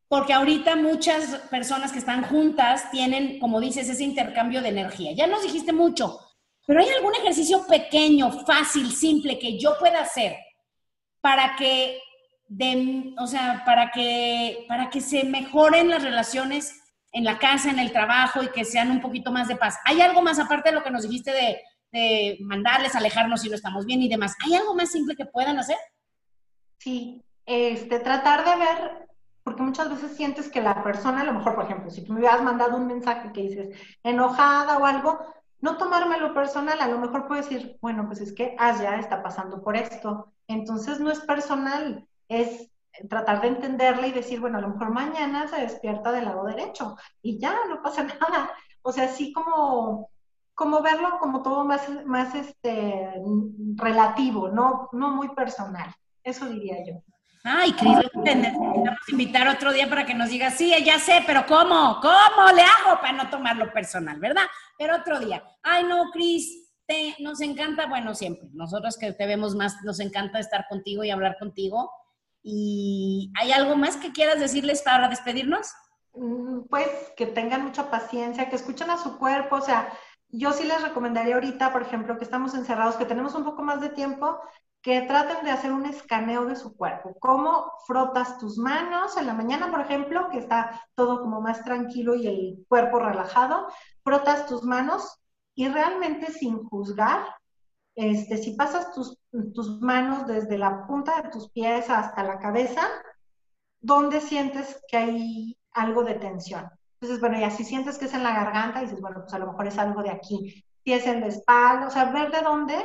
porque 0.07 0.33
ahorita 0.33 0.75
muchas 0.75 1.35
personas 1.49 1.91
que 1.91 1.99
están 1.99 2.23
juntas 2.23 2.89
tienen, 2.91 3.39
como 3.39 3.59
dices, 3.59 3.89
ese 3.89 4.03
intercambio 4.03 4.61
de 4.61 4.69
energía. 4.69 5.11
Ya 5.11 5.27
nos 5.27 5.43
dijiste 5.43 5.73
mucho, 5.73 6.17
pero 6.65 6.79
¿hay 6.79 6.89
algún 6.89 7.13
ejercicio 7.15 7.65
pequeño, 7.67 8.31
fácil, 8.45 8.91
simple 8.91 9.37
que 9.37 9.59
yo 9.59 9.77
pueda 9.77 10.01
hacer 10.01 10.37
para 11.19 11.55
que 11.57 11.99
de, 12.47 13.13
o 13.17 13.27
sea, 13.27 13.63
para 13.65 13.91
que, 13.91 14.65
para 14.67 14.89
que 14.89 15.01
se 15.01 15.23
mejoren 15.23 15.89
las 15.89 16.03
relaciones 16.03 16.81
en 17.11 17.23
la 17.23 17.39
casa, 17.39 17.69
en 17.69 17.79
el 17.79 17.91
trabajo 17.91 18.43
y 18.43 18.49
que 18.49 18.65
sean 18.65 18.91
un 18.91 19.01
poquito 19.01 19.31
más 19.31 19.47
de 19.47 19.55
paz. 19.55 19.79
¿Hay 19.85 20.01
algo 20.01 20.21
más 20.21 20.39
aparte 20.39 20.69
de 20.69 20.75
lo 20.75 20.83
que 20.83 20.91
nos 20.91 21.03
dijiste 21.03 21.31
de, 21.31 21.61
de 21.91 22.37
mandarles, 22.41 22.95
alejarnos 22.95 23.41
si 23.41 23.49
no 23.49 23.55
estamos 23.55 23.85
bien 23.85 24.01
y 24.01 24.09
demás? 24.09 24.35
¿Hay 24.45 24.53
algo 24.55 24.75
más 24.75 24.91
simple 24.91 25.15
que 25.15 25.25
puedan 25.25 25.57
hacer? 25.57 25.77
Sí, 26.77 27.23
este, 27.45 27.99
tratar 27.99 28.43
de 28.43 28.55
ver, 28.57 29.07
porque 29.43 29.63
muchas 29.63 29.89
veces 29.89 30.15
sientes 30.17 30.49
que 30.49 30.61
la 30.61 30.83
persona, 30.83 31.21
a 31.21 31.25
lo 31.25 31.33
mejor, 31.33 31.55
por 31.55 31.65
ejemplo, 31.65 31.89
si 31.89 32.03
tú 32.03 32.13
me 32.13 32.19
hubieras 32.19 32.43
mandado 32.43 32.77
un 32.77 32.87
mensaje 32.87 33.31
que 33.31 33.41
dices 33.41 33.77
enojada 34.03 34.77
o 34.77 34.85
algo, 34.85 35.19
no 35.61 35.77
tomármelo 35.77 36.33
personal, 36.33 36.79
a 36.81 36.87
lo 36.87 36.99
mejor 36.99 37.27
puedo 37.27 37.41
decir, 37.41 37.77
bueno, 37.81 38.05
pues 38.07 38.21
es 38.21 38.33
que 38.33 38.55
ya 38.59 38.97
está 38.97 39.23
pasando 39.23 39.63
por 39.63 39.75
esto. 39.75 40.33
Entonces 40.47 40.99
no 40.99 41.09
es 41.11 41.19
personal, 41.21 42.05
es 42.27 42.71
tratar 43.09 43.41
de 43.41 43.49
entenderla 43.49 44.07
y 44.07 44.11
decir, 44.11 44.39
bueno, 44.39 44.57
a 44.57 44.61
lo 44.61 44.69
mejor 44.69 44.91
mañana 44.91 45.47
se 45.47 45.61
despierta 45.61 46.11
del 46.11 46.25
lado 46.25 46.45
derecho 46.45 46.95
y 47.21 47.39
ya, 47.39 47.55
no 47.67 47.81
pasa 47.81 48.03
nada. 48.21 48.51
O 48.81 48.91
sea, 48.91 49.05
así 49.05 49.33
como, 49.33 50.09
como 50.53 50.81
verlo 50.81 51.17
como 51.19 51.41
todo 51.41 51.65
más, 51.65 51.87
más 52.05 52.33
este, 52.35 53.11
relativo, 53.75 54.49
no, 54.49 54.89
no 54.91 55.11
muy 55.11 55.29
personal. 55.29 55.93
Eso 56.23 56.47
diría 56.47 56.77
yo. 56.85 57.01
Ay, 57.47 57.73
Cris, 57.73 57.95
necesitamos 58.23 59.09
invitar 59.09 59.47
otro 59.47 59.71
día 59.71 59.87
para 59.87 60.03
que 60.03 60.15
nos 60.15 60.29
diga, 60.29 60.49
sí, 60.49 60.73
ya 60.83 60.97
sé, 60.97 61.23
pero 61.27 61.45
¿cómo? 61.45 61.99
¿Cómo 62.01 62.47
le 62.55 62.63
hago 62.63 62.99
para 62.99 63.13
no 63.13 63.29
tomarlo 63.29 63.71
personal, 63.71 64.19
verdad? 64.19 64.45
Pero 64.79 64.95
otro 64.95 65.19
día. 65.19 65.43
Ay, 65.61 65.83
no, 65.83 66.09
Cris, 66.11 66.71
nos 67.19 67.41
encanta, 67.41 67.85
bueno, 67.85 68.15
siempre, 68.15 68.49
nosotros 68.53 68.97
que 68.97 69.13
te 69.13 69.27
vemos 69.27 69.53
más, 69.53 69.77
nos 69.83 69.99
encanta 69.99 70.39
estar 70.39 70.65
contigo 70.67 71.03
y 71.03 71.11
hablar 71.11 71.37
contigo 71.37 71.91
¿Y 72.47 73.33
hay 73.41 73.51
algo 73.51 73.75
más 73.75 73.97
que 73.97 74.11
quieras 74.11 74.39
decirles 74.39 74.83
para 74.83 75.09
despedirnos? 75.09 75.73
Mm, 76.13 76.67
pues 76.69 76.87
que 77.17 77.25
tengan 77.25 77.63
mucha 77.63 77.89
paciencia, 77.89 78.49
que 78.49 78.55
escuchen 78.55 78.91
a 78.91 78.97
su 78.97 79.17
cuerpo, 79.17 79.55
o 79.55 79.61
sea, 79.61 79.91
yo 80.29 80.51
sí 80.53 80.63
les 80.63 80.79
recomendaría 80.83 81.33
ahorita, 81.33 81.73
por 81.73 81.81
ejemplo, 81.81 82.19
que 82.19 82.23
estamos 82.23 82.53
encerrados, 82.53 82.97
que 82.97 83.05
tenemos 83.05 83.33
un 83.33 83.45
poco 83.45 83.63
más 83.63 83.81
de 83.81 83.89
tiempo, 83.89 84.39
que 84.83 85.01
traten 85.01 85.43
de 85.43 85.49
hacer 85.49 85.71
un 85.71 85.87
escaneo 85.87 86.45
de 86.45 86.55
su 86.55 86.75
cuerpo. 86.77 87.15
¿Cómo 87.19 87.71
frotas 87.87 88.37
tus 88.37 88.59
manos 88.59 89.17
en 89.17 89.25
la 89.25 89.33
mañana, 89.33 89.71
por 89.71 89.81
ejemplo, 89.81 90.29
que 90.29 90.37
está 90.37 90.83
todo 90.93 91.21
como 91.21 91.41
más 91.41 91.63
tranquilo 91.63 92.13
y 92.13 92.27
el 92.27 92.65
cuerpo 92.67 92.99
relajado? 92.99 93.67
Frotas 94.03 94.45
tus 94.45 94.61
manos 94.61 95.19
y 95.55 95.67
realmente 95.67 96.31
sin 96.31 96.63
juzgar, 96.63 97.25
este, 97.95 98.37
si 98.37 98.51
pasas 98.51 98.93
tus, 98.93 99.17
tus 99.53 99.81
manos 99.81 100.27
desde 100.27 100.57
la 100.57 100.85
punta 100.85 101.21
de 101.21 101.29
tus 101.29 101.49
pies 101.49 101.89
hasta 101.89 102.23
la 102.23 102.39
cabeza, 102.39 102.81
¿dónde 103.79 104.21
sientes 104.21 104.81
que 104.87 104.97
hay 104.97 105.57
algo 105.71 106.03
de 106.03 106.15
tensión? 106.15 106.69
Entonces, 106.99 107.19
bueno, 107.19 107.39
ya 107.39 107.51
si 107.51 107.63
sientes 107.63 107.97
que 107.97 108.05
es 108.05 108.13
en 108.13 108.23
la 108.23 108.33
garganta, 108.33 108.81
dices, 108.81 108.99
bueno, 108.99 109.21
pues 109.21 109.33
a 109.33 109.39
lo 109.39 109.47
mejor 109.47 109.67
es 109.67 109.77
algo 109.77 110.01
de 110.01 110.11
aquí. 110.11 110.63
Si 110.83 110.93
es 110.93 111.05
en 111.07 111.21
la 111.21 111.27
espalda, 111.27 111.87
o 111.87 111.91
sea, 111.91 112.05
ver 112.11 112.31
de 112.31 112.41
dónde 112.41 112.75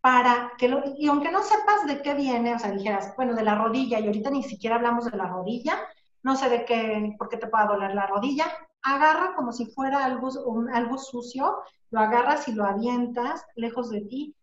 para 0.00 0.52
que 0.56 0.68
lo, 0.68 0.82
y 0.96 1.08
aunque 1.08 1.30
no 1.30 1.42
sepas 1.42 1.86
de 1.86 2.02
qué 2.02 2.14
viene, 2.14 2.54
o 2.54 2.58
sea, 2.58 2.70
dijeras, 2.70 3.14
bueno, 3.16 3.34
de 3.34 3.42
la 3.42 3.56
rodilla, 3.56 3.98
y 3.98 4.06
ahorita 4.06 4.30
ni 4.30 4.42
siquiera 4.42 4.76
hablamos 4.76 5.04
de 5.04 5.16
la 5.16 5.26
rodilla, 5.26 5.76
no 6.22 6.36
sé 6.36 6.48
de 6.48 6.64
qué, 6.64 7.14
por 7.18 7.28
qué 7.28 7.36
te 7.36 7.48
pueda 7.48 7.66
doler 7.66 7.94
la 7.94 8.06
rodilla, 8.06 8.46
agarra 8.82 9.34
como 9.34 9.52
si 9.52 9.66
fuera 9.66 10.04
algo, 10.04 10.30
algo 10.72 10.98
sucio, 10.98 11.58
lo 11.90 12.00
agarras 12.00 12.48
y 12.48 12.52
lo 12.52 12.64
avientas 12.64 13.44
lejos 13.56 13.90
de 13.90 14.02
ti, 14.02 14.34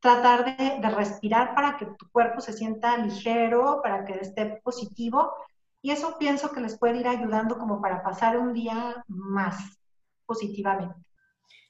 tratar 0.00 0.56
de, 0.56 0.88
respirar 0.90 1.54
para 1.54 1.76
que 1.76 1.86
tu 1.86 2.10
cuerpo 2.10 2.40
se 2.40 2.52
sienta 2.52 2.96
ligero, 2.98 3.80
para 3.82 4.04
que 4.04 4.14
esté 4.14 4.60
positivo. 4.62 5.32
Y 5.82 5.90
eso 5.90 6.16
pienso 6.18 6.52
que 6.52 6.60
les 6.60 6.78
puede 6.78 6.98
ir 6.98 7.08
ayudando 7.08 7.58
como 7.58 7.80
para 7.80 8.02
pasar 8.02 8.36
un 8.36 8.52
día 8.52 9.04
más 9.06 9.78
positivamente. 10.26 10.96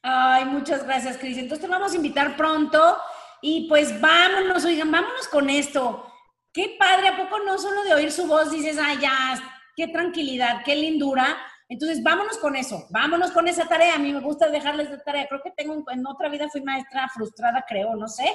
Ay, 0.03 0.45
muchas 0.47 0.85
gracias, 0.85 1.19
Cris. 1.19 1.39
Entonces 1.39 1.61
te 1.61 1.71
vamos 1.71 1.93
a 1.93 1.97
invitar 1.97 2.37
pronto 2.37 2.99
y 3.43 3.69
pues 3.69 4.01
vámonos, 4.01 4.65
oigan, 4.65 4.91
vámonos 4.91 5.29
con 5.29 5.51
esto. 5.51 6.05
Qué 6.53 6.77
padre, 6.79 7.09
¿a 7.09 7.17
poco 7.17 7.39
no 7.41 7.59
solo 7.59 7.85
de 7.85 7.95
oír 7.95 8.11
su 8.11 8.27
voz 8.27 8.51
dices, 8.51 8.79
ay, 8.83 8.99
ya, 9.01 9.41
qué 9.77 9.89
tranquilidad, 9.89 10.63
qué 10.65 10.75
lindura? 10.75 11.37
Entonces, 11.69 12.03
vámonos 12.03 12.39
con 12.39 12.57
eso, 12.57 12.87
vámonos 12.91 13.31
con 13.33 13.47
esa 13.47 13.67
tarea. 13.67 13.95
A 13.95 13.99
mí 13.99 14.13
me 14.13 14.21
gusta 14.21 14.49
dejarles 14.49 14.91
de 14.91 14.99
tarea. 14.99 15.27
Creo 15.29 15.43
que 15.43 15.51
tengo, 15.51 15.85
en 15.91 16.07
otra 16.07 16.29
vida 16.29 16.49
fui 16.51 16.63
maestra 16.63 17.09
frustrada, 17.13 17.65
creo, 17.69 17.95
no 17.95 18.09
sé, 18.09 18.35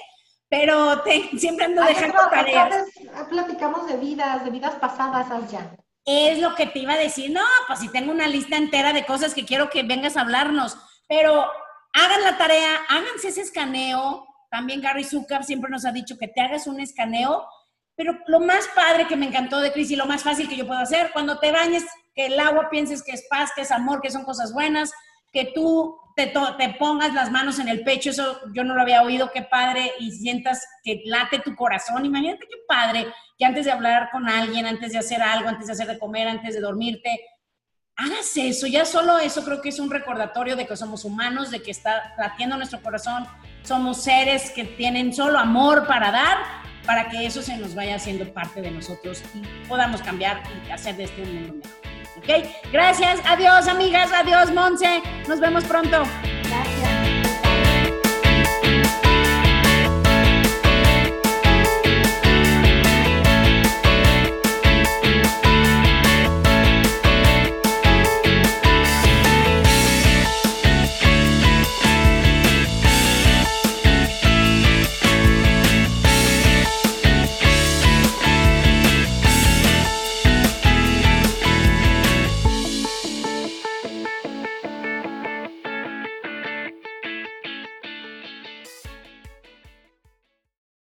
pero 0.49 1.03
siempre 1.37 1.65
ando 1.65 1.83
dejando 1.83 2.19
tareas. 2.29 2.85
Platicamos 3.29 3.87
de 3.87 3.97
vidas, 3.97 4.43
de 4.43 4.51
vidas 4.51 4.75
pasadas, 4.75 5.27
ya. 5.51 5.75
Es 6.05 6.39
lo 6.39 6.53
que 6.53 6.67
te 6.67 6.79
iba 6.79 6.93
a 6.93 6.97
decir. 6.97 7.31
No, 7.31 7.41
pues 7.67 7.79
si 7.79 7.89
tengo 7.89 8.11
una 8.11 8.27
lista 8.27 8.57
entera 8.57 8.93
de 8.93 9.05
cosas 9.05 9.33
que 9.33 9.45
quiero 9.45 9.69
que 9.69 9.83
vengas 9.83 10.15
a 10.15 10.21
hablarnos, 10.21 10.77
pero 11.07 11.45
hagan 11.93 12.23
la 12.23 12.37
tarea, 12.37 12.81
háganse 12.87 13.29
ese 13.29 13.41
escaneo. 13.41 14.27
También 14.51 14.81
Gary 14.81 15.03
Zucker 15.03 15.43
siempre 15.43 15.71
nos 15.71 15.85
ha 15.85 15.91
dicho 15.91 16.17
que 16.19 16.27
te 16.27 16.41
hagas 16.41 16.67
un 16.67 16.79
escaneo 16.79 17.47
pero 17.95 18.17
lo 18.27 18.39
más 18.39 18.67
padre 18.75 19.07
que 19.07 19.15
me 19.15 19.27
encantó 19.27 19.59
de 19.59 19.71
Cris 19.71 19.91
y 19.91 19.95
lo 19.95 20.05
más 20.05 20.23
fácil 20.23 20.49
que 20.49 20.55
yo 20.55 20.67
puedo 20.67 20.79
hacer, 20.79 21.11
cuando 21.13 21.39
te 21.39 21.51
bañes, 21.51 21.85
que 22.15 22.27
el 22.27 22.39
agua 22.39 22.69
pienses 22.69 23.03
que 23.03 23.11
es 23.11 23.25
paz, 23.29 23.51
que 23.55 23.61
es 23.61 23.71
amor, 23.71 24.01
que 24.01 24.11
son 24.11 24.23
cosas 24.23 24.53
buenas, 24.53 24.91
que 25.31 25.51
tú 25.53 25.97
te, 26.15 26.27
te 26.27 26.69
pongas 26.77 27.13
las 27.13 27.31
manos 27.31 27.57
en 27.59 27.67
el 27.67 27.83
pecho, 27.83 28.11
eso 28.11 28.39
yo 28.53 28.63
no 28.63 28.75
lo 28.75 28.81
había 28.81 29.01
oído, 29.01 29.31
qué 29.31 29.41
padre, 29.41 29.91
y 29.99 30.11
sientas 30.11 30.65
que 30.83 31.01
late 31.05 31.39
tu 31.39 31.55
corazón. 31.55 32.05
Imagínate 32.05 32.47
qué 32.47 32.57
padre 32.67 33.07
que 33.37 33.45
antes 33.45 33.65
de 33.65 33.71
hablar 33.71 34.09
con 34.11 34.29
alguien, 34.29 34.65
antes 34.65 34.91
de 34.91 34.99
hacer 34.99 35.21
algo, 35.21 35.49
antes 35.49 35.67
de 35.67 35.73
hacer 35.73 35.87
de 35.87 35.97
comer, 35.99 36.27
antes 36.27 36.53
de 36.53 36.61
dormirte, 36.61 37.19
hagas 37.95 38.35
eso. 38.37 38.67
Ya 38.67 38.85
solo 38.85 39.17
eso 39.17 39.43
creo 39.43 39.61
que 39.61 39.69
es 39.69 39.79
un 39.79 39.89
recordatorio 39.89 40.55
de 40.55 40.67
que 40.67 40.77
somos 40.77 41.03
humanos, 41.05 41.51
de 41.51 41.61
que 41.61 41.71
está 41.71 42.13
latiendo 42.17 42.57
nuestro 42.57 42.81
corazón, 42.81 43.25
somos 43.63 44.03
seres 44.03 44.51
que 44.51 44.65
tienen 44.65 45.13
solo 45.13 45.39
amor 45.39 45.87
para 45.87 46.11
dar 46.11 46.63
para 46.85 47.09
que 47.09 47.25
eso 47.25 47.41
se 47.41 47.57
nos 47.57 47.75
vaya 47.75 47.95
haciendo 47.95 48.31
parte 48.33 48.61
de 48.61 48.71
nosotros 48.71 49.23
y 49.33 49.67
podamos 49.67 50.01
cambiar 50.01 50.43
y 50.67 50.71
hacer 50.71 50.95
de 50.97 51.05
este 51.05 51.21
un 51.21 51.35
mundo 51.35 51.53
mejor. 51.55 51.83
¿Ok? 52.17 52.71
Gracias, 52.71 53.19
adiós 53.25 53.67
amigas, 53.67 54.11
adiós 54.13 54.51
Monse, 54.51 55.01
nos 55.27 55.39
vemos 55.39 55.63
pronto. 55.63 56.03
Gracias. 56.43 57.02